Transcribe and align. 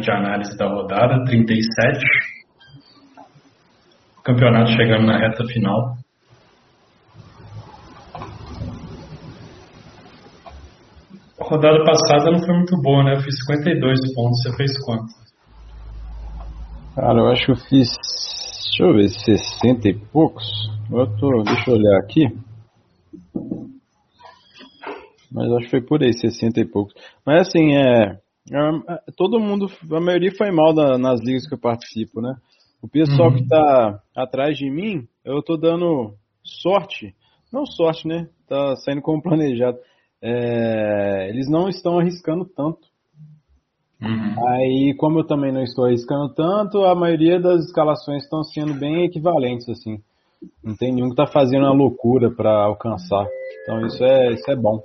de 0.00 0.10
análise 0.10 0.56
da 0.56 0.66
rodada 0.66 1.24
37. 1.24 2.04
Campeonato 4.24 4.72
chegando 4.72 5.06
na 5.06 5.18
reta 5.18 5.44
final. 5.44 5.96
A 11.40 11.44
rodada 11.44 11.84
passada 11.84 12.30
não 12.30 12.40
foi 12.40 12.54
muito 12.54 12.80
boa, 12.80 13.04
né? 13.04 13.14
Eu 13.14 13.20
fiz 13.20 13.34
52 13.46 14.14
pontos. 14.14 14.42
Você 14.42 14.56
fez 14.56 14.84
quanto? 14.84 15.12
Cara, 16.94 17.18
eu 17.18 17.28
acho 17.28 17.44
que 17.44 17.52
eu 17.52 17.56
fiz. 17.56 17.88
Deixa 18.68 18.84
eu 18.84 18.94
ver, 18.94 19.08
60 19.08 19.88
e 19.88 19.94
poucos. 19.94 20.44
Eu 20.90 21.06
tô, 21.16 21.42
deixa 21.42 21.70
eu 21.70 21.74
olhar 21.74 21.98
aqui. 21.98 22.28
Mas 25.30 25.50
acho 25.50 25.64
que 25.64 25.70
foi 25.70 25.82
por 25.82 26.02
aí, 26.02 26.12
60 26.12 26.60
e 26.60 26.64
poucos. 26.64 26.94
Mas 27.26 27.48
assim, 27.48 27.76
é. 27.76 28.23
Todo 29.16 29.40
mundo, 29.40 29.70
a 29.90 30.00
maioria 30.00 30.30
foi 30.36 30.50
mal 30.50 30.74
da, 30.74 30.98
nas 30.98 31.20
ligas 31.20 31.46
que 31.46 31.54
eu 31.54 31.58
participo, 31.58 32.20
né? 32.20 32.34
O 32.82 32.88
pessoal 32.88 33.30
uhum. 33.30 33.36
que 33.36 33.48
tá 33.48 34.00
atrás 34.14 34.58
de 34.58 34.70
mim, 34.70 35.08
eu 35.24 35.42
tô 35.42 35.56
dando 35.56 36.14
sorte. 36.42 37.14
Não 37.50 37.64
sorte, 37.64 38.06
né? 38.06 38.28
Tá 38.46 38.76
saindo 38.76 39.00
como 39.00 39.22
planejado. 39.22 39.78
É, 40.20 41.28
eles 41.30 41.48
não 41.48 41.68
estão 41.68 41.98
arriscando 41.98 42.44
tanto. 42.44 42.86
Uhum. 44.02 44.48
Aí, 44.48 44.94
como 44.98 45.20
eu 45.20 45.26
também 45.26 45.50
não 45.50 45.62
estou 45.62 45.86
arriscando 45.86 46.34
tanto, 46.34 46.84
a 46.84 46.94
maioria 46.94 47.40
das 47.40 47.64
escalações 47.64 48.24
estão 48.24 48.42
sendo 48.42 48.74
bem 48.74 49.06
equivalentes, 49.06 49.66
assim. 49.70 50.02
Não 50.62 50.76
tem 50.76 50.92
nenhum 50.92 51.08
que 51.08 51.16
tá 51.16 51.26
fazendo 51.26 51.62
uma 51.64 51.72
loucura 51.72 52.30
para 52.30 52.64
alcançar. 52.64 53.26
Então 53.62 53.86
isso 53.86 54.04
é, 54.04 54.32
isso 54.32 54.50
é 54.50 54.56
bom 54.56 54.82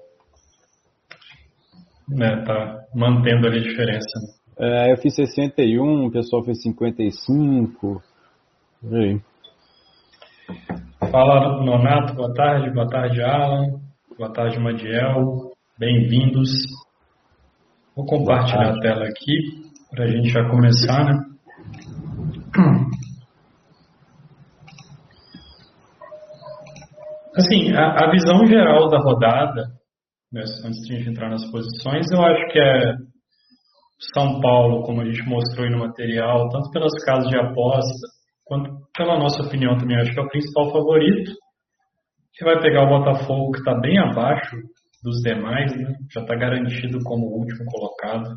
né, 2.09 2.43
tá 2.43 2.85
mantendo 2.93 3.47
ali 3.47 3.59
a 3.59 3.63
diferença. 3.63 4.19
É, 4.57 4.91
eu 4.91 4.97
fiz 4.97 5.15
61, 5.15 6.07
o 6.07 6.11
pessoal 6.11 6.43
fez 6.43 6.61
55. 6.61 8.02
E 8.83 8.95
aí? 8.95 9.21
Fala 11.11 11.63
Nonato, 11.63 12.13
boa 12.13 12.33
tarde, 12.33 12.71
boa 12.71 12.87
tarde 12.87 13.21
Alan, 13.21 13.80
boa 14.17 14.33
tarde 14.33 14.59
Madiel, 14.59 15.52
bem-vindos. 15.77 16.49
Vou 17.95 18.05
compartilhar 18.05 18.71
a 18.71 18.80
tela 18.80 19.05
aqui 19.05 19.69
para 19.91 20.05
a 20.05 20.07
gente 20.07 20.30
já 20.30 20.47
começar, 20.49 21.05
né? 21.05 21.25
Assim, 27.35 27.73
a, 27.73 28.05
a 28.05 28.11
visão 28.11 28.45
geral 28.45 28.89
da 28.89 28.99
rodada 28.99 29.63
né, 29.63 29.78
antes 30.38 30.80
de 30.85 30.94
a 30.94 30.97
gente 30.97 31.09
entrar 31.09 31.30
nas 31.30 31.49
posições, 31.52 32.05
eu 32.11 32.22
acho 32.22 32.52
que 32.52 32.59
é 32.59 32.94
São 34.13 34.39
Paulo, 34.39 34.83
como 34.83 35.02
a 35.02 35.05
gente 35.05 35.23
mostrou 35.27 35.66
aí 35.66 35.71
no 35.71 35.80
material, 35.80 36.49
tanto 36.49 36.69
pelas 36.71 36.94
casas 37.03 37.30
de 37.30 37.38
aposta, 37.38 38.08
quanto 38.45 38.69
pela 38.95 39.17
nossa 39.17 39.44
opinião 39.44 39.77
também, 39.77 39.97
acho 39.97 40.13
que 40.13 40.19
é 40.19 40.23
o 40.23 40.30
principal 40.30 40.71
favorito, 40.71 41.31
que 42.33 42.45
vai 42.45 42.59
pegar 42.61 42.83
o 42.83 42.99
Botafogo, 42.99 43.52
que 43.52 43.59
está 43.59 43.73
bem 43.80 43.97
abaixo 43.97 44.55
dos 45.03 45.21
demais, 45.21 45.75
né? 45.75 45.94
já 46.13 46.21
está 46.21 46.36
garantido 46.36 46.99
como 47.03 47.25
último 47.25 47.66
colocado, 47.66 48.30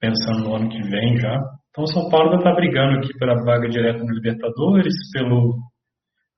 pensando 0.00 0.44
no 0.44 0.56
ano 0.56 0.68
que 0.68 0.82
vem 0.82 1.16
já. 1.16 1.38
Então, 1.70 1.86
São 1.86 2.08
Paulo 2.08 2.30
vai 2.30 2.38
estar 2.38 2.50
tá 2.50 2.56
brigando 2.56 2.98
aqui 2.98 3.16
pela 3.18 3.34
vaga 3.44 3.68
direta 3.68 4.04
no 4.04 4.12
Libertadores, 4.12 4.94
pelo. 5.12 5.56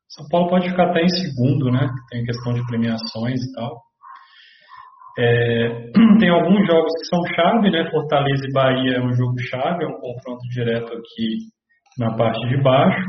São 0.09 0.26
Paulo 0.28 0.48
pode 0.48 0.69
ficar 0.69 0.91
até 0.91 1.03
em 1.03 1.09
segundo, 1.09 1.70
né? 1.70 1.88
Tem 2.10 2.25
questão 2.25 2.53
de 2.53 2.64
premiações 2.66 3.41
e 3.42 3.53
tal. 3.54 3.80
É, 5.19 5.69
tem 6.19 6.28
alguns 6.28 6.66
jogos 6.66 6.92
que 6.98 7.06
são 7.06 7.20
chave, 7.34 7.70
né? 7.70 7.88
Fortaleza 7.91 8.47
e 8.48 8.52
Bahia 8.52 8.97
é 8.97 9.02
um 9.02 9.12
jogo 9.12 9.38
chave, 9.41 9.84
é 9.84 9.86
um 9.86 10.00
confronto 10.00 10.42
direto 10.50 10.92
aqui 10.92 11.38
na 11.98 12.16
parte 12.16 12.47
de 12.48 12.60
baixo. 12.62 13.04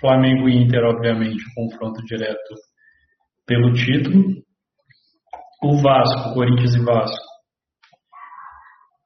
Flamengo 0.00 0.48
e 0.48 0.56
Inter, 0.56 0.84
obviamente, 0.84 1.42
um 1.42 1.68
confronto 1.68 2.04
direto 2.04 2.54
pelo 3.46 3.72
título. 3.72 4.24
O 5.62 5.82
Vasco, 5.82 6.34
Corinthians 6.34 6.74
e 6.74 6.84
Vasco. 6.84 7.26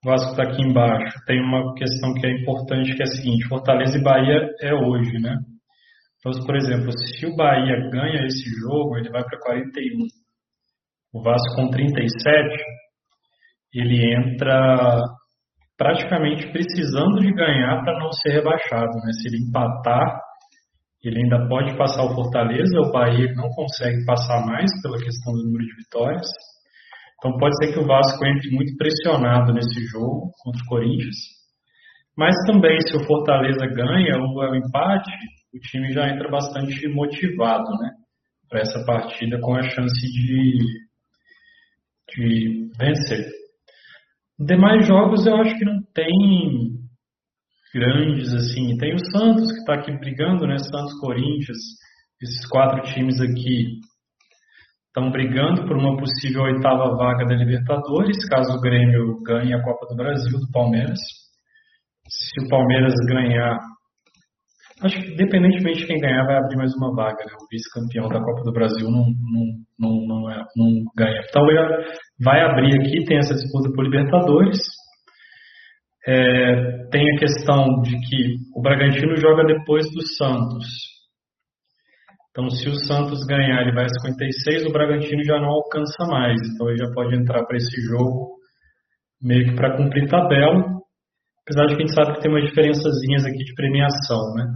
O 0.04 0.10
Vasco 0.10 0.30
está 0.32 0.42
aqui 0.42 0.62
embaixo. 0.62 1.16
Tem 1.26 1.40
uma 1.40 1.74
questão 1.74 2.12
que 2.14 2.26
é 2.26 2.40
importante, 2.40 2.94
que 2.94 3.02
é 3.02 3.04
a 3.04 3.14
seguinte: 3.14 3.48
Fortaleza 3.48 3.96
e 3.96 4.02
Bahia 4.02 4.48
é 4.60 4.74
hoje, 4.74 5.18
né? 5.18 5.36
Então, 6.18 6.44
por 6.44 6.56
exemplo, 6.56 6.90
se 6.92 7.26
o 7.26 7.36
Bahia 7.36 7.90
ganha 7.90 8.26
esse 8.26 8.48
jogo, 8.60 8.96
ele 8.96 9.10
vai 9.10 9.24
para 9.24 9.40
41 9.40 10.06
o 11.12 11.22
Vasco 11.22 11.54
com 11.56 11.68
37, 11.68 12.64
ele 13.74 14.00
entra 14.16 14.98
praticamente 15.76 16.50
precisando 16.52 17.20
de 17.20 17.32
ganhar 17.32 17.82
para 17.82 17.98
não 17.98 18.12
ser 18.12 18.30
rebaixado. 18.30 18.92
Né? 19.04 19.12
Se 19.12 19.28
ele 19.28 19.48
empatar, 19.48 20.20
ele 21.02 21.22
ainda 21.22 21.48
pode 21.48 21.76
passar 21.76 22.04
o 22.04 22.14
Fortaleza, 22.14 22.78
o 22.80 22.92
Bahia 22.92 23.32
não 23.34 23.48
consegue 23.50 24.04
passar 24.04 24.46
mais 24.46 24.70
pela 24.82 24.98
questão 24.98 25.32
do 25.32 25.42
número 25.44 25.64
de 25.64 25.76
vitórias. 25.76 26.26
Então 27.18 27.36
pode 27.38 27.56
ser 27.56 27.72
que 27.72 27.80
o 27.80 27.86
Vasco 27.86 28.24
entre 28.24 28.50
muito 28.50 28.76
pressionado 28.76 29.52
nesse 29.52 29.84
jogo 29.86 30.30
contra 30.42 30.62
o 30.62 30.68
Corinthians. 30.68 31.42
Mas 32.16 32.34
também, 32.46 32.78
se 32.86 32.96
o 32.96 33.06
Fortaleza 33.06 33.66
ganha 33.66 34.18
ou 34.18 34.44
é 34.44 34.50
o 34.50 34.54
empate, 34.54 35.10
o 35.54 35.58
time 35.58 35.92
já 35.92 36.08
entra 36.08 36.30
bastante 36.30 36.86
motivado 36.88 37.70
né, 37.80 37.90
para 38.48 38.60
essa 38.60 38.84
partida 38.84 39.40
com 39.40 39.54
a 39.54 39.62
chance 39.62 40.00
de, 40.00 40.58
de 42.16 42.70
vencer. 42.78 43.26
Demais 44.38 44.86
jogos 44.86 45.26
eu 45.26 45.36
acho 45.36 45.56
que 45.56 45.64
não 45.64 45.80
tem 45.94 46.10
grandes 47.74 48.32
assim. 48.34 48.76
Tem 48.78 48.94
o 48.94 48.98
Santos 48.98 49.50
que 49.52 49.58
está 49.58 49.74
aqui 49.74 49.92
brigando, 49.98 50.46
né? 50.46 50.58
Santos, 50.58 50.98
Corinthians, 51.00 51.58
esses 52.20 52.46
quatro 52.48 52.82
times 52.92 53.20
aqui 53.20 53.80
estão 54.86 55.10
brigando 55.10 55.66
por 55.66 55.76
uma 55.76 55.96
possível 55.96 56.42
oitava 56.42 56.96
vaga 56.96 57.24
da 57.24 57.34
Libertadores, 57.34 58.28
caso 58.28 58.58
o 58.58 58.60
Grêmio 58.60 59.22
ganhe 59.22 59.54
a 59.54 59.62
Copa 59.62 59.86
do 59.88 59.96
Brasil 59.96 60.38
do 60.38 60.50
Palmeiras. 60.52 60.98
Se 62.08 62.44
o 62.44 62.48
Palmeiras 62.48 62.92
ganhar 63.08 63.58
Acho 64.82 65.00
que, 65.00 65.12
independentemente 65.12 65.78
de 65.78 65.86
quem 65.86 66.00
ganhar, 66.00 66.24
vai 66.24 66.36
abrir 66.36 66.56
mais 66.56 66.74
uma 66.74 66.92
vaga. 66.92 67.24
Né? 67.24 67.32
O 67.40 67.46
vice-campeão 67.48 68.08
da 68.08 68.20
Copa 68.20 68.42
do 68.42 68.52
Brasil 68.52 68.90
não, 68.90 69.06
não, 69.06 69.46
não, 69.78 70.06
não, 70.06 70.30
é, 70.30 70.44
não 70.56 70.82
ganha. 70.96 71.22
Vai 72.22 72.40
abrir 72.40 72.78
aqui, 72.80 73.04
tem 73.04 73.18
essa 73.18 73.34
disputa 73.34 73.70
por 73.74 73.84
Libertadores. 73.84 74.58
É, 76.06 76.88
tem 76.90 77.10
a 77.10 77.18
questão 77.18 77.80
de 77.82 77.92
que 77.92 78.36
o 78.56 78.60
Bragantino 78.60 79.16
joga 79.16 79.44
depois 79.44 79.86
do 79.92 80.02
Santos. 80.16 80.66
Então, 82.30 82.48
se 82.48 82.68
o 82.68 82.74
Santos 82.74 83.24
ganhar, 83.26 83.60
ele 83.60 83.74
vai 83.74 83.84
a 83.84 83.88
56, 83.88 84.66
o 84.66 84.72
Bragantino 84.72 85.22
já 85.22 85.38
não 85.38 85.50
alcança 85.50 86.06
mais. 86.06 86.40
Então, 86.54 86.68
ele 86.68 86.78
já 86.78 86.90
pode 86.92 87.14
entrar 87.14 87.44
para 87.44 87.56
esse 87.56 87.80
jogo 87.82 88.32
meio 89.20 89.50
que 89.50 89.54
para 89.54 89.76
cumprir 89.76 90.08
tabela. 90.08 90.64
Apesar 91.42 91.66
de 91.66 91.76
que 91.76 91.82
a 91.82 91.86
gente 91.86 91.94
sabe 91.94 92.14
que 92.14 92.22
tem 92.22 92.30
umas 92.30 92.44
diferençazinhas 92.44 93.24
aqui 93.26 93.44
de 93.44 93.54
premiação, 93.54 94.34
né? 94.34 94.46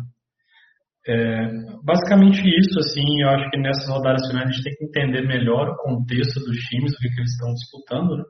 É, 1.08 1.46
basicamente 1.84 2.42
isso, 2.42 2.80
assim, 2.80 3.22
eu 3.22 3.28
acho 3.30 3.48
que 3.50 3.58
nessas 3.58 3.88
rodadas 3.88 4.26
finais 4.26 4.48
a 4.48 4.50
gente 4.50 4.64
tem 4.64 4.74
que 4.74 4.84
entender 4.86 5.22
melhor 5.26 5.68
o 5.68 5.76
contexto 5.76 6.40
dos 6.40 6.56
times, 6.68 6.92
o 6.92 6.98
que, 6.98 7.08
que 7.08 7.20
eles 7.20 7.30
estão 7.30 7.52
disputando, 7.54 8.16
né? 8.16 8.24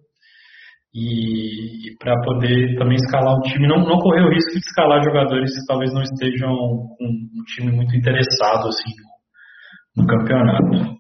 E, 0.95 1.89
e 1.89 1.97
para 1.99 2.21
poder 2.23 2.77
também 2.79 2.97
escalar 2.97 3.35
o 3.35 3.43
time, 3.43 3.67
não, 3.67 3.79
não 3.79 3.99
correr 3.99 4.23
o 4.23 4.31
risco 4.31 4.53
de 4.53 4.59
escalar 4.59 5.03
jogadores 5.03 5.53
que 5.55 5.67
talvez 5.67 5.93
não 5.93 6.03
estejam 6.03 6.49
com 6.49 7.05
um 7.05 7.45
time 7.55 7.73
muito 7.73 7.95
interessado, 7.97 8.69
assim, 8.69 8.93
no, 9.97 10.03
no 10.03 10.09
campeonato. 10.09 10.97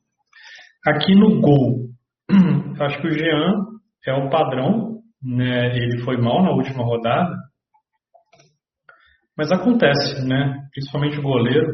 Aqui 0.87 1.15
no 1.15 1.41
gol, 1.41 1.89
acho 2.81 3.00
que 3.00 3.06
o 3.06 3.12
Jean 3.12 3.55
é 4.06 4.15
o 4.15 4.31
padrão, 4.31 5.00
né? 5.23 5.77
Ele 5.77 6.03
foi 6.05 6.17
mal 6.17 6.43
na 6.43 6.53
última 6.53 6.85
rodada, 6.85 7.35
mas 9.37 9.53
acontece, 9.53 10.27
né? 10.27 10.67
Principalmente 10.73 11.19
o 11.19 11.23
goleiro. 11.23 11.67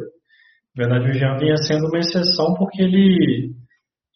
Na 0.76 0.86
verdade, 0.86 1.10
o 1.10 1.14
Jean 1.14 1.36
vinha 1.38 1.56
sendo 1.56 1.86
uma 1.86 1.98
exceção 1.98 2.54
porque 2.54 2.82
ele, 2.82 3.50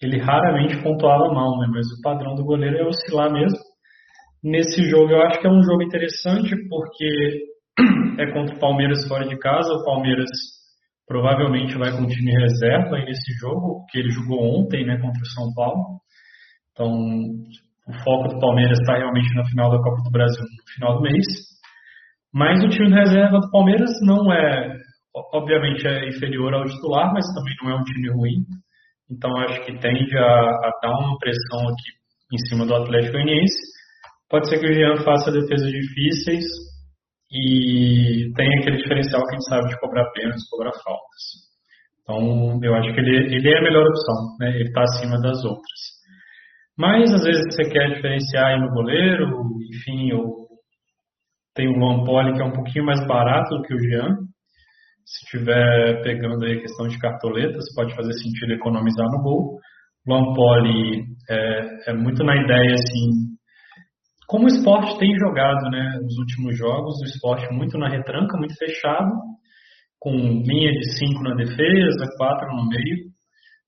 ele 0.02 0.18
raramente 0.18 0.82
pontuava 0.82 1.32
mal, 1.32 1.58
né? 1.58 1.68
Mas 1.70 1.86
o 1.86 2.02
padrão 2.02 2.34
do 2.34 2.44
goleiro 2.44 2.78
é 2.78 2.86
oscilar 2.86 3.32
mesmo. 3.32 3.58
Nesse 4.42 4.82
jogo, 4.88 5.12
eu 5.12 5.22
acho 5.22 5.40
que 5.40 5.46
é 5.46 5.50
um 5.50 5.62
jogo 5.62 5.82
interessante 5.82 6.54
porque 6.68 7.46
é 8.18 8.32
contra 8.32 8.56
o 8.56 8.58
Palmeiras 8.58 9.06
fora 9.06 9.28
de 9.28 9.38
casa. 9.38 9.72
O 9.72 9.84
Palmeiras 9.84 10.30
provavelmente 11.06 11.78
vai 11.78 11.92
com 11.92 12.02
o 12.02 12.08
time 12.08 12.32
reserva 12.32 12.98
nesse 12.98 13.32
jogo, 13.40 13.84
que 13.90 13.98
ele 13.98 14.10
jogou 14.10 14.60
ontem, 14.60 14.84
né, 14.84 14.96
contra 14.96 15.22
o 15.22 15.26
São 15.26 15.54
Paulo. 15.54 16.00
Então, 16.72 16.90
o 17.88 17.92
foco 18.02 18.34
do 18.34 18.40
Palmeiras 18.40 18.78
está 18.80 18.96
realmente 18.96 19.32
na 19.34 19.44
final 19.46 19.70
da 19.70 19.78
Copa 19.78 20.02
do 20.02 20.10
Brasil 20.10 20.42
no 20.42 20.72
final 20.74 20.96
do 20.96 21.02
mês. 21.02 21.24
Mas 22.36 22.62
o 22.62 22.68
time 22.68 22.88
de 22.88 22.94
reserva 22.94 23.40
do 23.40 23.50
Palmeiras 23.50 23.88
não 24.02 24.30
é, 24.30 24.76
obviamente 25.32 25.88
é 25.88 26.06
inferior 26.06 26.52
ao 26.52 26.66
titular, 26.66 27.10
mas 27.14 27.24
também 27.32 27.54
não 27.62 27.70
é 27.70 27.80
um 27.80 27.84
time 27.84 28.10
ruim. 28.10 28.44
Então 29.10 29.30
acho 29.38 29.64
que 29.64 29.78
tende 29.78 30.18
a, 30.18 30.22
a 30.22 30.70
dar 30.82 30.98
uma 30.98 31.16
pressão 31.18 31.60
aqui 31.60 31.96
em 32.34 32.38
cima 32.46 32.66
do 32.66 32.74
Atlético 32.74 33.14
Goianiense. 33.14 33.56
Pode 34.28 34.50
ser 34.50 34.58
que 34.58 34.66
o 34.66 34.74
Jean 34.74 35.02
faça 35.02 35.32
defesas 35.32 35.70
difíceis 35.70 36.44
e 37.32 38.30
tenha 38.36 38.60
aquele 38.60 38.82
diferencial 38.82 39.22
que 39.22 39.30
a 39.30 39.38
gente 39.38 39.48
sabe 39.48 39.68
de 39.68 39.80
cobrar 39.80 40.04
pênaltis, 40.12 40.46
cobrar 40.50 40.72
faltas. 40.84 41.46
Então, 42.02 42.60
eu 42.62 42.74
acho 42.74 42.92
que 42.92 43.00
ele, 43.00 43.34
ele 43.34 43.48
é 43.48 43.58
a 43.58 43.62
melhor 43.62 43.86
opção, 43.86 44.36
né? 44.38 44.50
ele 44.50 44.68
está 44.68 44.82
acima 44.82 45.18
das 45.22 45.42
outras. 45.42 45.96
Mas, 46.76 47.14
às 47.14 47.24
vezes, 47.24 47.42
você 47.48 47.64
quer 47.70 47.94
diferenciar 47.94 48.48
aí 48.48 48.60
no 48.60 48.70
goleiro, 48.74 49.26
enfim, 49.72 50.12
ou 50.12 50.45
tem 51.56 51.66
o 51.68 51.78
Luan 51.78 52.04
Poli, 52.04 52.34
que 52.34 52.42
é 52.42 52.44
um 52.44 52.52
pouquinho 52.52 52.84
mais 52.84 53.04
barato 53.06 53.56
do 53.56 53.62
que 53.62 53.74
o 53.74 53.78
Jean. 53.78 54.14
Se 55.04 55.24
estiver 55.24 56.02
pegando 56.02 56.44
aí 56.44 56.58
a 56.58 56.60
questão 56.60 56.86
de 56.86 56.98
cartoletas, 56.98 57.64
pode 57.74 57.94
fazer 57.94 58.12
sentido 58.12 58.52
economizar 58.52 59.06
no 59.10 59.22
gol. 59.22 59.58
Luan 60.06 60.34
Poli 60.34 61.04
é, 61.28 61.90
é 61.90 61.94
muito 61.94 62.22
na 62.22 62.36
ideia, 62.36 62.74
assim, 62.74 63.36
como 64.26 64.44
o 64.44 64.48
esporte 64.48 64.98
tem 64.98 65.16
jogado 65.18 65.70
né, 65.70 65.98
nos 66.02 66.18
últimos 66.18 66.58
jogos, 66.58 67.00
o 67.00 67.04
esporte 67.04 67.46
muito 67.52 67.78
na 67.78 67.88
retranca, 67.88 68.36
muito 68.36 68.54
fechado, 68.56 69.10
com 69.98 70.10
linha 70.10 70.72
de 70.72 70.98
cinco 70.98 71.22
na 71.22 71.34
defesa, 71.34 72.12
quatro 72.18 72.48
no 72.54 72.68
meio. 72.68 73.06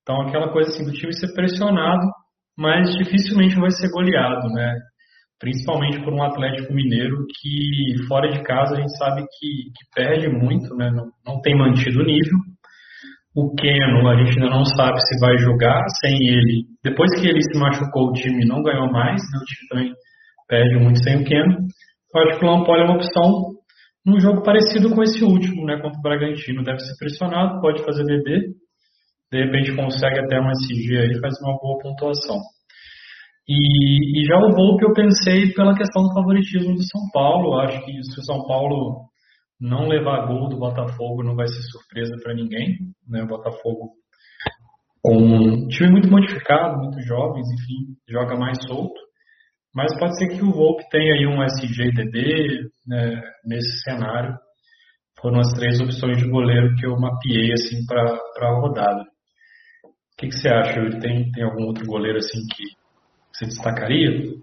Então, 0.01 0.21
aquela 0.21 0.51
coisa 0.51 0.69
assim 0.69 0.83
do 0.83 0.91
time 0.91 1.13
ser 1.13 1.33
pressionado, 1.33 2.05
mas 2.57 2.93
dificilmente 2.97 3.55
vai 3.55 3.71
ser 3.71 3.89
goleado, 3.89 4.47
né? 4.49 4.75
Principalmente 5.39 6.03
por 6.03 6.13
um 6.13 6.21
Atlético 6.21 6.73
Mineiro 6.73 7.25
que, 7.39 8.07
fora 8.07 8.29
de 8.29 8.43
casa, 8.43 8.75
a 8.75 8.81
gente 8.81 8.97
sabe 8.97 9.21
que, 9.21 9.71
que 9.71 9.89
perde 9.95 10.27
muito, 10.27 10.75
né? 10.75 10.91
Não, 10.91 11.05
não 11.25 11.41
tem 11.41 11.57
mantido 11.57 12.01
o 12.01 12.05
nível. 12.05 12.37
O 13.35 13.55
Keno, 13.55 14.09
a 14.09 14.17
gente 14.17 14.37
ainda 14.37 14.49
não 14.49 14.65
sabe 14.65 14.99
se 14.99 15.19
vai 15.19 15.37
jogar 15.37 15.81
sem 16.01 16.13
ele. 16.27 16.65
Depois 16.83 17.09
que 17.19 17.27
ele 17.27 17.41
se 17.41 17.57
machucou, 17.57 18.09
o 18.09 18.13
time 18.13 18.45
não 18.45 18.61
ganhou 18.61 18.91
mais, 18.91 19.21
né? 19.21 19.39
O 19.39 19.45
time 19.45 19.69
também 19.69 19.93
perde 20.47 20.75
muito 20.77 21.01
sem 21.03 21.21
o 21.21 21.23
Keno. 21.23 21.57
Eu 22.13 22.21
acho 22.21 22.39
que 22.39 22.45
o 22.45 22.49
Lampoli 22.49 22.81
é 22.81 22.85
uma 22.85 22.95
opção 22.95 23.59
num 24.05 24.19
jogo 24.19 24.41
parecido 24.43 24.89
com 24.93 25.03
esse 25.03 25.23
último, 25.23 25.65
né, 25.65 25.79
contra 25.79 25.99
o 25.99 26.01
Bragantino. 26.01 26.63
Deve 26.63 26.79
ser 26.79 26.95
pressionado, 26.97 27.61
pode 27.61 27.83
fazer 27.83 28.03
BB, 28.03 28.55
de 29.31 29.45
repente 29.45 29.75
consegue 29.75 30.19
até 30.19 30.39
uma 30.39 30.51
SG 30.51 30.97
aí, 30.97 31.19
faz 31.19 31.35
uma 31.41 31.57
boa 31.59 31.77
pontuação. 31.79 32.37
E, 33.49 34.21
e 34.21 34.25
já 34.27 34.37
o 34.37 34.53
Volpe 34.53 34.85
eu 34.85 34.93
pensei 34.93 35.51
pela 35.53 35.75
questão 35.75 36.03
do 36.03 36.13
favoritismo 36.13 36.75
do 36.75 36.83
São 36.83 37.01
Paulo. 37.11 37.57
Acho 37.57 37.83
que 37.83 38.03
se 38.03 38.19
o 38.19 38.23
São 38.23 38.45
Paulo 38.45 39.09
não 39.59 39.87
levar 39.87 40.27
gol 40.27 40.47
do 40.47 40.59
Botafogo 40.59 41.23
não 41.23 41.35
vai 41.35 41.47
ser 41.47 41.63
surpresa 41.63 42.15
para 42.21 42.35
ninguém. 42.35 42.77
Né? 43.07 43.23
O 43.23 43.27
Botafogo 43.27 43.93
com 45.01 45.17
um 45.17 45.67
time 45.67 45.89
muito 45.89 46.11
modificado, 46.11 46.77
muito 46.77 47.01
jovens, 47.01 47.47
enfim, 47.49 47.95
joga 48.07 48.37
mais 48.37 48.57
solto. 48.67 48.99
Mas 49.73 49.97
pode 49.97 50.17
ser 50.17 50.27
que 50.27 50.43
o 50.43 50.51
Volpe 50.51 50.83
tenha 50.91 51.15
aí 51.15 51.25
um 51.25 51.41
SGDD 51.41 52.69
né, 52.85 53.21
nesse 53.45 53.81
cenário. 53.81 54.35
Foram 55.19 55.39
as 55.39 55.51
três 55.53 55.81
opções 55.81 56.17
de 56.17 56.29
goleiro 56.29 56.75
que 56.75 56.85
eu 56.85 56.99
mapeei 56.99 57.51
assim 57.53 57.83
para 57.87 58.47
a 58.47 58.59
rodada. 58.59 59.01
O 59.01 60.19
que, 60.19 60.27
que 60.27 60.35
você 60.35 60.49
acha? 60.49 60.81
Tem, 60.99 61.31
tem 61.31 61.43
algum 61.43 61.63
outro 61.63 61.85
goleiro 61.85 62.17
assim 62.17 62.39
que 62.55 62.78
você 63.39 63.45
destacaria? 63.45 64.35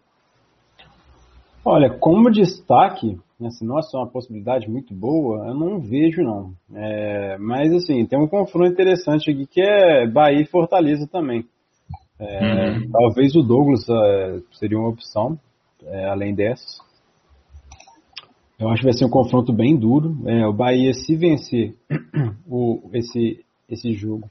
Olha, 1.65 1.91
como 1.91 2.31
destaque, 2.31 3.19
assim, 3.45 3.67
nossa, 3.67 3.97
é 3.97 4.01
uma 4.01 4.07
possibilidade 4.07 4.71
muito 4.71 4.95
boa, 4.95 5.49
eu 5.49 5.55
não 5.55 5.81
vejo 5.81 6.23
não. 6.23 6.53
É, 6.75 7.37
mas 7.39 7.73
assim, 7.75 8.07
tem 8.07 8.19
um 8.19 8.29
confronto 8.29 8.73
interessante 8.73 9.31
aqui 9.31 9.47
que 9.47 9.61
é 9.61 10.07
Bahia 10.07 10.41
e 10.41 10.47
Fortaleza 10.47 11.07
também. 11.07 11.45
É, 12.19 12.71
uhum. 12.71 12.91
Talvez 12.91 13.37
o 13.37 13.43
Douglas 13.43 13.87
é, 13.89 14.41
seria 14.53 14.79
uma 14.79 14.89
opção, 14.89 15.39
é, 15.85 16.07
além 16.09 16.35
dessas. 16.35 16.79
Eu 18.59 18.71
acho 18.71 18.81
que 18.81 18.87
vai 18.87 18.95
ser 18.95 19.05
um 19.05 19.11
confronto 19.11 19.53
bem 19.53 19.77
duro. 19.77 20.17
É, 20.25 20.47
o 20.47 20.53
Bahia, 20.53 20.95
se 20.95 21.15
vencer 21.15 21.75
o, 22.49 22.89
esse, 22.95 23.45
esse 23.69 23.93
jogo, 23.93 24.27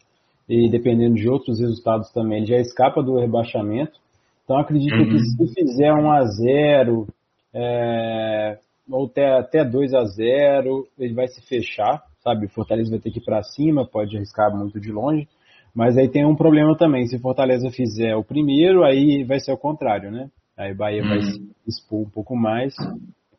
e 0.50 0.68
dependendo 0.68 1.16
de 1.16 1.30
outros 1.30 1.60
resultados 1.60 2.10
também, 2.12 2.40
ele 2.40 2.48
já 2.48 2.58
escapa 2.58 3.04
do 3.04 3.20
rebaixamento. 3.20 4.00
Então 4.46 4.58
acredito 4.58 4.96
uhum. 4.96 5.10
que 5.10 5.20
se 5.20 5.54
fizer 5.54 5.92
1 5.92 6.12
a 6.12 6.24
0 6.24 7.08
é, 7.54 8.60
ou 8.90 9.08
até, 9.08 9.38
até 9.38 9.66
2 9.66 9.94
a 9.94 10.06
0 10.06 10.88
ele 10.98 11.14
vai 11.14 11.28
se 11.28 11.42
fechar, 11.48 12.04
sabe? 12.24 12.46
O 12.46 12.50
Fortaleza 12.50 12.92
vai 12.92 13.00
ter 13.00 13.12
que 13.12 13.20
ir 13.20 13.26
para 13.26 13.44
cima, 13.44 13.86
pode 13.88 14.16
arriscar 14.16 14.56
muito 14.56 14.80
de 14.80 14.92
longe. 14.92 15.28
Mas 15.74 15.98
aí 15.98 16.08
tem 16.08 16.26
um 16.26 16.36
problema 16.36 16.78
também, 16.78 17.06
se 17.08 17.20
Fortaleza 17.20 17.70
fizer 17.70 18.16
o 18.16 18.24
primeiro, 18.24 18.86
aí 18.86 19.26
vai 19.26 19.40
ser 19.40 19.52
o 19.52 19.58
contrário, 19.58 20.10
né? 20.10 20.30
Aí 20.56 20.72
o 20.72 20.78
Bahia 20.78 21.04
vai 21.04 21.22
se 21.22 21.52
expor 21.68 22.02
um 22.02 22.10
pouco 22.10 22.34
mais, 22.34 22.74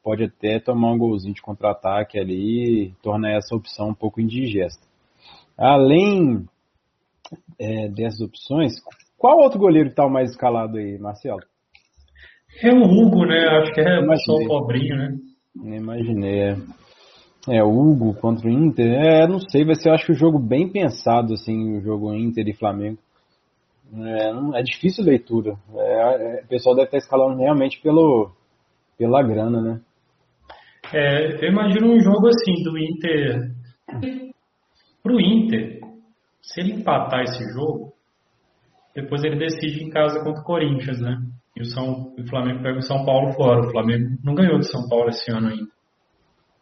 pode 0.02 0.24
até 0.24 0.60
tomar 0.60 0.92
um 0.92 0.98
golzinho 0.98 1.32
de 1.32 1.40
contra-ataque 1.40 2.18
ali, 2.18 2.94
tornar 3.02 3.32
essa 3.32 3.56
opção 3.56 3.88
um 3.88 3.94
pouco 3.94 4.20
indigesta. 4.20 4.82
Além 5.56 6.44
é, 7.58 7.88
dessas 7.88 8.20
opções, 8.20 8.74
qual 9.18 9.38
outro 9.38 9.58
goleiro 9.58 9.88
está 9.88 10.08
mais 10.08 10.30
escalado 10.30 10.78
aí, 10.78 10.98
Marcelo? 10.98 11.40
É 12.62 12.70
o 12.70 12.82
Hugo, 12.82 13.26
né? 13.26 13.46
Acho 13.48 13.72
que 13.72 13.80
é 13.80 14.16
só 14.18 14.34
o 14.34 14.46
pobrinho, 14.46 14.96
né? 14.96 15.16
Imaginei, 15.76 16.40
é. 16.40 16.56
É, 17.48 17.62
Hugo 17.62 18.14
contra 18.14 18.48
o 18.48 18.50
Inter, 18.50 18.86
é, 18.86 19.26
não 19.26 19.38
sei, 19.38 19.64
vai 19.64 19.76
ser, 19.76 19.88
eu 19.88 19.94
acho 19.94 20.06
que 20.06 20.12
um 20.12 20.16
jogo 20.16 20.36
bem 20.36 20.68
pensado, 20.68 21.32
assim, 21.32 21.78
o 21.78 21.80
jogo 21.80 22.12
Inter 22.12 22.48
e 22.48 22.52
Flamengo. 22.52 22.98
É, 23.94 24.32
não, 24.32 24.56
é 24.56 24.62
difícil 24.62 25.04
leitura. 25.04 25.56
É, 25.76 26.38
é, 26.38 26.42
o 26.44 26.48
pessoal 26.48 26.74
deve 26.74 26.86
estar 26.88 26.98
escalando 26.98 27.38
realmente 27.38 27.80
pelo, 27.80 28.32
pela 28.98 29.22
grana, 29.22 29.60
né? 29.60 29.80
É, 30.92 31.44
eu 31.44 31.50
imagino 31.50 31.92
um 31.92 32.00
jogo 32.00 32.28
assim, 32.28 32.62
do 32.64 32.76
Inter. 32.76 33.52
Pro 35.02 35.20
Inter, 35.20 35.80
se 36.42 36.60
ele 36.60 36.72
empatar 36.72 37.22
esse 37.22 37.44
jogo, 37.52 37.92
depois 38.96 39.22
ele 39.22 39.36
decide 39.36 39.84
em 39.84 39.90
casa 39.90 40.24
contra 40.24 40.40
o 40.40 40.44
Corinthians, 40.44 40.98
né? 40.98 41.18
E 41.54 41.60
o, 41.60 41.64
São, 41.66 42.14
o 42.18 42.26
Flamengo 42.28 42.62
pega 42.62 42.78
o 42.78 42.82
São 42.82 43.04
Paulo 43.04 43.32
fora. 43.34 43.60
O 43.60 43.70
Flamengo 43.70 44.16
não 44.24 44.34
ganhou 44.34 44.58
de 44.58 44.70
São 44.70 44.88
Paulo 44.88 45.10
esse 45.10 45.30
ano 45.30 45.48
ainda. 45.48 45.70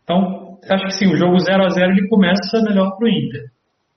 Então, 0.03 0.59
acho 0.69 0.85
que 0.87 0.95
sim, 0.95 1.13
o 1.13 1.17
jogo 1.17 1.39
0 1.39 1.65
a 1.65 1.69
0 1.69 1.93
ele 1.93 2.09
começa 2.09 2.61
melhor 2.63 2.97
para 2.97 3.07
o 3.07 3.09
Inter. 3.09 3.45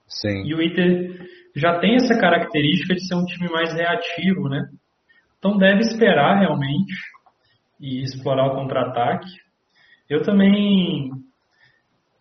Sim. 0.07 0.43
E 0.45 0.53
o 0.53 0.61
Inter 0.61 1.19
já 1.55 1.79
tem 1.79 1.95
essa 1.95 2.17
característica 2.19 2.93
de 2.93 3.07
ser 3.07 3.15
um 3.15 3.25
time 3.25 3.49
mais 3.49 3.73
reativo, 3.73 4.47
né? 4.47 4.69
Então 5.39 5.57
deve 5.57 5.79
esperar 5.79 6.39
realmente 6.39 6.93
e 7.81 8.03
explorar 8.03 8.47
o 8.47 8.55
contra-ataque. 8.55 9.29
Eu 10.07 10.21
também 10.21 11.09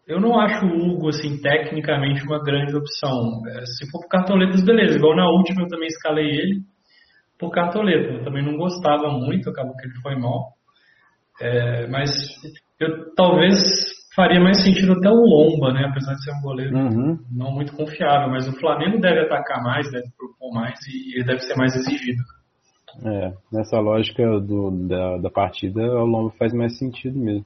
eu 0.07 0.21
não 0.21 0.39
acho 0.39 0.65
o 0.65 0.89
Hugo 0.89 1.09
assim 1.09 1.41
tecnicamente 1.41 2.25
uma 2.25 2.43
grande 2.43 2.77
opção. 2.77 3.43
É, 3.49 3.67
se 3.67 3.91
for 3.91 4.01
por 4.03 4.09
cartoletas, 4.09 4.65
beleza. 4.65 4.97
Igual 4.97 5.17
na 5.17 5.29
última 5.29 5.63
eu 5.63 5.69
também 5.69 5.89
escalei 5.89 6.27
ele 6.27 6.61
por 7.39 7.51
cartoleta. 7.51 8.13
Eu 8.13 8.25
também 8.25 8.45
não 8.45 8.57
gostava 8.57 9.11
muito, 9.11 9.51
acabou 9.51 9.77
que 9.77 9.87
ele 9.87 10.01
foi 10.03 10.17
mal. 10.17 10.53
É, 11.41 11.87
mas 11.89 12.11
eu 12.81 13.15
talvez 13.15 13.59
faria 14.15 14.41
mais 14.41 14.63
sentido 14.63 14.93
até 14.93 15.11
o 15.11 15.15
Lomba, 15.15 15.73
né? 15.73 15.87
Apesar 15.91 16.15
de 16.15 16.23
ser 16.25 16.33
um 16.33 16.41
goleiro 16.41 16.77
uhum. 16.77 17.19
não 17.31 17.53
muito 17.53 17.77
confiável, 17.77 18.31
mas 18.31 18.49
o 18.49 18.59
Flamengo 18.59 19.01
deve 19.01 19.21
atacar 19.21 19.63
mais, 19.63 19.91
deve 19.91 20.07
propor 20.17 20.55
mais 20.55 20.79
e 20.87 21.17
ele 21.17 21.25
deve 21.25 21.41
ser 21.41 21.57
mais 21.57 21.75
exigido. 21.75 22.23
É, 23.05 23.33
nessa 23.53 23.79
lógica 23.79 24.25
do, 24.41 24.71
da, 24.89 25.19
da 25.19 25.31
partida, 25.31 25.83
o 25.83 26.07
Lomba 26.07 26.31
faz 26.39 26.55
mais 26.55 26.79
sentido 26.79 27.19
mesmo. 27.19 27.45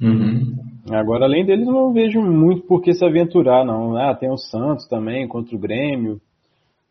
Uhum. 0.00 0.56
Agora, 0.90 1.24
além 1.24 1.44
deles, 1.44 1.66
não 1.66 1.92
vejo 1.92 2.20
muito 2.20 2.66
por 2.66 2.80
que 2.80 2.94
se 2.94 3.04
aventurar, 3.04 3.64
não. 3.64 3.96
Ah, 3.96 4.14
tem 4.14 4.30
o 4.30 4.38
Santos 4.38 4.86
também 4.86 5.26
contra 5.28 5.54
o 5.54 5.58
Grêmio, 5.58 6.20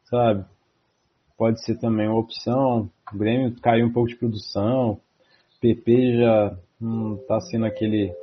sabe? 0.05 0.45
Pode 1.37 1.63
ser 1.63 1.79
também 1.79 2.07
uma 2.07 2.19
opção. 2.19 2.89
O 3.13 3.17
Grêmio 3.17 3.55
caiu 3.61 3.87
um 3.87 3.91
pouco 3.91 4.09
de 4.09 4.15
produção. 4.15 4.99
PP 5.61 6.17
já 6.17 6.57
não 6.79 7.17
tá 7.27 7.39
sendo 7.39 7.65
aquele 7.65 8.13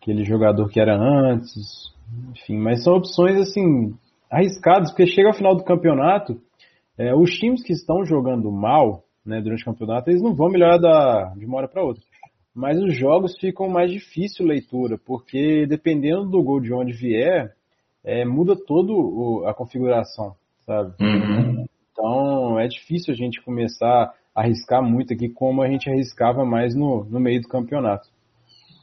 aquele 0.00 0.22
jogador 0.22 0.68
que 0.68 0.78
era 0.78 0.94
antes, 0.94 1.90
enfim, 2.32 2.58
mas 2.58 2.84
são 2.84 2.94
opções 2.94 3.40
assim 3.40 3.94
arriscadas, 4.30 4.90
porque 4.90 5.06
chega 5.06 5.28
ao 5.28 5.34
final 5.34 5.54
do 5.56 5.64
campeonato, 5.64 6.38
é, 6.98 7.14
os 7.14 7.30
times 7.30 7.62
que 7.62 7.72
estão 7.72 8.04
jogando 8.04 8.52
mal 8.52 9.02
né, 9.24 9.40
durante 9.40 9.62
o 9.62 9.64
campeonato, 9.64 10.10
eles 10.10 10.20
não 10.20 10.34
vão 10.34 10.50
melhorar 10.50 10.76
da, 10.76 11.32
de 11.34 11.46
uma 11.46 11.56
hora 11.56 11.68
para 11.68 11.82
outra. 11.82 12.02
Mas 12.54 12.80
os 12.80 12.96
jogos 12.96 13.36
ficam 13.38 13.68
mais 13.68 13.90
difícil 13.90 14.46
leitura, 14.46 14.96
porque 14.96 15.66
dependendo 15.66 16.30
do 16.30 16.42
gol 16.42 16.60
de 16.60 16.72
onde 16.72 16.92
vier, 16.92 17.52
é, 18.04 18.24
muda 18.24 18.54
toda 18.54 19.50
a 19.50 19.54
configuração, 19.54 20.36
sabe? 20.64 20.94
Uhum. 21.00 21.66
Então 21.90 22.58
é 22.60 22.68
difícil 22.68 23.12
a 23.12 23.16
gente 23.16 23.42
começar 23.42 24.14
a 24.34 24.40
arriscar 24.42 24.82
muito 24.82 25.12
aqui 25.12 25.28
como 25.28 25.62
a 25.62 25.68
gente 25.68 25.90
arriscava 25.90 26.44
mais 26.44 26.76
no, 26.76 27.04
no 27.04 27.18
meio 27.18 27.40
do 27.40 27.48
campeonato. 27.48 28.08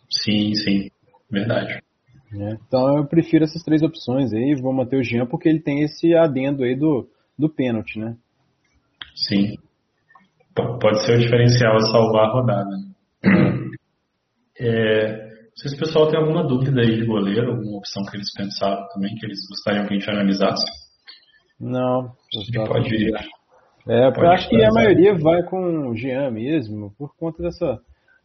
Sim, 0.09 0.53
sim. 0.55 0.89
Verdade. 1.29 1.81
É, 2.33 2.57
então 2.67 2.97
eu 2.97 3.05
prefiro 3.05 3.45
essas 3.45 3.63
três 3.63 3.81
opções 3.81 4.33
aí, 4.33 4.55
vou 4.55 4.73
manter 4.73 4.97
o 4.97 5.03
Jean 5.03 5.25
porque 5.25 5.47
ele 5.47 5.59
tem 5.59 5.81
esse 5.81 6.13
adendo 6.13 6.63
aí 6.63 6.75
do, 6.75 7.07
do 7.37 7.49
pênalti, 7.49 7.99
né? 7.99 8.17
Sim. 9.15 9.57
Pode 10.55 11.05
ser 11.05 11.17
o 11.17 11.21
diferencial 11.21 11.75
a 11.75 11.79
salvar 11.79 12.25
a 12.25 12.33
rodada. 12.33 12.90
É, 14.61 15.17
não 15.27 15.57
sei 15.57 15.69
se 15.71 15.75
o 15.75 15.79
pessoal 15.79 16.07
tem 16.09 16.19
alguma 16.19 16.43
dúvida 16.43 16.81
aí 16.81 16.97
de 16.97 17.05
goleiro, 17.05 17.51
alguma 17.51 17.79
opção 17.79 18.03
que 18.03 18.15
eles 18.15 18.31
pensaram 18.33 18.87
também, 18.93 19.15
que 19.15 19.25
eles 19.25 19.39
gostariam 19.49 19.87
que 19.87 19.93
a 19.93 19.97
gente 19.97 20.09
analisasse. 20.09 20.63
Não, 21.59 22.11
pode 22.67 22.95
ir. 22.95 23.13
É, 23.87 24.07
eu 24.07 24.29
acho 24.29 24.47
que 24.47 24.63
a 24.63 24.71
maioria 24.71 25.15
vai 25.15 25.41
com 25.43 25.89
o 25.89 25.95
Jean 25.95 26.29
mesmo, 26.29 26.93
por 26.97 27.15
conta 27.15 27.41
dessa 27.41 27.79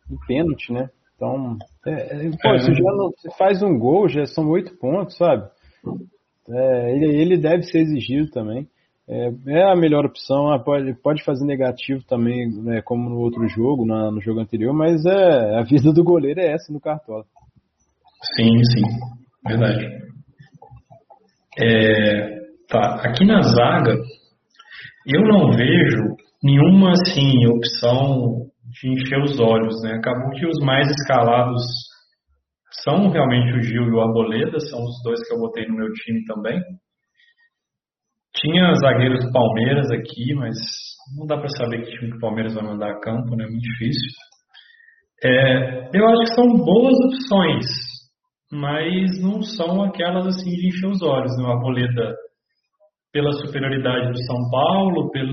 do 0.09 0.19
pênalti, 0.27 0.73
né? 0.73 0.91
Então, 1.17 1.57
é, 1.87 2.27
é 2.27 2.31
pô, 2.43 2.55
é. 2.55 2.59
se 2.59 2.71
você 2.75 3.31
faz 3.39 3.63
um 3.63 3.79
gol, 3.79 4.09
já 4.09 4.27
são 4.27 4.49
oito 4.51 4.77
pontos, 4.77 5.17
sabe? 5.17 5.49
É, 6.49 6.95
ele, 6.95 7.07
ele 7.07 7.37
deve 7.39 7.63
ser 7.63 7.79
exigido 7.79 8.31
também. 8.31 8.69
É, 9.09 9.31
é, 9.47 9.71
a 9.71 9.77
melhor 9.77 10.05
opção, 10.05 10.51
ah, 10.51 10.59
pode, 10.59 10.93
pode 10.95 11.23
fazer 11.23 11.45
negativo 11.45 12.03
também, 12.09 12.51
né, 12.63 12.83
como 12.83 13.09
no 13.09 13.19
outro 13.19 13.47
jogo, 13.47 13.87
na, 13.87 14.11
no 14.11 14.21
jogo 14.21 14.41
anterior, 14.41 14.75
mas 14.75 15.05
é, 15.07 15.59
a 15.59 15.63
vida 15.63 15.93
do 15.93 16.03
goleiro 16.03 16.41
é 16.41 16.53
essa 16.53 16.73
no 16.73 16.81
Cartola. 16.81 17.25
Sim, 18.35 18.65
sim, 18.65 18.83
verdade. 19.47 19.87
É, 21.59 22.41
tá, 22.69 23.01
aqui 23.05 23.25
na 23.25 23.43
zaga, 23.43 23.97
eu 25.07 25.23
não 25.23 25.53
vejo 25.53 26.17
nenhuma 26.43 26.91
assim 26.91 27.47
opção 27.47 28.47
de 28.65 28.93
encher 28.93 29.23
os 29.23 29.39
olhos, 29.39 29.81
né? 29.83 29.95
Acabou 29.95 30.31
que 30.31 30.47
os 30.47 30.59
mais 30.65 30.89
escalados 30.91 31.63
são 32.83 33.09
realmente 33.09 33.57
o 33.57 33.63
Gil 33.63 33.85
e 33.85 33.91
o 33.93 34.01
Arboleda, 34.01 34.59
são 34.59 34.83
os 34.83 35.01
dois 35.05 35.21
que 35.27 35.33
eu 35.33 35.39
botei 35.39 35.67
no 35.67 35.77
meu 35.77 35.93
time 35.93 36.25
também. 36.25 36.61
Tinha 38.47 38.75
zagueiros 38.77 39.25
do 39.25 39.33
Palmeiras 39.33 39.91
aqui, 39.91 40.33
mas 40.37 40.55
não 41.19 41.27
dá 41.27 41.37
para 41.37 41.49
saber 41.49 41.83
que 41.83 41.91
time 41.91 42.13
que 42.13 42.17
o 42.17 42.21
Palmeiras 42.21 42.55
vai 42.55 42.63
mandar 42.63 42.93
a 42.93 43.01
campo, 43.01 43.35
né? 43.35 43.45
Muito 43.45 43.59
difícil. 43.59 44.13
É, 45.25 45.91
eu 45.93 46.07
acho 46.07 46.21
que 46.21 46.35
são 46.35 46.47
boas 46.55 46.95
opções, 47.07 47.67
mas 48.53 49.21
não 49.21 49.43
são 49.43 49.83
aquelas 49.83 50.29
assim 50.29 50.51
de 50.51 50.69
encher 50.69 50.87
os 50.87 51.03
olhos. 51.03 51.37
Né? 51.37 51.43
O 51.43 51.51
Arboleda, 51.51 52.15
pela 53.13 53.33
superioridade 53.33 54.13
do 54.13 54.25
São 54.27 54.49
Paulo, 54.49 55.11
pelo, 55.11 55.33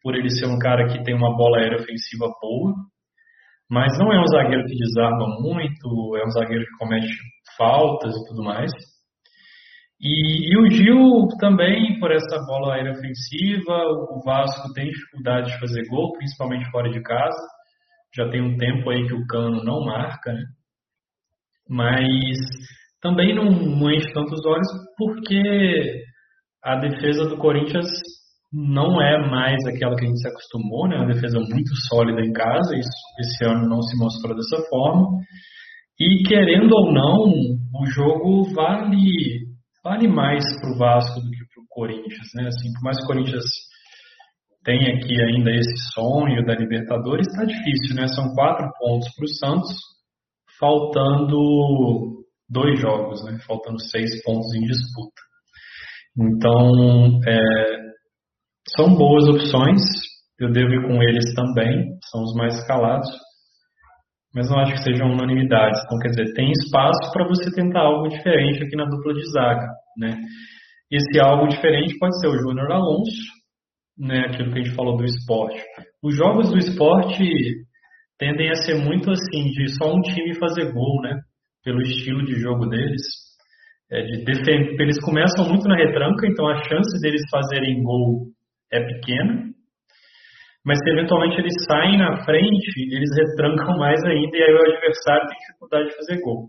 por 0.00 0.14
ele 0.14 0.30
ser 0.30 0.46
um 0.46 0.58
cara 0.60 0.86
que 0.86 1.02
tem 1.02 1.16
uma 1.16 1.36
bola 1.36 1.58
aérea 1.58 1.78
ofensiva 1.78 2.30
boa, 2.40 2.74
mas 3.68 3.98
não 3.98 4.12
é 4.12 4.20
um 4.20 4.26
zagueiro 4.28 4.64
que 4.66 4.76
desarma 4.76 5.26
muito, 5.40 6.16
é 6.16 6.24
um 6.24 6.30
zagueiro 6.30 6.64
que 6.64 6.78
comete 6.78 7.12
faltas 7.58 8.14
e 8.14 8.28
tudo 8.28 8.44
mais. 8.44 8.70
E, 10.02 10.52
e, 10.52 10.58
o 10.58 10.68
Gil 10.68 11.28
também, 11.38 12.00
por 12.00 12.10
essa 12.10 12.44
bola 12.44 12.74
aérea 12.74 12.90
ofensiva, 12.90 13.84
o 14.10 14.20
Vasco 14.24 14.72
tem 14.72 14.90
dificuldade 14.90 15.52
de 15.52 15.60
fazer 15.60 15.86
gol, 15.88 16.12
principalmente 16.14 16.68
fora 16.72 16.90
de 16.90 17.00
casa. 17.02 17.38
Já 18.12 18.28
tem 18.28 18.42
um 18.42 18.56
tempo 18.56 18.90
aí 18.90 19.06
que 19.06 19.14
o 19.14 19.24
Cano 19.28 19.62
não 19.62 19.84
marca, 19.84 20.32
né? 20.32 20.42
Mas 21.68 22.36
também 23.00 23.32
não, 23.32 23.44
não 23.44 23.90
enche 23.92 24.12
tantos 24.12 24.44
olhos 24.44 24.66
porque 24.98 26.02
a 26.64 26.76
defesa 26.76 27.28
do 27.28 27.38
Corinthians 27.38 27.88
não 28.52 29.00
é 29.00 29.18
mais 29.30 29.64
aquela 29.66 29.94
que 29.94 30.04
a 30.04 30.08
gente 30.08 30.20
se 30.20 30.28
acostumou, 30.28 30.88
né? 30.88 30.96
Uma 30.96 31.14
defesa 31.14 31.38
muito 31.38 31.70
sólida 31.88 32.20
em 32.20 32.32
casa, 32.32 32.76
isso 32.76 32.90
esse 33.20 33.44
ano 33.44 33.68
não 33.68 33.80
se 33.80 33.96
mostrou 33.96 34.34
dessa 34.34 34.68
forma. 34.68 35.20
E 35.98 36.24
querendo 36.24 36.72
ou 36.72 36.92
não, 36.92 37.32
o 37.80 37.86
jogo 37.86 38.52
vale 38.52 39.51
vale 39.82 40.08
mais 40.08 40.44
para 40.60 40.70
o 40.70 40.78
Vasco 40.78 41.20
do 41.20 41.30
que 41.30 41.44
para 41.52 41.62
o 41.62 41.66
Corinthians, 41.68 42.28
né? 42.34 42.48
Assim, 42.48 42.72
por 42.72 42.82
mais 42.82 42.98
que 42.98 43.04
o 43.04 43.06
Corinthians 43.06 43.44
tenha 44.64 44.94
aqui 44.94 45.20
ainda 45.22 45.50
esse 45.50 45.76
sonho 45.92 46.44
da 46.44 46.54
Libertadores, 46.54 47.26
está 47.26 47.44
difícil, 47.44 47.96
né? 47.96 48.06
São 48.08 48.32
quatro 48.34 48.68
pontos 48.78 49.08
para 49.14 49.24
o 49.24 49.28
Santos, 49.28 49.76
faltando 50.58 52.24
dois 52.48 52.80
jogos, 52.80 53.24
né? 53.24 53.38
Faltando 53.46 53.80
seis 53.80 54.22
pontos 54.22 54.54
em 54.54 54.60
disputa. 54.60 55.22
Então, 56.18 57.20
é, 57.26 57.92
são 58.76 58.94
boas 58.94 59.28
opções. 59.28 59.80
Eu 60.38 60.50
devo 60.50 60.72
ir 60.72 60.86
com 60.86 61.02
eles 61.02 61.34
também, 61.34 61.98
são 62.10 62.22
os 62.22 62.34
mais 62.34 62.54
escalados 62.58 63.08
mas 64.34 64.48
não 64.48 64.58
acho 64.58 64.72
que 64.72 64.82
sejam 64.82 65.10
unanimidades. 65.10 65.80
Então, 65.84 65.98
quer 65.98 66.08
dizer, 66.08 66.32
tem 66.34 66.50
espaço 66.50 67.12
para 67.12 67.26
você 67.28 67.50
tentar 67.54 67.80
algo 67.80 68.08
diferente 68.08 68.62
aqui 68.62 68.76
na 68.76 68.86
dupla 68.86 69.12
de 69.14 69.30
zaga, 69.30 69.68
né? 69.98 70.16
Esse 70.90 71.20
algo 71.20 71.48
diferente 71.48 71.98
pode 71.98 72.18
ser 72.20 72.28
o 72.28 72.38
Júnior 72.38 72.70
Alonso, 72.70 73.22
né? 73.98 74.26
Aquilo 74.26 74.52
que 74.52 74.60
a 74.60 74.62
gente 74.62 74.74
falou 74.74 74.96
do 74.96 75.04
esporte. 75.04 75.62
Os 76.02 76.16
jogos 76.16 76.50
do 76.50 76.58
esporte 76.58 77.24
tendem 78.18 78.50
a 78.50 78.54
ser 78.54 78.74
muito 78.74 79.10
assim, 79.10 79.50
de 79.50 79.68
só 79.76 79.92
um 79.92 80.00
time 80.00 80.34
fazer 80.38 80.72
gol, 80.72 81.02
né? 81.02 81.20
Pelo 81.64 81.80
estilo 81.82 82.24
de 82.24 82.34
jogo 82.40 82.66
deles. 82.66 83.02
É 83.90 84.02
de 84.02 84.24
defender, 84.24 84.80
eles 84.80 84.98
começam 85.00 85.46
muito 85.46 85.68
na 85.68 85.76
retranca, 85.76 86.26
então 86.26 86.48
a 86.48 86.56
chance 86.56 86.98
deles 87.02 87.22
fazerem 87.30 87.82
gol 87.82 88.28
é 88.72 88.80
pequena, 88.80 89.52
mas 90.64 90.78
se 90.78 90.90
eventualmente 90.90 91.40
eles 91.40 91.54
saem 91.66 91.98
na 91.98 92.24
frente, 92.24 92.94
eles 92.94 93.10
retrancam 93.16 93.76
mais 93.78 94.02
ainda 94.04 94.36
e 94.36 94.42
aí 94.42 94.54
o 94.54 94.72
adversário 94.72 95.26
tem 95.28 95.38
dificuldade 95.38 95.88
de 95.88 95.96
fazer 95.96 96.20
gol. 96.20 96.46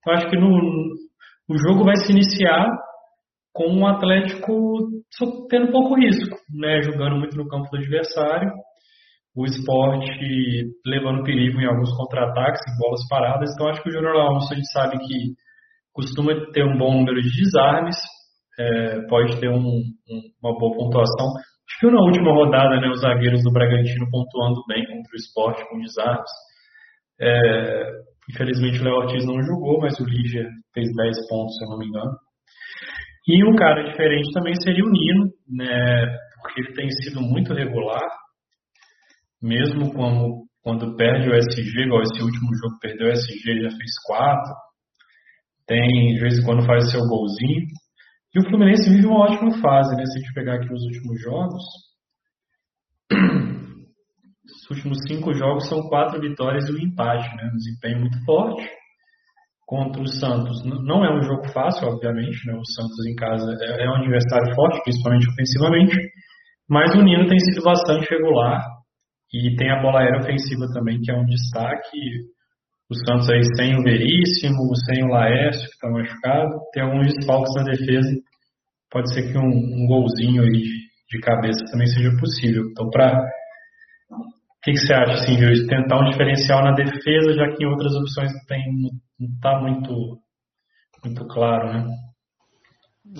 Então 0.00 0.14
acho 0.14 0.30
que 0.30 0.36
no, 0.36 0.48
o 1.48 1.58
jogo 1.58 1.84
vai 1.84 1.96
se 1.96 2.10
iniciar 2.10 2.66
com 3.52 3.78
o 3.78 3.86
Atlético 3.86 4.88
tendo 5.48 5.70
pouco 5.70 5.94
risco, 5.94 6.36
né, 6.58 6.82
jogando 6.82 7.16
muito 7.16 7.36
no 7.36 7.46
campo 7.46 7.68
do 7.70 7.76
adversário, 7.76 8.50
o 9.36 9.44
esporte 9.44 10.10
levando 10.84 11.22
perigo 11.22 11.60
em 11.60 11.66
alguns 11.66 11.94
contra-ataques, 11.96 12.60
em 12.68 12.78
bolas 12.78 13.00
paradas. 13.08 13.50
Então 13.52 13.68
acho 13.68 13.82
que 13.82 13.88
o 13.88 13.92
Júnior 13.92 14.16
Alonso 14.16 14.52
a 14.52 14.56
gente 14.56 14.72
sabe 14.72 14.98
que 14.98 15.34
costuma 15.92 16.32
ter 16.52 16.64
um 16.64 16.76
bom 16.76 16.94
número 16.94 17.20
de 17.20 17.30
desarmes, 17.30 17.96
é, 18.58 19.06
pode 19.08 19.38
ter 19.40 19.48
um, 19.48 19.56
um, 19.56 20.20
uma 20.42 20.58
boa 20.58 20.76
pontuação 20.76 21.28
viu 21.82 21.90
na 21.90 22.00
última 22.00 22.32
rodada 22.32 22.80
né, 22.80 22.88
os 22.88 23.00
zagueiros 23.00 23.42
do 23.42 23.50
Bragantino 23.50 24.08
pontuando 24.08 24.62
bem 24.68 24.86
contra 24.86 25.12
o 25.12 25.16
esporte 25.16 25.68
com 25.68 25.80
desarmes. 25.80 26.30
É, 27.20 27.82
infelizmente 28.30 28.80
o 28.80 28.84
Léo 28.84 28.94
Ortiz 28.94 29.26
não 29.26 29.42
jogou, 29.42 29.80
mas 29.80 29.98
o 29.98 30.04
Lígia 30.04 30.46
fez 30.72 30.88
10 30.94 31.28
pontos, 31.28 31.56
se 31.56 31.64
eu 31.64 31.70
não 31.70 31.78
me 31.78 31.86
engano. 31.88 32.12
E 33.26 33.44
um 33.44 33.56
cara 33.56 33.82
diferente 33.82 34.32
também 34.32 34.54
seria 34.62 34.84
o 34.84 34.90
Nino, 34.90 35.26
né, 35.50 36.06
porque 36.40 36.60
ele 36.60 36.74
tem 36.74 36.88
sido 36.90 37.20
muito 37.20 37.52
regular, 37.52 38.08
mesmo 39.42 39.92
como, 39.92 40.46
quando 40.62 40.96
perde 40.96 41.28
o 41.28 41.34
SG, 41.34 41.82
igual 41.84 42.02
esse 42.02 42.22
último 42.22 42.48
jogo 42.62 42.78
perdeu 42.80 43.08
o 43.08 43.12
SG, 43.12 43.62
já 43.62 43.70
fez 43.70 43.90
4. 44.06 44.54
Tem, 45.66 46.14
de 46.14 46.20
vez 46.20 46.38
em 46.38 46.44
quando 46.44 46.66
faz 46.66 46.90
seu 46.90 47.00
golzinho. 47.00 47.66
E 48.34 48.40
o 48.40 48.48
Fluminense 48.48 48.88
vive 48.88 49.06
uma 49.06 49.24
ótima 49.24 49.50
fase, 49.60 49.94
né? 49.94 50.04
Se 50.06 50.18
a 50.18 50.20
gente 50.20 50.32
pegar 50.32 50.54
aqui 50.54 50.72
os 50.72 50.82
últimos 50.84 51.20
jogos, 51.20 51.62
os 53.12 54.70
últimos 54.70 54.98
cinco 55.06 55.34
jogos 55.34 55.68
são 55.68 55.82
quatro 55.88 56.18
vitórias 56.20 56.66
e 56.68 56.72
um 56.72 56.78
empate, 56.78 57.28
né? 57.36 57.50
Um 57.52 57.56
desempenho 57.56 58.00
muito 58.00 58.24
forte 58.24 58.66
contra 59.66 60.00
o 60.00 60.06
Santos. 60.06 60.64
Não 60.64 61.04
é 61.04 61.14
um 61.14 61.22
jogo 61.22 61.46
fácil, 61.52 61.88
obviamente, 61.88 62.46
né? 62.46 62.54
O 62.54 62.64
Santos 62.64 63.06
em 63.06 63.14
casa 63.14 63.54
é, 63.60 63.84
é 63.84 63.88
um 63.90 63.96
adversário 63.96 64.54
forte, 64.54 64.82
principalmente 64.82 65.28
ofensivamente, 65.28 65.96
mas 66.68 66.94
o 66.94 67.02
Nino 67.02 67.26
tem 67.26 67.38
sido 67.38 67.62
bastante 67.62 68.08
regular 68.08 68.64
e 69.32 69.56
tem 69.56 69.70
a 69.70 69.82
bola 69.82 70.00
aérea 70.00 70.20
ofensiva 70.20 70.66
também, 70.72 71.00
que 71.00 71.10
é 71.10 71.14
um 71.14 71.26
destaque 71.26 71.98
o 72.92 73.06
Santos 73.06 73.28
aí 73.30 73.42
sem 73.56 73.78
o 73.78 73.82
Veríssimo, 73.82 74.76
sem 74.76 75.02
o 75.04 75.08
Laércio, 75.08 75.68
que 75.68 75.74
está 75.74 75.90
machucado, 75.90 76.60
tem 76.72 76.82
alguns 76.82 77.14
desfalques 77.14 77.54
na 77.54 77.64
defesa. 77.64 78.10
Pode 78.90 79.12
ser 79.14 79.32
que 79.32 79.38
um, 79.38 79.48
um 79.48 79.86
golzinho 79.86 80.42
aí 80.42 80.50
de, 80.50 80.68
de, 81.10 81.20
cabeça 81.20 81.64
também 81.70 81.86
seja 81.86 82.10
possível. 82.18 82.64
Então, 82.70 82.90
para. 82.90 83.18
O 84.10 84.64
que, 84.64 84.72
que, 84.72 84.78
você 84.78 84.92
acha, 84.94 85.12
assim, 85.14 85.34
de 85.34 85.66
tentar 85.66 85.98
um 86.00 86.10
diferencial 86.10 86.62
na 86.62 86.72
defesa, 86.72 87.32
já 87.32 87.48
que 87.48 87.64
em 87.64 87.66
outras 87.66 87.94
opções 87.96 88.30
tem, 88.46 88.62
não 89.18 89.28
está 89.34 89.60
muito, 89.60 90.20
muito 91.02 91.26
claro, 91.26 91.72
né? 91.72 91.96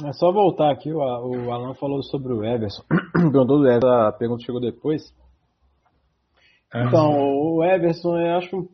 É 0.07 0.13
só 0.13 0.31
voltar 0.31 0.71
aqui, 0.71 0.93
o, 0.93 0.99
o 0.99 1.51
Alan 1.51 1.75
falou 1.75 2.01
sobre 2.03 2.33
o 2.33 2.45
Everson. 2.45 2.85
Perguntou 3.13 3.59
do 3.59 3.67
Everson, 3.67 3.89
a 3.89 4.13
pergunta 4.13 4.45
chegou 4.45 4.61
depois. 4.61 5.03
É, 6.73 6.85
então, 6.85 7.11
o 7.11 7.65
Everson, 7.65 8.17
eu 8.19 8.37
acho 8.37 8.69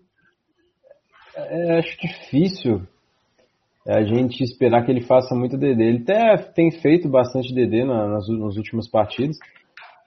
é, 1.38 1.78
acho 1.78 1.96
difícil 2.00 2.82
a 3.86 4.02
gente 4.02 4.42
esperar 4.44 4.84
que 4.84 4.90
ele 4.90 5.00
faça 5.02 5.34
muito 5.34 5.56
DD. 5.56 5.82
Ele 5.82 6.02
até 6.02 6.36
tem 6.36 6.70
feito 6.70 7.08
bastante 7.08 7.54
DD 7.54 7.84
nas, 7.84 8.28
nas 8.28 8.56
últimas 8.56 8.88
partidas, 8.88 9.38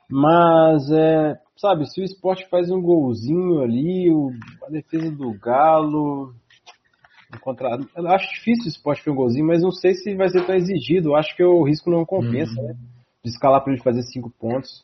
mas 0.10 0.92
é, 0.92 1.40
sabe, 1.58 1.90
se 1.90 2.02
o 2.02 2.04
esporte 2.04 2.48
faz 2.50 2.70
um 2.70 2.82
golzinho 2.82 3.62
ali, 3.62 4.10
o, 4.10 4.32
a 4.68 4.70
defesa 4.70 5.10
do 5.10 5.34
Galo. 5.40 6.34
Contra, 7.40 7.80
acho 8.08 8.34
difícil 8.34 8.66
o 8.66 8.68
esporte 8.68 9.04
fazer 9.04 9.12
um 9.12 9.16
golzinho, 9.16 9.48
mas 9.48 9.64
não 9.64 9.72
sei 9.72 9.94
se 9.94 10.14
vai 10.16 10.28
ser 10.28 10.46
tão 10.46 10.54
exigido. 10.54 11.16
Acho 11.16 11.36
que 11.36 11.44
o 11.44 11.64
risco 11.64 11.90
não 11.90 12.06
compensa, 12.06 12.60
uhum. 12.60 12.68
né? 12.68 12.76
De 13.24 13.32
escalar 13.32 13.64
para 13.64 13.72
ele 13.72 13.82
fazer 13.82 14.04
cinco 14.04 14.30
pontos. 14.30 14.84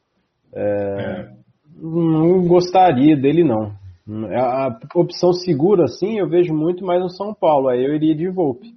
É, 0.53 0.61
é. 0.61 1.33
não 1.75 2.47
gostaria 2.47 3.17
dele, 3.17 3.43
não. 3.43 3.75
A 4.09 4.79
opção 4.95 5.33
segura, 5.33 5.87
sim, 5.87 6.17
eu 6.17 6.29
vejo 6.29 6.53
muito 6.53 6.85
mais 6.85 7.01
no 7.01 7.09
São 7.09 7.33
Paulo. 7.33 7.67
Aí 7.67 7.83
eu 7.83 7.93
iria 7.93 8.15
de 8.15 8.29
Volpe. 8.29 8.73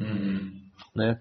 Uhum. 0.00 0.50
Né? 0.94 1.20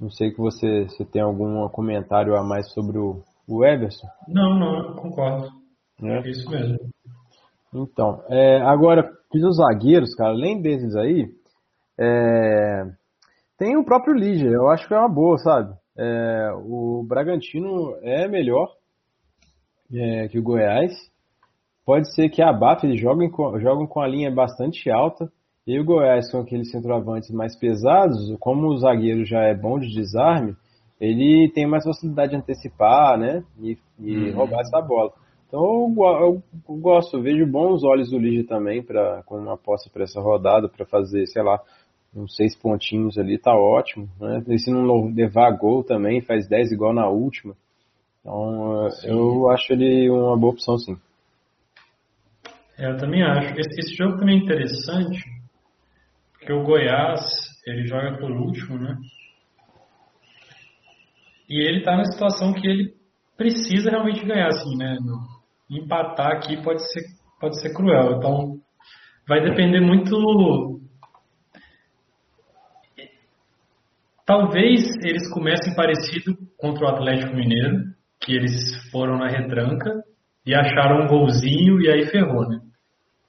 Não 0.00 0.10
sei 0.10 0.32
que 0.32 0.38
você, 0.38 0.84
você 0.84 1.04
tem 1.04 1.22
algum 1.22 1.68
comentário 1.68 2.36
a 2.36 2.42
mais 2.42 2.72
sobre 2.72 2.98
o, 2.98 3.22
o 3.48 3.64
Everson. 3.64 4.08
Não, 4.26 4.58
não, 4.58 4.96
concordo. 4.96 5.48
É. 6.02 6.18
É 6.18 6.30
isso 6.30 6.50
mesmo. 6.50 6.78
Então, 7.72 8.22
é, 8.28 8.60
agora, 8.62 9.10
os 9.32 9.56
zagueiros, 9.56 10.14
cara, 10.14 10.30
além 10.30 10.60
desses 10.60 10.94
aí, 10.94 11.28
é, 11.98 12.84
tem 13.58 13.76
o 13.76 13.84
próprio 13.84 14.14
Lígia, 14.14 14.48
eu 14.48 14.68
acho 14.68 14.86
que 14.86 14.94
é 14.94 14.98
uma 14.98 15.08
boa, 15.08 15.38
sabe? 15.38 15.74
É, 15.96 16.50
o 16.56 17.04
Bragantino 17.06 17.96
é 18.02 18.26
melhor 18.28 18.68
é, 19.92 20.28
que 20.28 20.38
o 20.38 20.42
Goiás. 20.42 20.92
Pode 21.84 22.12
ser 22.14 22.28
que 22.30 22.42
a 22.42 22.52
BAF 22.52 22.84
eles 22.86 23.00
joguem 23.00 23.30
com, 23.30 23.58
jogam 23.60 23.86
com 23.86 24.00
a 24.00 24.06
linha 24.08 24.30
bastante 24.30 24.90
alta. 24.90 25.30
E 25.66 25.78
o 25.80 25.84
Goiás, 25.84 26.30
com 26.30 26.38
aqueles 26.38 26.70
centroavantes 26.70 27.30
mais 27.30 27.56
pesados, 27.58 28.18
como 28.38 28.68
o 28.68 28.76
zagueiro 28.76 29.24
já 29.24 29.40
é 29.44 29.54
bom 29.54 29.78
de 29.78 29.88
desarme, 29.94 30.54
ele 31.00 31.50
tem 31.54 31.66
mais 31.66 31.84
facilidade 31.84 32.32
de 32.32 32.36
antecipar, 32.36 33.18
né? 33.18 33.42
E, 33.60 33.76
e 33.98 34.30
Uhum. 34.30 34.36
roubar 34.36 34.60
essa 34.60 34.80
bola. 34.80 35.12
Então 35.48 35.62
eu, 35.62 35.88
go- 35.88 36.42
eu 36.68 36.76
gosto, 36.80 37.16
eu 37.16 37.22
vejo 37.22 37.46
bons 37.46 37.82
olhos 37.84 38.10
do 38.10 38.18
Lige 38.18 38.44
também 38.44 38.82
para 38.82 39.22
com 39.24 39.36
uma 39.38 39.54
aposta 39.54 39.88
para 39.90 40.04
essa 40.04 40.20
rodada, 40.20 40.68
para 40.68 40.84
fazer, 40.84 41.26
sei 41.28 41.42
lá, 41.42 41.58
uns 42.14 42.34
seis 42.36 42.54
pontinhos 42.56 43.16
ali, 43.18 43.38
tá 43.38 43.54
ótimo. 43.56 44.08
Né? 44.20 44.42
E 44.48 44.58
se 44.58 44.70
não 44.70 45.12
levar 45.14 45.50
gol 45.52 45.82
também, 45.82 46.20
faz 46.20 46.46
10 46.48 46.72
igual 46.72 46.92
na 46.92 47.08
última. 47.08 47.54
Então 48.20 48.90
Sim. 48.90 49.08
eu 49.08 49.50
acho 49.50 49.72
ele 49.72 50.10
uma 50.10 50.36
boa 50.36 50.52
opção 50.52 50.76
sim. 50.78 50.96
É, 52.78 52.90
eu 52.90 52.96
também 52.96 53.22
acho. 53.22 53.54
Esse, 53.58 53.80
esse 53.80 53.94
jogo 53.96 54.18
também 54.18 54.38
é 54.38 54.42
interessante, 54.42 55.22
porque 56.32 56.52
o 56.52 56.64
Goiás, 56.64 57.22
ele 57.66 57.86
joga 57.86 58.18
por 58.18 58.30
último, 58.30 58.78
né? 58.78 58.96
E 61.48 61.62
ele 61.62 61.82
tá 61.82 61.96
na 61.96 62.04
situação 62.04 62.52
que 62.52 62.66
ele 62.66 62.94
precisa 63.36 63.90
realmente 63.90 64.24
ganhar, 64.24 64.48
assim, 64.48 64.76
né? 64.76 64.96
Empatar 65.70 66.32
aqui 66.32 66.60
pode 66.62 66.82
ser, 66.90 67.02
pode 67.40 67.60
ser 67.60 67.72
cruel. 67.74 68.18
Então, 68.18 68.60
vai 69.28 69.40
depender 69.40 69.80
muito. 69.80 70.80
Talvez 74.26 74.82
eles 75.02 75.30
comecem 75.32 75.74
parecido 75.76 76.36
contra 76.56 76.86
o 76.86 76.88
Atlético 76.88 77.36
Mineiro, 77.36 77.84
que 78.20 78.32
eles 78.32 78.90
foram 78.90 79.18
na 79.18 79.28
retranca 79.28 80.02
e 80.46 80.54
acharam 80.54 81.04
um 81.04 81.06
golzinho 81.06 81.80
e 81.80 81.90
aí 81.90 82.06
ferrou, 82.06 82.48
né? 82.48 82.60